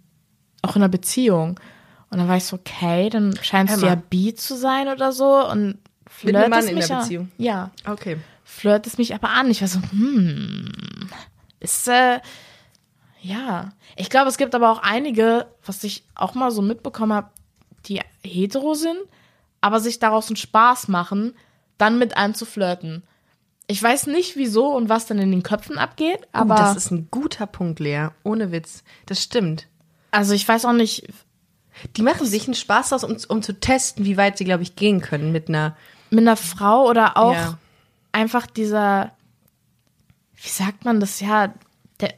auch 0.62 0.76
in 0.76 0.82
einer 0.82 0.90
Beziehung 0.90 1.60
und 2.10 2.18
dann 2.20 2.28
war 2.28 2.38
ich 2.38 2.46
so, 2.46 2.58
okay, 2.58 3.10
dann 3.10 3.36
scheint 3.42 3.70
sie 3.72 3.86
ja 3.86 3.96
bi 3.96 4.34
zu 4.36 4.56
sein 4.56 4.88
oder 4.88 5.12
so 5.12 5.48
und 5.50 5.78
Mit 6.24 6.36
einem 6.36 6.52
flirtet 6.54 6.58
es 6.64 6.68
in 6.70 6.76
mich 6.76 6.88
der 6.88 6.96
ja- 6.98 7.02
Beziehung? 7.02 7.32
Ja, 7.38 7.72
Okay. 7.88 8.18
flirt 8.44 8.86
es 8.88 8.98
mich 8.98 9.14
aber 9.16 9.30
an. 9.30 9.50
Ich 9.50 9.62
war 9.62 9.68
so, 9.68 9.80
hm, 9.92 10.72
ist, 11.60 11.88
äh, 11.88 12.20
ja. 13.22 13.70
Ich 13.96 14.10
glaube, 14.10 14.30
es 14.30 14.38
gibt 14.38 14.54
aber 14.56 14.72
auch 14.72 14.80
einige, 14.84 15.48
was 15.66 15.84
ich 15.84 16.04
auch 16.16 16.36
mal 16.36 16.52
so 16.52 16.62
mitbekommen 16.62 17.14
habe, 17.14 17.30
die 17.86 18.02
hetero 18.24 18.74
sind, 18.74 18.98
aber 19.62 19.80
sich 19.80 20.00
daraus 20.00 20.28
einen 20.28 20.36
Spaß 20.36 20.88
machen, 20.90 21.34
dann 21.78 21.98
mit 22.00 22.16
einem 22.18 22.34
zu 22.34 22.46
flirten. 22.46 23.04
Ich 23.68 23.82
weiß 23.82 24.08
nicht, 24.08 24.36
wieso 24.36 24.68
und 24.76 24.90
was 24.90 25.06
dann 25.06 25.20
in 25.20 25.32
den 25.32 25.42
Köpfen 25.44 25.78
abgeht, 25.78 26.20
aber 26.34 26.56
Aber 26.56 26.64
das 26.64 26.76
ist 26.78 26.92
ein 26.92 27.08
guter 27.12 27.48
Punkt, 27.48 27.80
Lea. 27.80 28.10
Ohne 28.24 28.52
Witz. 28.52 28.84
Das 29.06 29.22
stimmt. 29.24 29.68
also 30.12 30.34
ich 30.34 30.48
weiß 30.48 30.66
auch 30.66 30.74
nicht, 30.74 31.08
Die 31.96 32.04
machen 32.04 32.28
sich 32.28 32.46
einen 32.46 32.54
Spaß 32.54 32.94
aus, 32.94 33.04
um, 33.04 33.18
um 33.30 33.42
zu 33.42 33.60
testen, 33.60 34.06
wie 34.06 34.16
weit 34.18 34.38
sie, 34.38 34.46
glaube 34.46 34.62
ich, 34.64 34.76
gehen 34.76 35.02
können 35.02 35.32
mit 35.32 35.50
einer. 35.50 35.76
mit 36.12 36.20
einer 36.20 36.38
Frau 36.38 36.88
oder 36.88 37.18
auch 37.18 37.34
Ja. 37.34 37.58
einfach 38.12 38.46
dieser, 38.46 39.12
wie 40.36 40.50
sagt 40.50 40.86
man 40.86 41.00
das, 41.00 41.20
ja, 41.20 41.52
der, 42.00 42.14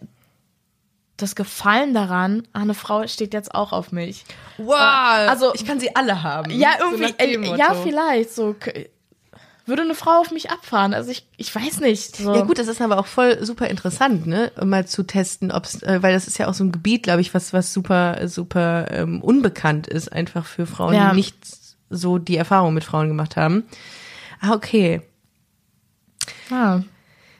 das 1.15 1.35
Gefallen 1.37 1.93
daran, 1.93 2.45
ah, 2.51 2.59
eine 2.61 2.73
Frau 2.73 3.07
steht 3.07 3.33
jetzt 3.33 3.55
auch 3.55 3.71
auf 3.71 3.93
mich. 3.93 4.25
Wow, 4.57 4.73
also- 4.75 5.53
ich 5.53 5.65
kann 5.65 5.79
sie 5.79 5.95
alle 5.95 6.21
haben. 6.23 6.51
Ja, 6.51 6.71
So 6.79 6.97
irgendwie, 6.97 7.13
äh, 7.53 7.57
ja, 7.57 7.73
vielleicht, 7.75 8.31
so, 8.35 8.55
würde 9.67 9.81
eine 9.81 9.95
Frau 9.95 10.19
auf 10.19 10.31
mich 10.31 10.51
abfahren, 10.51 10.93
also 10.93 11.09
ich, 11.11 11.25
ich 11.37 11.53
weiß 11.55 11.79
nicht. 11.79 12.17
So. 12.17 12.35
Ja 12.35 12.41
gut, 12.41 12.59
das 12.59 12.67
ist 12.67 12.81
aber 12.81 12.97
auch 12.99 13.07
voll 13.07 13.43
super 13.43 13.67
interessant, 13.67 14.27
ne, 14.27 14.51
um 14.59 14.69
mal 14.69 14.85
zu 14.87 15.03
testen, 15.03 15.51
ob's, 15.51 15.81
äh, 15.83 16.03
weil 16.03 16.13
das 16.13 16.27
ist 16.27 16.37
ja 16.37 16.47
auch 16.47 16.53
so 16.53 16.63
ein 16.63 16.71
Gebiet, 16.71 17.03
glaube 17.03 17.21
ich, 17.21 17.33
was 17.33 17.51
was 17.53 17.73
super 17.73 18.27
super 18.27 18.87
ähm, 18.91 19.21
unbekannt 19.21 19.87
ist, 19.87 20.11
einfach 20.11 20.45
für 20.45 20.65
Frauen, 20.67 20.93
Ja. 20.93 21.09
die 21.11 21.15
nicht 21.17 21.35
so 21.89 22.17
die 22.17 22.37
Erfahrung 22.37 22.73
mit 22.73 22.83
Frauen 22.83 23.07
gemacht 23.07 23.35
haben. 23.37 23.63
Ah 24.41 24.53
okay, 24.53 25.01
Ah. 26.51 26.81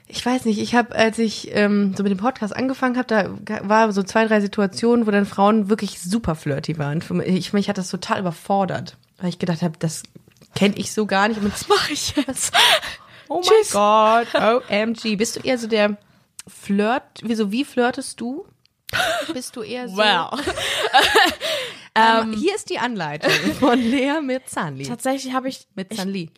ich 0.08 0.24
weiß 0.24 0.44
nicht, 0.44 0.58
ich 0.60 0.74
habe, 0.74 0.94
als 0.94 1.18
ich 1.18 1.50
ähm, 1.54 1.94
so 1.96 2.02
mit 2.02 2.10
dem 2.10 2.18
Podcast 2.18 2.54
angefangen 2.54 2.96
habe, 2.96 3.38
da 3.44 3.68
war 3.68 3.92
so 3.92 4.02
zwei, 4.02 4.26
drei 4.26 4.40
Situationen, 4.40 5.06
wo 5.06 5.10
dann 5.10 5.26
Frauen 5.26 5.68
wirklich 5.68 6.00
super 6.00 6.34
flirty 6.34 6.78
waren. 6.78 7.02
Für 7.02 7.14
mich, 7.14 7.26
ich, 7.28 7.52
mich 7.52 7.68
hat 7.68 7.78
das 7.78 7.90
total 7.90 8.20
überfordert, 8.20 8.96
weil 9.18 9.28
ich 9.28 9.38
gedacht 9.38 9.62
habe, 9.62 9.74
das 9.78 10.02
kenne 10.56 10.74
ich 10.76 10.92
so 10.92 11.06
gar 11.06 11.28
nicht. 11.28 11.40
Und 11.40 11.52
Was 11.52 11.68
mache 11.68 11.92
ich 11.92 12.16
jetzt? 12.16 12.52
oh 13.28 13.40
Tschüss. 13.42 13.72
mein 13.74 14.26
Gott, 14.32 14.64
OMG. 14.70 15.16
Bist 15.16 15.36
du 15.36 15.40
eher 15.40 15.58
so 15.58 15.68
der 15.68 15.96
Flirt, 16.48 17.20
wieso, 17.22 17.52
wie 17.52 17.64
flirtest 17.64 18.20
du? 18.20 18.46
Bist 19.32 19.54
du 19.56 19.62
eher 19.62 19.88
so? 19.88 19.96
Wow. 19.96 20.40
Ähm, 21.98 22.34
hier 22.34 22.54
ist 22.54 22.68
die 22.68 22.78
Anleitung 22.78 23.30
von 23.58 23.78
Lea 23.78 24.20
mit 24.20 24.50
Zahnli. 24.50 24.84
Tatsächlich 24.84 25.32
habe 25.32 25.48
ich 25.48 25.66
Mit 25.74 25.94
Zahnli. 25.94 26.30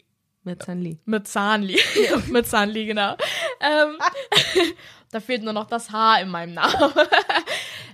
Mit 0.45 0.63
Zahnli. 0.63 1.01
mit 1.05 1.27
Zahnli, 1.27 1.81
mit 2.29 2.47
Zahnli, 2.47 2.87
genau. 2.87 3.17
Ähm, 3.61 3.99
da 5.11 5.19
fehlt 5.19 5.43
nur 5.43 5.53
noch 5.53 5.67
das 5.67 5.91
H 5.91 6.21
in 6.21 6.29
meinem 6.29 6.55
Namen. 6.55 6.93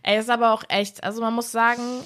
Ey, 0.03 0.18
ist 0.18 0.29
aber 0.29 0.53
auch 0.53 0.62
echt, 0.68 1.03
also 1.03 1.22
man 1.22 1.33
muss 1.33 1.51
sagen, 1.53 2.05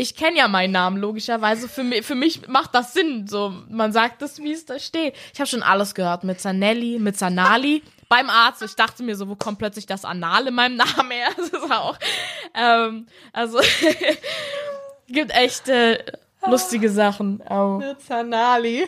ich 0.00 0.16
kenne 0.16 0.38
ja 0.38 0.48
meinen 0.48 0.72
Namen 0.72 0.96
logischerweise. 0.96 1.68
Für 1.68 1.84
mich, 1.84 2.06
für 2.06 2.14
mich 2.14 2.48
macht 2.48 2.74
das 2.74 2.94
Sinn. 2.94 3.26
So, 3.26 3.52
man 3.68 3.92
sagt 3.92 4.22
es, 4.22 4.38
wie 4.38 4.52
es 4.52 4.64
da 4.64 4.78
steht. 4.78 5.14
Ich 5.34 5.40
habe 5.40 5.48
schon 5.48 5.62
alles 5.62 5.94
gehört 5.94 6.24
mit 6.24 6.40
Zanelli, 6.40 6.98
mit 6.98 7.18
Zanali. 7.18 7.82
Beim 8.08 8.30
Arzt, 8.30 8.62
ich 8.62 8.74
dachte 8.74 9.02
mir 9.02 9.14
so, 9.14 9.28
wo 9.28 9.36
kommt 9.36 9.58
plötzlich 9.58 9.86
das 9.86 10.04
Anal 10.06 10.48
in 10.48 10.54
meinem 10.54 10.76
Namen 10.76 11.10
her? 11.10 11.28
Das 11.36 11.48
ist 11.48 11.70
auch. 11.70 11.96
Ähm, 12.54 13.06
also 13.32 13.60
gibt 15.06 15.32
echt, 15.32 15.68
äh, 15.68 16.02
lustige 16.46 16.90
Sachen. 16.90 17.42
Oh. 17.48 17.82
Zanali. 18.06 18.86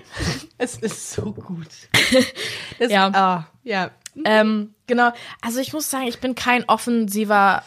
Es 0.57 0.77
ist 0.77 1.13
so 1.13 1.33
gut. 1.33 1.69
Das, 2.79 2.91
Ja. 2.91 3.09
Ah, 3.13 3.47
ja. 3.63 3.91
Ähm, 4.25 4.75
genau. 4.87 5.13
Also 5.43 5.61
ich 5.61 5.73
muss 5.73 5.91
sagen, 5.91 6.07
ich 6.07 6.21
bin 6.21 6.35
kein 6.35 6.69
offensiver 6.69 7.63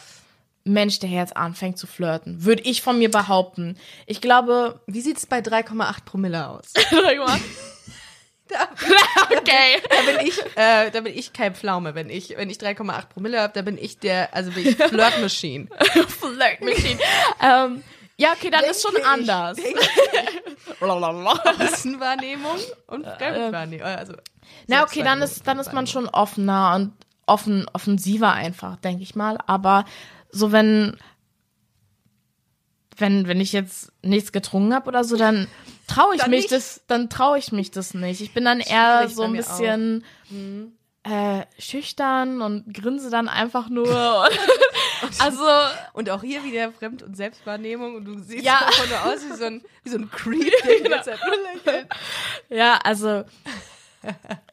Mensch, 0.66 0.98
der 0.98 1.10
jetzt 1.10 1.36
anfängt 1.36 1.78
zu 1.78 1.86
flirten. 1.86 2.44
Würde 2.44 2.62
ich 2.62 2.82
von 2.82 2.98
mir 2.98 3.10
behaupten. 3.10 3.76
Ich 4.06 4.20
glaube. 4.20 4.80
Wie 4.86 5.00
sieht 5.00 5.16
es 5.18 5.26
bei 5.26 5.38
3,8 5.38 6.04
Promille 6.04 6.48
aus? 6.48 6.72
okay. 9.36 9.82
Da 9.90 10.12
bin 10.12 10.26
ich, 10.26 10.38
äh, 10.56 10.90
da 10.90 11.00
bin 11.00 11.16
ich 11.16 11.32
kein 11.32 11.54
Pflaume. 11.54 11.94
Wenn 11.94 12.10
ich, 12.10 12.36
wenn 12.36 12.50
ich 12.50 12.58
3,8 12.58 13.06
Promille 13.08 13.40
habe, 13.40 13.52
da 13.52 13.62
bin 13.62 13.78
ich 13.78 13.98
der, 13.98 14.34
also 14.34 14.50
bin 14.52 14.68
ich 14.68 14.76
Flirt 14.82 15.20
Machine. 15.20 15.68
Flirt 16.08 16.60
Machine. 16.60 17.00
ähm, 17.42 17.82
ja, 18.16 18.32
okay, 18.32 18.50
dann 18.50 18.64
ist 18.64 18.82
schon 18.82 18.94
Denke 18.94 19.08
ich. 19.08 19.30
anders. 19.30 19.58
Außenwahrnehmung 20.80 22.56
und 22.86 23.06
Fremdwahrnehmung. 23.06 23.86
Also, 23.86 24.14
Na, 24.68 24.84
okay, 24.84 25.02
dann 25.02 25.22
ist, 25.22 25.46
dann 25.46 25.58
ist 25.58 25.72
man 25.72 25.86
schon 25.86 26.08
offener 26.08 26.74
und 26.76 26.92
offen, 27.26 27.66
offensiver 27.72 28.32
einfach, 28.32 28.76
denke 28.76 29.02
ich 29.02 29.14
mal. 29.16 29.38
Aber 29.46 29.84
so 30.36 30.52
wenn, 30.52 30.96
wenn, 32.96 33.26
wenn 33.28 33.40
ich 33.40 33.52
jetzt 33.52 33.92
nichts 34.02 34.32
getrunken 34.32 34.74
habe 34.74 34.88
oder 34.88 35.04
so, 35.04 35.16
dann 35.16 35.48
traue 35.86 36.14
ich 36.14 36.20
Dann 36.22 36.30
mich 36.30 36.42
nicht. 36.44 36.52
das, 36.52 36.80
dann 36.86 37.10
traue 37.10 37.38
ich 37.38 37.52
mich 37.52 37.70
das 37.70 37.94
nicht. 37.94 38.20
Ich 38.20 38.32
bin 38.32 38.44
dann 38.44 38.60
eher 38.60 38.98
Schwierig 39.00 39.14
so 39.14 39.22
ein 39.24 39.32
bisschen 39.34 40.04
äh, 41.04 41.44
schüchtern 41.58 42.40
und 42.42 42.72
grinse 42.74 43.10
dann 43.10 43.28
einfach 43.28 43.68
nur. 43.68 43.86
also, 45.20 45.44
Und 45.92 46.10
auch 46.10 46.22
hier 46.22 46.42
wieder 46.42 46.72
Fremd- 46.72 47.02
und 47.02 47.16
Selbstwahrnehmung 47.16 47.96
und 47.96 48.04
du 48.06 48.18
siehst 48.18 48.44
Ja. 48.44 48.60
davon 48.60 49.12
aus 49.12 49.20
wie 49.28 49.36
so 49.36 49.44
ein, 49.44 49.62
wie 49.84 49.90
so 49.90 49.98
ein 49.98 50.10
Creep, 50.10 50.52
der 50.64 50.76
die 50.78 50.88
ganze 50.88 51.10
Zeit 51.10 51.20
nur 51.26 51.36
lächelt. 51.36 51.88
ja, 52.48 52.78
also. 52.82 53.24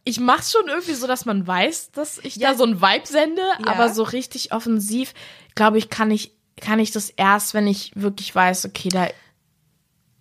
Ich 0.04 0.20
mach's 0.20 0.52
schon 0.52 0.68
irgendwie 0.68 0.94
so, 0.94 1.08
dass 1.08 1.26
man 1.26 1.46
weiß, 1.48 1.92
dass 1.92 2.18
ich 2.20 2.36
Ja. 2.38 2.52
da 2.52 2.58
so 2.58 2.64
ein 2.66 2.82
Vibe 2.82 3.08
sende, 3.08 3.42
Ja. 3.66 3.72
aber 3.72 3.90
so 3.94 4.04
richtig 4.04 4.52
offensiv, 4.54 5.14
glaube 5.56 5.78
ich, 5.78 5.90
kann 5.90 6.12
ich, 6.12 6.32
kann 6.60 6.80
ich 6.80 6.92
das 6.92 7.10
erst, 7.10 7.54
wenn 7.54 7.68
ich 7.68 7.92
wirklich 7.96 8.34
weiß, 8.34 8.66
okay, 8.66 8.90
da 8.90 9.08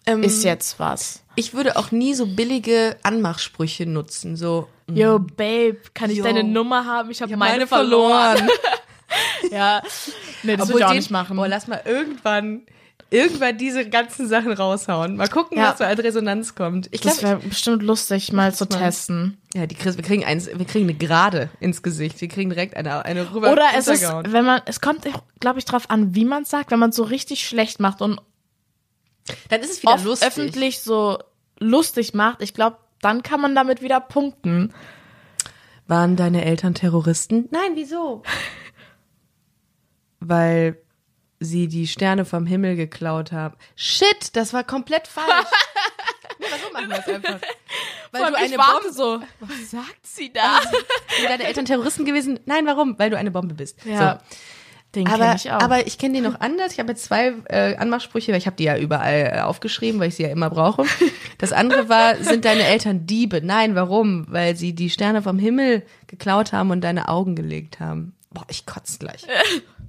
Ähm, 0.07 0.23
ist 0.25 0.43
jetzt 0.45 0.79
was. 0.81 1.23
Ich 1.37 1.55
würde 1.55 1.77
auch 1.77 1.91
nie 1.93 2.15
so 2.15 2.27
billige 2.27 2.97
Anmachsprüche 3.05 3.87
nutzen, 3.87 4.37
so 4.37 4.69
Yo, 4.93 5.19
Babe, 5.21 5.79
kann 5.95 6.11
ich 6.11 6.19
Yo. 6.19 6.25
deine 6.25 6.43
Nummer 6.45 6.85
haben? 6.85 7.11
Ich 7.11 7.23
habe 7.23 7.31
ich 7.31 7.33
hab 7.35 7.39
meine, 7.39 7.67
verloren. 7.67 8.49
ja. 9.51 9.81
Nee, 10.43 10.57
das 10.57 10.69
würde 10.69 10.81
ich 10.81 10.85
auch 10.87 10.93
nicht 10.93 11.11
machen. 11.11 11.37
Boah, 11.37 11.49
lass 11.49 11.67
mal 11.69 11.81
irgendwann, 11.85 12.63
irgendwann 13.13 13.59
diese 13.59 13.89
ganzen 13.89 14.27
Sachen 14.29 14.53
raushauen. 14.53 15.17
Mal 15.17 15.29
gucken, 15.29 15.59
Ja. 15.59 15.71
was 15.71 15.79
so 15.79 15.85
als 15.85 16.03
Resonanz 16.03 16.55
kommt. 16.55 16.89
Ich 16.93 17.01
das 17.03 17.19
glaube, 17.19 17.41
wäre 17.41 17.49
bestimmt 17.49 17.83
lustig, 17.83 18.33
mal 18.33 18.55
zu 18.55 18.67
testen. 18.67 19.39
ja, 19.55 19.67
die 19.67 19.75
Chris, 19.75 19.97
wir 19.97 20.05
kriegen 20.05 20.25
eins, 20.25 20.47
wir 20.47 20.65
kriegen 20.65 20.87
eine 20.89 20.95
Gerade 20.95 21.51
ins 21.61 21.83
Gesicht. 21.83 22.21
Wir 22.21 22.29
kriegen 22.29 22.51
direkt 22.51 22.77
eine, 22.77 23.05
eine 23.05 23.33
rüber. 23.35 23.53
Oder 23.53 23.67
es 23.77 23.87
ist, 23.89 24.03
wenn 24.03 24.45
man, 24.45 24.63
es 24.67 24.81
kommt, 24.81 25.07
glaube 25.41 25.59
ich, 25.59 25.65
drauf 25.65 25.91
an, 25.91 26.15
wie 26.15 26.25
man 26.25 26.43
es 26.43 26.51
sagt, 26.51 26.71
wenn 26.71 26.79
man 26.79 26.91
es 26.91 26.97
so 26.97 27.03
richtig 27.05 27.47
schlecht 27.47 27.79
macht 27.81 28.01
und 28.01 28.21
dann 29.49 29.61
ist 29.61 29.71
es 29.71 29.83
wieder 29.83 29.95
oft 29.95 30.05
lustig. 30.05 30.29
öffentlich 30.29 30.81
so 30.81 31.19
lustig 31.61 32.15
macht, 32.15 32.43
ich 32.43 32.55
glaube, 32.55 32.79
dann 33.01 33.23
kann 33.23 33.41
man 33.41 33.55
damit 33.55 33.83
wieder 33.83 34.01
punkten. 34.01 34.73
Waren 35.87 36.17
deine 36.17 36.45
Eltern 36.45 36.75
Terroristen? 36.75 37.49
Nein, 37.51 37.73
wieso? 37.75 38.23
Weil 40.21 40.79
sie 41.43 41.69
die 41.69 41.87
Sterne 41.87 42.25
vom 42.25 42.47
Himmel 42.47 42.77
geklaut 42.77 43.33
haben. 43.33 43.55
Shit, 43.77 44.35
das 44.35 44.53
war 44.53 44.65
komplett 44.65 45.09
falsch. 45.09 45.29
nee, 46.39 46.47
warum 46.51 46.73
machen 46.73 46.91
wir 46.91 46.99
es 46.99 47.09
einfach? 47.09 47.41
Weil 48.13 48.31
du 48.31 48.37
eine 48.37 48.57
Bombe. 48.57 48.93
so. 48.93 49.21
Was 49.41 49.71
sagt 49.71 50.07
sie 50.07 50.33
da? 50.33 50.61
Sind 51.17 51.29
deine 51.29 51.45
Eltern 51.45 51.65
Terroristen 51.65 52.05
gewesen? 52.05 52.41
Nein, 52.47 52.67
warum? 52.67 52.99
Weil 52.99 53.11
du 53.11 53.17
eine 53.17 53.31
Bombe 53.31 53.55
bist. 53.55 53.85
Ja, 53.85 54.21
den 54.95 55.07
So. 55.07 55.13
Aber, 55.13 55.25
kenne 55.25 55.37
ich 55.37 55.51
auch. 55.51 55.61
aber 55.61 55.87
ich 55.87 55.99
kenne 55.99 56.15
die 56.15 56.21
noch 56.21 56.41
anders. 56.41 56.73
Ich 56.73 56.79
habe 56.79 56.91
jetzt 56.91 57.05
zwei 57.05 57.33
äh, 57.49 57.77
Anmachsprüche, 57.77 58.33
weil 58.33 58.39
ich 58.39 58.47
habe 58.47 58.57
die 58.57 58.65
ja 58.65 58.77
überall 58.77 59.33
äh, 59.35 59.41
aufgeschrieben, 59.41 60.01
weil 60.01 60.09
ich 60.09 60.17
sie 60.17 60.25
ja 60.25 60.29
immer 60.29 60.51
brauche. 60.51 60.85
Das 61.39 61.53
andere 61.53 61.89
war, 61.89 62.17
sind 62.17 62.45
deine 62.45 62.65
Eltern 62.65 63.07
Diebe? 63.07 63.41
Nein, 63.43 63.75
warum? 63.75 64.27
Weil 64.29 64.57
sie 64.57 64.75
die 64.75 64.91
Sterne 64.91 65.23
vom 65.23 65.39
Himmel 65.39 65.83
geklaut 66.07 66.53
haben 66.53 66.71
und 66.71 66.83
deine 66.83 67.09
Augen 67.09 67.35
gelegt 67.35 67.81
haben. 67.81 68.15
Boah, 68.31 68.45
ich 68.49 68.67
kotze 68.67 68.99
gleich. 68.99 69.23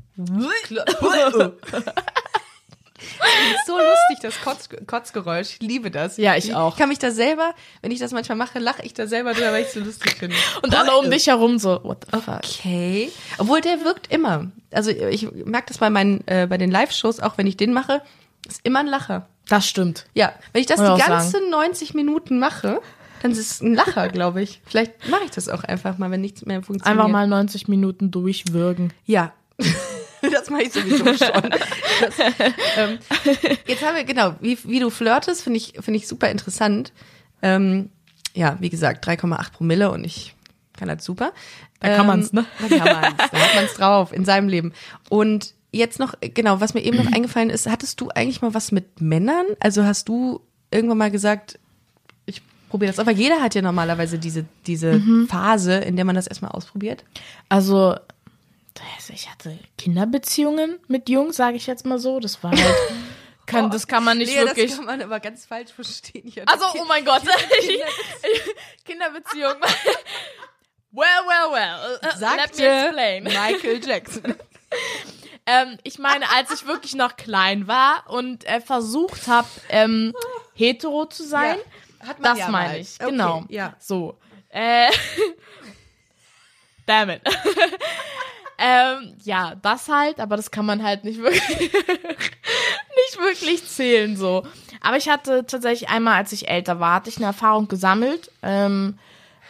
Das 3.20 3.60
ist 3.60 3.68
so 3.68 3.78
lustig, 3.78 4.20
das 4.22 4.42
Kotz, 4.42 4.70
Kotzgeräusch. 4.88 5.58
Ich 5.60 5.62
liebe 5.62 5.92
das. 5.92 6.18
Ja, 6.18 6.36
ich 6.36 6.56
auch. 6.56 6.74
Ich 6.74 6.80
kann 6.80 6.90
mich 6.90 7.00
da 7.00 7.12
selber, 7.12 7.54
wenn 7.82 7.92
ich 7.92 8.00
das 8.00 8.12
manchmal 8.12 8.38
mache, 8.38 8.60
lache 8.60 8.84
ich 8.84 8.94
da 8.94 9.08
selber 9.08 9.34
drüber, 9.34 9.52
weil 9.52 9.62
ich 9.62 9.68
es 9.68 9.74
so 9.74 9.80
lustig 9.80 10.16
finde. 10.16 10.36
und 10.62 10.76
alle 10.76 10.96
um 10.98 11.10
dich 11.10 11.28
herum 11.28 11.60
so, 11.60 11.80
what 11.84 12.06
the 12.12 12.20
fuck? 12.20 12.40
Okay. 12.44 13.12
Obwohl 13.38 13.62
der 13.62 13.84
wirkt 13.84 14.12
immer. 14.12 14.52
Also 14.72 14.92
ich 14.92 15.30
merke 15.32 15.68
das 15.68 15.78
bei 15.78 15.90
meinen, 15.90 16.26
äh, 16.28 16.48
bei 16.48 16.58
den 16.58 16.72
Live-Shows, 16.72 17.20
auch 17.20 17.38
wenn 17.38 17.48
ich 17.48 17.58
den 17.58 17.74
mache, 17.74 18.02
ist 18.48 18.62
immer 18.64 18.80
ein 18.80 18.88
Lacher. 18.88 19.28
Das 19.50 19.68
stimmt. 19.68 20.06
Ja, 20.14 20.34
wenn 20.54 20.62
ich 20.62 20.68
das 20.68 20.80
Muss 20.80 21.00
die 21.00 21.08
ganzen 21.08 21.50
90 21.50 21.94
Minuten 21.94 22.40
mache, 22.40 22.82
dann 23.22 23.32
ist 23.32 23.40
es 23.40 23.62
ein 23.62 23.74
Lacher, 23.74 24.10
glaube 24.10 24.42
ich. 24.42 24.62
Vielleicht 24.66 25.10
mache 25.10 25.24
ich 25.26 25.32
das 25.32 25.50
auch 25.50 25.64
einfach 25.64 25.98
mal, 25.98 26.12
wenn 26.12 26.22
nichts 26.22 26.46
mehr 26.46 26.62
funktioniert. 26.62 27.00
Einfach 27.00 27.12
mal 27.12 27.28
90 27.28 27.68
Minuten 27.68 28.12
durchwürgen. 28.12 28.94
Ja. 29.06 29.34
das 30.32 30.50
mache 30.50 30.64
ich 30.64 30.74
sowieso 30.74 31.06
schon. 31.06 31.50
Das, 31.50 32.20
ähm, 32.78 33.00
jetzt 33.68 33.84
haben 33.86 33.96
wir, 33.96 34.04
genau, 34.04 34.36
wie, 34.42 34.58
wie 34.64 34.80
du 34.80 34.90
flirtest, 34.90 35.44
finde 35.44 35.58
ich, 35.58 35.74
finde 35.82 35.98
ich 36.00 36.08
super 36.08 36.30
interessant. 36.30 36.92
Ähm, 37.42 37.90
ja, 38.34 38.58
wie 38.60 38.70
gesagt, 38.70 39.08
3,8 39.08 39.52
Promille 39.52 39.92
und 39.92 40.04
ich 40.04 40.34
kann 40.78 40.88
das 40.88 41.04
super. 41.06 41.34
Da 41.80 41.96
kann 41.98 42.08
man's, 42.08 42.32
ne? 42.34 42.46
Da 42.62 42.78
kann 42.78 43.02
man's, 43.02 43.18
da 43.32 43.38
hat 43.38 43.56
man's 43.56 43.74
drauf 43.74 44.14
in 44.14 44.26
seinem 44.26 44.48
Leben. 44.48 44.74
Und 45.10 45.54
jetzt 45.72 46.00
noch, 46.00 46.16
genau, 46.22 46.62
was 46.62 46.74
mir 46.74 46.82
eben 46.82 46.98
noch 46.98 47.12
eingefallen 47.12 47.50
ist, 47.50 47.68
hattest 47.70 48.00
du 48.00 48.10
eigentlich 48.10 48.42
mal 48.42 48.54
was 48.54 48.72
mit 48.72 49.02
Männern? 49.02 49.46
Also 49.60 49.84
hast 49.84 50.08
du 50.08 50.42
irgendwann 50.72 50.98
mal 50.98 51.12
gesagt, 51.12 51.60
ich 52.26 52.42
probiere 52.70 52.94
das 52.94 53.06
weil 53.06 53.18
jeder 53.18 53.42
hat 53.42 53.54
ja 53.54 53.62
normalerweise 53.62 54.18
diese, 54.18 54.46
diese 54.66 54.94
Mhm. 54.94 55.28
Phase, 55.28 55.76
in 55.76 55.96
der 55.96 56.06
man 56.06 56.16
das 56.16 56.28
erstmal 56.28 56.52
ausprobiert. 56.52 57.04
Also, 57.50 57.96
ich 59.14 59.30
hatte 59.30 59.58
Kinderbeziehungen 59.78 60.80
mit 60.88 61.10
Jungs, 61.10 61.36
sage 61.36 61.58
ich 61.58 61.68
jetzt 61.68 61.86
mal 61.86 62.00
so. 62.00 62.20
Das 62.20 62.44
war 62.44 62.52
halt, 62.52 62.76
kann, 63.46 63.70
das 63.70 63.88
kann 63.88 64.04
man 64.04 64.18
nicht 64.18 64.34
Nee, 64.34 64.42
wirklich. 64.42 64.70
das 64.70 64.78
kann 64.78 64.86
man 64.86 65.02
aber 65.02 65.20
ganz 65.20 65.46
falsch 65.46 65.72
verstehen. 65.72 66.28
Ich 66.28 66.48
Also, 66.48 66.66
oh 66.80 66.86
mein 66.86 67.06
Gott. 67.06 67.22
Kinderbeziehung. 68.86 69.54
well, 70.92 71.08
well, 71.28 71.52
well. 71.52 72.00
Let 72.02 72.14
me 72.14 72.20
sagte 72.20 72.68
explain. 72.68 73.24
Michael 73.24 73.86
Jackson. 73.86 74.36
Ähm, 75.46 75.78
ich 75.84 76.00
meine, 76.00 76.30
als 76.32 76.52
ich 76.54 76.66
wirklich 76.66 76.96
noch 76.96 77.18
klein 77.18 77.68
war 77.68 78.10
und 78.10 78.46
äh, 78.46 78.62
versucht 78.62 79.28
habe, 79.28 79.48
ähm, 79.70 80.14
hetero 80.54 81.06
zu 81.06 81.24
sein, 81.24 81.58
Ja, 82.02 82.08
hat 82.08 82.20
man 82.20 82.32
das 82.32 82.40
ja 82.40 82.48
meine 82.50 82.80
ich. 82.80 82.96
Okay, 83.00 83.12
Genau. 83.12 83.44
ja. 83.50 83.76
So. 83.80 84.18
Äh, 84.50 84.90
damn 86.86 87.10
it. 87.10 87.22
Ähm, 88.66 89.16
ja, 89.24 89.56
das 89.62 89.90
halt, 89.90 90.22
aber 90.22 90.38
das 90.38 90.50
kann 90.50 90.66
man 90.66 90.84
halt 90.84 91.04
nicht 91.04 91.20
wirklich, 91.20 91.60
nicht 91.60 93.20
wirklich 93.20 93.68
zählen 93.68 94.16
so. 94.16 94.48
Aber 94.80 94.96
ich 94.96 95.10
hatte 95.10 95.46
tatsächlich 95.46 95.90
einmal, 95.90 96.16
als 96.16 96.32
ich 96.32 96.48
älter 96.48 96.80
war, 96.80 96.96
hatte 96.96 97.10
ich 97.10 97.18
eine 97.18 97.26
Erfahrung 97.26 97.68
gesammelt. 97.68 98.32
Ähm, 98.42 98.98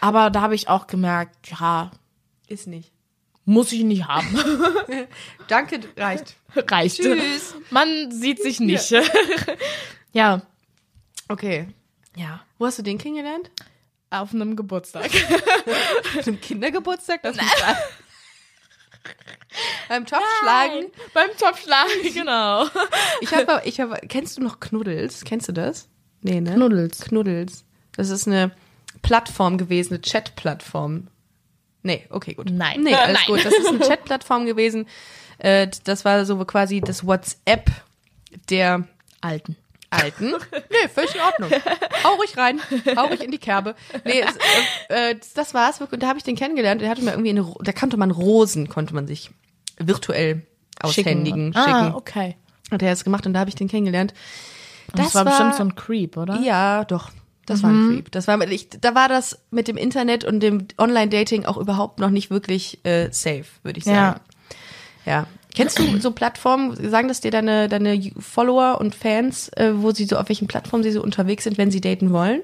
aber 0.02 0.32
da 0.32 0.42
habe 0.42 0.56
ich 0.56 0.68
auch 0.68 0.88
gemerkt, 0.88 1.36
ja, 1.52 1.92
Ist 2.48 2.66
nicht. 2.68 2.92
muss 3.46 3.72
ich 3.72 3.84
nicht 3.84 4.08
haben. 4.08 4.28
Danke, 5.48 5.80
reicht. 5.96 6.36
Reicht. 6.56 6.98
Tschüss. 7.02 7.56
Man 7.70 8.12
sieht 8.12 8.42
sich 8.42 8.60
nicht. 8.60 8.94
Ja. 10.16 10.44
Okay. 11.28 11.68
Ja. 12.16 12.42
Wo 12.60 12.68
hast 12.68 12.78
du 12.78 12.84
den 12.84 13.00
kennengelernt? 13.00 13.50
Auf 14.12 14.32
einem 14.32 14.56
Geburtstag. 14.56 15.06
Auf 16.20 16.28
einem 16.28 16.40
Kindergeburtstag? 16.40 17.24
Das 17.24 17.36
muss. 17.36 17.46
Beim 19.90 20.06
Topfschlagen. 20.06 20.86
Beim 21.14 21.30
Topfschlagen, 21.38 21.92
genau. 22.14 22.66
Ich 23.22 23.34
habe, 23.34 23.62
ich 23.66 23.80
habe, 23.80 24.00
kennst 24.08 24.38
du 24.38 24.42
noch 24.42 24.60
Knuddels? 24.60 25.24
Kennst 25.24 25.48
du 25.48 25.52
das? 25.52 25.88
Nee, 26.22 26.42
ne? 26.42 26.54
Knuddels. 26.54 27.02
Knuddels. 27.02 27.66
Das 27.96 28.10
ist 28.10 28.28
eine 28.28 28.52
Plattform 29.02 29.58
gewesen, 29.58 29.94
eine 29.94 30.02
Chat-Plattform. 30.02 31.08
Nee, 31.84 32.06
okay, 32.10 32.34
gut. 32.34 32.50
Nein. 32.50 32.82
Nee, 32.82 32.96
alles 32.96 33.20
Nein. 33.20 33.28
gut. 33.28 33.46
Das 33.46 33.54
ist 33.54 33.68
eine 33.68 33.80
Chat-Plattform 33.88 34.46
gewesen. 34.46 34.88
Äh, 35.38 35.68
das 35.84 36.06
war 36.06 36.26
so 36.26 36.44
quasi 36.46 36.82
das 36.82 37.06
WhatsApp 37.06 37.70
der 38.50 38.88
Alten. 39.22 39.58
Alten. 39.94 40.34
Nee, 40.70 40.88
völlig 40.94 41.16
in 41.16 41.22
Ordnung. 41.22 41.50
Hau 42.04 42.14
ruhig 42.16 42.36
rein. 42.38 42.60
Hau 42.98 43.06
ruhig 43.06 43.22
in 43.24 43.32
die 43.32 43.38
Kerbe. 43.38 43.76
Nee, 44.06 44.22
es, 44.22 44.36
äh, 44.90 45.12
äh, 45.12 45.16
das- 45.36 45.54
war's. 45.54 45.80
wirklich. 45.80 45.94
Und 45.98 46.04
da 46.04 46.08
habe 46.08 46.18
ich 46.18 46.24
den 46.24 46.36
kennengelernt. 46.36 46.82
Der 46.82 46.90
hatte 46.90 47.02
mir 47.04 47.12
irgendwie 47.12 47.30
eine, 47.30 47.54
da 47.62 47.72
konnte 47.72 47.98
man 47.98 48.12
Rosen, 48.12 48.70
konnte 48.70 48.94
man 48.96 49.08
sich 49.08 49.30
virtuell 49.78 50.46
aushändigen, 50.82 51.56
Ah, 51.56 51.64
schicken. 51.64 51.96
okay. 51.96 52.36
Hat 52.72 52.82
er 52.82 52.90
das 52.90 53.04
gemacht 53.04 53.26
und 53.28 53.34
da 53.34 53.40
habe 53.40 53.50
ich 53.50 53.56
den 53.56 53.68
kennengelernt. 53.68 54.14
Das, 54.96 55.06
Das 55.08 55.16
war, 55.16 55.26
war- 55.26 55.32
bestimmt 55.32 55.56
so 55.56 55.64
ein 55.64 55.76
Creep, 55.76 56.18
oder? 56.18 56.40
Ja, 56.42 56.84
doch. 56.86 57.12
Das 57.46 57.62
war 57.62 57.72
ein 57.72 57.90
Creep. 57.90 58.12
Das 58.12 58.28
war, 58.28 58.40
ich, 58.50 58.70
da 58.70 58.96
war 58.96 59.10
das 59.10 59.40
mit 59.52 59.68
dem 59.68 59.76
Internet 59.78 60.24
und 60.24 60.40
dem 60.40 60.68
Online-Dating 60.78 61.46
auch 61.46 61.58
überhaupt 61.58 62.00
noch 62.00 62.10
nicht 62.10 62.30
wirklich 62.32 62.84
äh, 62.86 63.10
safe, 63.12 63.46
würde 63.64 63.80
ich 63.80 63.84
sagen. 63.86 64.20
Ja. 65.06 65.28
Kennst 65.56 65.78
du 65.78 66.00
so 66.00 66.12
Plattformen, 66.12 66.90
sagen 66.90 67.08
das 67.08 67.22
dir 67.22 67.32
deine, 67.32 67.70
deine 67.70 68.00
Follower 68.20 68.80
und 68.80 68.96
Fans, 68.96 69.50
äh, 69.50 69.72
wo 69.76 69.92
sie 69.92 70.06
so, 70.06 70.18
auf 70.18 70.30
welchen 70.30 70.48
Plattformen 70.48 70.84
sie 70.84 70.92
so 70.92 71.02
unterwegs 71.04 71.44
sind, 71.44 71.58
wenn 71.58 71.70
sie 71.72 71.82
daten 71.82 72.12
wollen? 72.12 72.42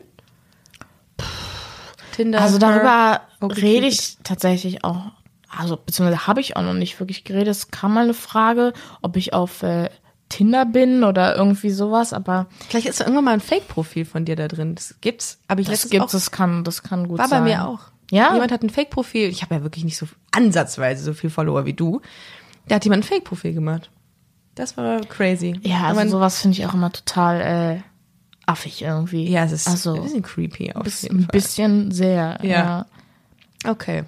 Tinder. 2.12 2.42
Also 2.42 2.58
darüber 2.58 3.22
Okay, 3.40 3.62
rede 3.62 3.88
ich 3.88 4.18
tatsächlich 4.24 4.84
auch, 4.84 5.12
also 5.48 5.78
beziehungsweise 5.78 6.28
habe 6.28 6.42
ich 6.42 6.56
auch 6.58 6.62
noch 6.62 6.74
nicht 6.74 7.00
wirklich 7.00 7.24
geredet. 7.24 7.48
Es 7.48 7.72
kam 7.72 7.94
mal 7.94 8.04
eine 8.04 8.14
Frage, 8.14 8.74
ob 9.02 9.16
ich 9.16 9.34
auf 9.34 9.64
äh, 9.64 9.90
Tinder 10.28 10.66
bin 10.66 11.04
oder 11.04 11.36
irgendwie 11.36 11.72
sowas, 11.72 12.14
aber 12.14 12.48
Vielleicht 12.68 12.88
ist 12.88 13.00
da 13.00 13.06
irgendwann 13.06 13.26
mal 13.26 13.34
ein 13.34 13.40
Fake-Profil 13.40 14.06
von 14.06 14.26
dir 14.26 14.36
da 14.36 14.48
drin. 14.48 14.76
Das 14.76 14.96
gibt's, 15.02 15.40
aber 15.48 15.62
ich 15.62 15.68
das 15.68 15.74
letztens 15.74 15.92
gibt 15.92 16.04
auch, 16.04 16.12
das 16.12 16.32
kann, 16.32 16.64
das 16.64 16.84
kann 16.84 17.08
gut 17.08 17.18
war 17.18 17.30
bei 17.30 17.38
sein. 17.38 17.44
mir 17.46 17.68
auch. 17.68 17.80
Ja? 18.12 18.34
Jemand 18.34 18.52
hat 18.52 18.64
ein 18.64 18.70
Fake-Profil. 18.70 19.30
Ich 19.30 19.42
habe 19.42 19.56
ja 19.56 19.64
wirklich 19.64 19.84
nicht 19.86 19.98
so 19.98 20.08
ansatzweise 20.32 21.04
so 21.04 21.14
viel 21.14 21.30
Follower 21.30 21.66
wie 21.66 21.74
du. 21.74 22.02
Da 22.68 22.76
hat 22.76 22.84
jemand 22.86 23.04
ein 23.04 23.08
Fake-Profil 23.08 23.54
gemacht. 23.54 23.90
Das 24.56 24.76
war 24.78 25.00
crazy. 25.02 25.60
Ja, 25.62 25.84
also 25.88 26.02
Aber- 26.02 26.10
sowas 26.10 26.42
finde 26.42 26.58
ich 26.58 26.66
auch 26.66 26.74
immer 26.74 26.92
total 26.92 27.42
äh, 27.42 27.82
affig 28.46 28.82
irgendwie. 28.82 29.30
ja, 29.30 29.46
es 29.46 29.52
ist 29.52 29.68
also 29.68 29.96
ein 29.96 30.04
bisschen 30.04 30.22
creepy 30.24 30.74
auf 30.74 30.84
bis, 30.84 31.04
ein 31.10 31.28
bisschen 31.28 31.92
sehr. 31.92 32.40
Ja. 32.42 32.50
Ja. 32.50 32.86
Okay. 33.72 34.04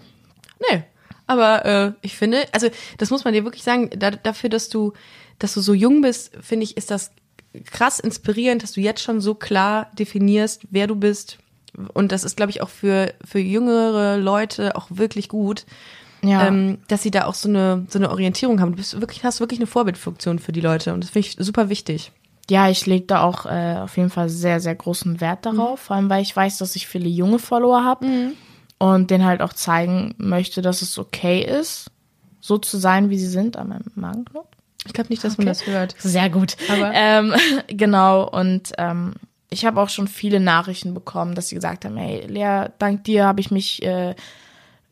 Nee. 0.70 0.84
Aber 1.28 1.66
äh, 1.66 1.92
ich 2.02 2.18
finde, 2.18 2.46
also 2.52 2.68
das 2.98 3.10
muss 3.10 3.24
man 3.24 3.34
dir 3.34 3.44
wirklich 3.46 3.64
sagen, 3.64 3.90
da, 3.96 4.12
dafür, 4.12 4.50
dass 4.50 4.68
du, 4.70 4.94
dass 5.40 5.54
du 5.54 5.62
so 5.62 5.74
jung 5.74 6.02
bist, 6.02 6.32
finde 6.42 6.66
ich, 6.66 6.76
ist 6.76 6.92
das 6.92 7.12
krass 7.66 8.00
inspirierend, 8.00 8.64
dass 8.64 8.74
du 8.74 8.82
jetzt 8.82 9.02
schon 9.02 9.22
so 9.22 9.36
klar 9.36 9.90
definierst, 9.98 10.64
wer 10.72 10.88
du 10.88 10.96
bist. 10.96 11.38
Und 11.94 12.12
das 12.12 12.26
ist, 12.26 12.36
glaube 12.36 12.50
ich, 12.50 12.62
auch 12.62 12.70
für, 12.70 13.14
für 13.24 13.40
jüngere 13.40 14.18
Leute 14.18 14.76
auch 14.76 14.88
wirklich 14.90 15.30
gut, 15.30 15.66
Ja. 16.24 16.48
ähm, 16.48 16.78
dass 16.88 17.02
sie 17.04 17.12
da 17.12 17.26
auch 17.26 17.34
so 17.34 17.50
eine, 17.50 17.86
so 17.90 17.98
eine 17.98 18.10
Orientierung 18.12 18.62
haben. 18.62 18.72
Du 18.72 18.78
bist 18.78 19.00
wirklich, 19.00 19.24
hast 19.24 19.40
wirklich 19.40 19.60
eine 19.60 19.68
Vorbildfunktion 19.68 20.40
für 20.40 20.52
die 20.52 20.62
Leute 20.62 20.94
und 20.94 21.04
das 21.04 21.10
finde 21.12 21.28
ich 21.28 21.36
super 21.40 21.70
wichtig. 21.70 22.12
Ja, 22.50 22.70
ich 22.70 22.86
lege 22.86 23.06
da 23.06 23.24
auch 23.24 23.46
äh, 23.46 23.78
auf 23.80 23.98
jeden 23.98 24.10
Fall 24.10 24.30
sehr, 24.30 24.60
sehr 24.60 24.76
großen 24.76 25.22
Wert 25.22 25.46
darauf, 25.46 25.80
vor 25.80 25.96
allem 25.96 26.10
weil 26.10 26.22
ich 26.22 26.36
weiß, 26.36 26.58
dass 26.58 26.76
ich 26.76 26.88
viele 26.88 27.08
junge 27.10 27.40
Follower 27.40 27.84
habe 27.84 28.06
und 28.78 29.10
denen 29.12 29.26
halt 29.26 29.42
auch 29.42 29.54
zeigen 29.54 30.14
möchte, 30.18 30.62
dass 30.62 30.82
es 30.82 30.98
okay 31.00 31.42
ist, 31.44 31.90
so 32.40 32.58
zu 32.58 32.78
sein, 32.78 33.10
wie 33.10 33.18
sie 33.20 33.28
sind 33.28 33.58
an 33.58 33.70
meinem 33.70 33.86
Magenknopf. 33.96 34.48
Ich 34.86 34.94
glaube 34.94 35.10
nicht, 35.10 35.24
dass 35.24 35.38
man 35.38 35.46
das 35.48 35.66
hört. 35.68 35.96
Sehr 36.00 36.30
gut. 36.30 36.58
Aber- 36.70 36.92
ähm, 36.94 37.34
genau, 37.68 38.28
und 38.28 38.74
ähm, 38.80 39.14
ich 39.50 39.66
habe 39.66 39.80
auch 39.80 39.90
schon 39.90 40.08
viele 40.08 40.40
Nachrichten 40.40 40.94
bekommen, 40.94 41.36
dass 41.36 41.50
sie 41.50 41.56
gesagt 41.56 41.86
haben, 41.86 41.98
hey, 41.98 42.26
Lea, 42.28 42.70
dank 42.80 43.04
dir 43.04 43.26
habe 43.26 43.40
ich 43.42 43.52
mich, 43.52 43.84
äh, 43.84 44.16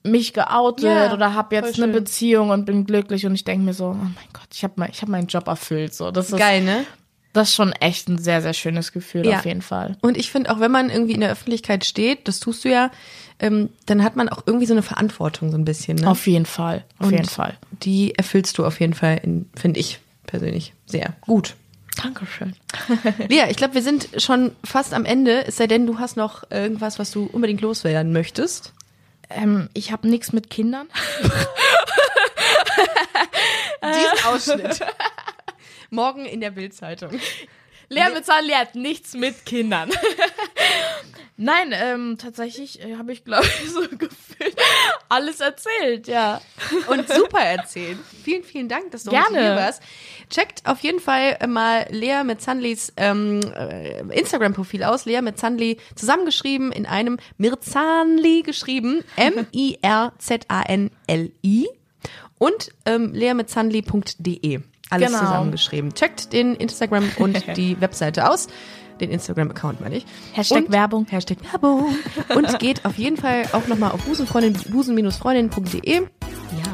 mich 0.03 0.33
geoutet 0.33 0.85
Ja, 0.85 1.13
oder 1.13 1.33
habe 1.33 1.55
jetzt 1.55 1.81
eine. 1.81 1.91
Beziehung 1.91 2.49
und 2.51 2.65
bin 2.65 2.85
glücklich 2.85 3.25
und 3.25 3.33
ich 3.35 3.43
denke 3.43 3.65
mir 3.65 3.73
so, 3.73 3.87
oh 3.87 3.93
mein 3.93 4.13
Gott, 4.33 4.47
ich 4.53 4.63
habe 4.63 4.73
mein, 4.77 4.89
ich 4.91 5.01
hab 5.01 5.09
meinen 5.09 5.27
Job 5.27 5.47
erfüllt. 5.47 5.93
So, 5.93 6.11
das 6.11 6.31
ist, 6.31 6.37
Geil, 6.39 6.61
ne? 6.63 6.85
das 7.33 7.49
ist 7.49 7.55
schon 7.55 7.71
echt 7.73 8.07
ein 8.09 8.17
sehr, 8.17 8.41
sehr 8.41 8.53
schönes 8.53 8.91
Gefühl 8.91 9.25
Ja. 9.25 9.37
auf 9.39 9.45
jeden 9.45 9.61
Fall. 9.61 9.97
Und 10.01 10.17
ich 10.17 10.31
finde, 10.31 10.51
auch 10.51 10.59
wenn 10.59 10.71
man 10.71 10.89
irgendwie 10.89 11.13
in 11.13 11.19
der 11.21 11.31
Öffentlichkeit 11.31 11.85
steht, 11.85 12.27
das 12.27 12.39
tust 12.39 12.63
du 12.65 12.69
ja, 12.69 12.91
ähm, 13.39 13.69
dann 13.85 14.03
hat 14.03 14.15
man 14.15 14.29
auch 14.29 14.43
irgendwie 14.45 14.65
so 14.65 14.73
eine 14.73 14.81
Verantwortung 14.81 15.51
so 15.51 15.57
ein 15.57 15.65
bisschen. 15.65 15.97
Ne? 15.97 16.09
Auf 16.09 16.27
jeden 16.27 16.45
Fall, 16.45 16.85
auf 16.97 17.07
Und 17.07 17.13
jeden 17.13 17.27
Fall. 17.29 17.57
Die 17.83 18.15
erfüllst 18.15 18.57
du 18.57 18.65
auf 18.65 18.79
jeden 18.79 18.93
Fall, 18.93 19.19
in- 19.23 19.49
finde 19.55 19.79
ich 19.79 19.99
persönlich, 20.25 20.73
sehr 20.85 21.13
gut. 21.21 21.55
Dankeschön. 22.01 22.53
Lea, 23.29 23.43
ich 23.49 23.57
glaube, 23.57 23.73
wir 23.73 23.81
sind 23.81 24.07
schon 24.17 24.51
fast 24.63 24.93
am 24.93 25.03
Ende, 25.05 25.45
es 25.47 25.57
sei 25.57 25.67
denn, 25.67 25.85
du 25.85 25.99
hast 25.99 26.15
noch 26.17 26.49
irgendwas, 26.49 26.99
was 26.99 27.11
du 27.11 27.25
unbedingt 27.31 27.59
loswerden 27.61 28.13
möchtest. 28.13 28.73
Ähm, 29.29 29.69
ich 29.73 29.91
habe 29.91 30.07
nichts 30.09 30.33
mit 30.33 30.49
Kindern. 30.49 30.87
Diesen 33.83 34.25
Ausschnitt. 34.25 34.79
Morgen 35.89 36.25
in 36.25 36.41
der 36.41 36.51
Bildzeitung. 36.51 37.19
Lea 37.89 38.09
bezahlen 38.13 38.45
lehrt 38.45 38.75
nichts 38.75 39.13
mit 39.13 39.45
Kindern. 39.45 39.89
Nein, 41.41 41.71
ähm, 41.71 42.17
tatsächlich 42.17 42.83
äh, 42.83 42.97
habe 42.97 43.13
ich, 43.13 43.23
glaube 43.23 43.45
ich, 43.45 43.69
so 43.71 43.79
gefühlt 43.79 44.57
alles 45.07 45.39
erzählt, 45.39 46.05
ja. 46.09 46.41
und 46.89 47.07
super 47.07 47.39
erzählt. 47.39 47.97
Vielen, 48.23 48.43
vielen 48.43 48.67
Dank, 48.67 48.91
dass 48.91 49.05
du 49.05 49.11
Gerne. 49.11 49.39
hier 49.39 49.55
warst. 49.55 49.81
Checkt 50.29 50.65
auf 50.65 50.79
jeden 50.81 50.99
Fall 50.99 51.37
mal 51.47 51.87
Lea 51.91 52.23
mit 52.25 52.41
Zanlis 52.41 52.91
ähm, 52.97 53.39
äh, 53.55 54.01
Instagram-Profil 54.19 54.83
aus. 54.83 55.05
Lea 55.05 55.21
mit 55.21 55.39
Zanli 55.39 55.77
zusammengeschrieben 55.95 56.73
in 56.73 56.85
einem 56.85 57.17
Mirzanli 57.37 58.41
geschrieben. 58.41 59.05
M-I-R-Z-A-N-L-I 60.49 61.67
und 62.37 62.69
ähm, 62.85 63.13
leamitzanli.de. 63.13 64.59
Alles 64.89 65.07
Genau. 65.07 65.19
zusammengeschrieben. 65.19 65.93
Checkt 65.93 66.33
den 66.33 66.55
Instagram 66.55 67.09
und 67.17 67.45
die 67.57 67.79
Webseite 67.79 68.29
aus. 68.29 68.47
Den 68.99 69.11
Instagram-Account 69.11 69.81
meine 69.81 69.97
ich. 69.97 70.05
Hashtag 70.33 70.65
und, 70.65 70.71
Werbung. 70.71 71.05
Hashtag 71.09 71.37
Werbung. 71.51 71.95
Und 72.35 72.59
geht 72.59 72.85
auf 72.85 72.97
jeden 72.97 73.17
Fall 73.17 73.43
auch 73.53 73.67
nochmal 73.67 73.91
auf 73.91 74.01
busenfreundin, 74.03 74.53
busen-freundin.de. 74.69 76.01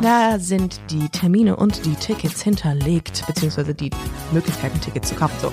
Da 0.02 0.40
sind 0.40 0.80
die 0.90 1.10
Termine 1.10 1.56
und 1.56 1.86
die 1.86 1.96
Tickets 1.96 2.42
hinterlegt, 2.42 3.24
beziehungsweise 3.28 3.74
die 3.74 3.92
Möglichkeiten, 4.32 4.80
Tickets 4.82 5.10
zu 5.10 5.16
kaufen. 5.16 5.36
So. 5.42 5.52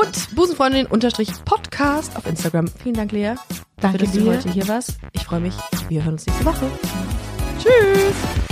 Und 0.00 0.34
Busenfreundin-Podcast 0.34 2.16
auf 2.16 2.26
Instagram. 2.26 2.68
Vielen 2.82 2.94
Dank, 2.94 3.12
Lea. 3.12 3.34
Danke 3.80 3.98
dass 3.98 4.12
du 4.12 4.26
heute 4.26 4.50
hier 4.50 4.66
warst. 4.68 4.98
Ich 5.12 5.24
freue 5.24 5.40
mich. 5.40 5.54
Wir 5.88 6.04
hören 6.04 6.14
uns 6.14 6.26
nächste 6.26 6.44
Woche. 6.44 6.70
Tschüss. 7.58 7.72
Tschüss. 7.72 8.51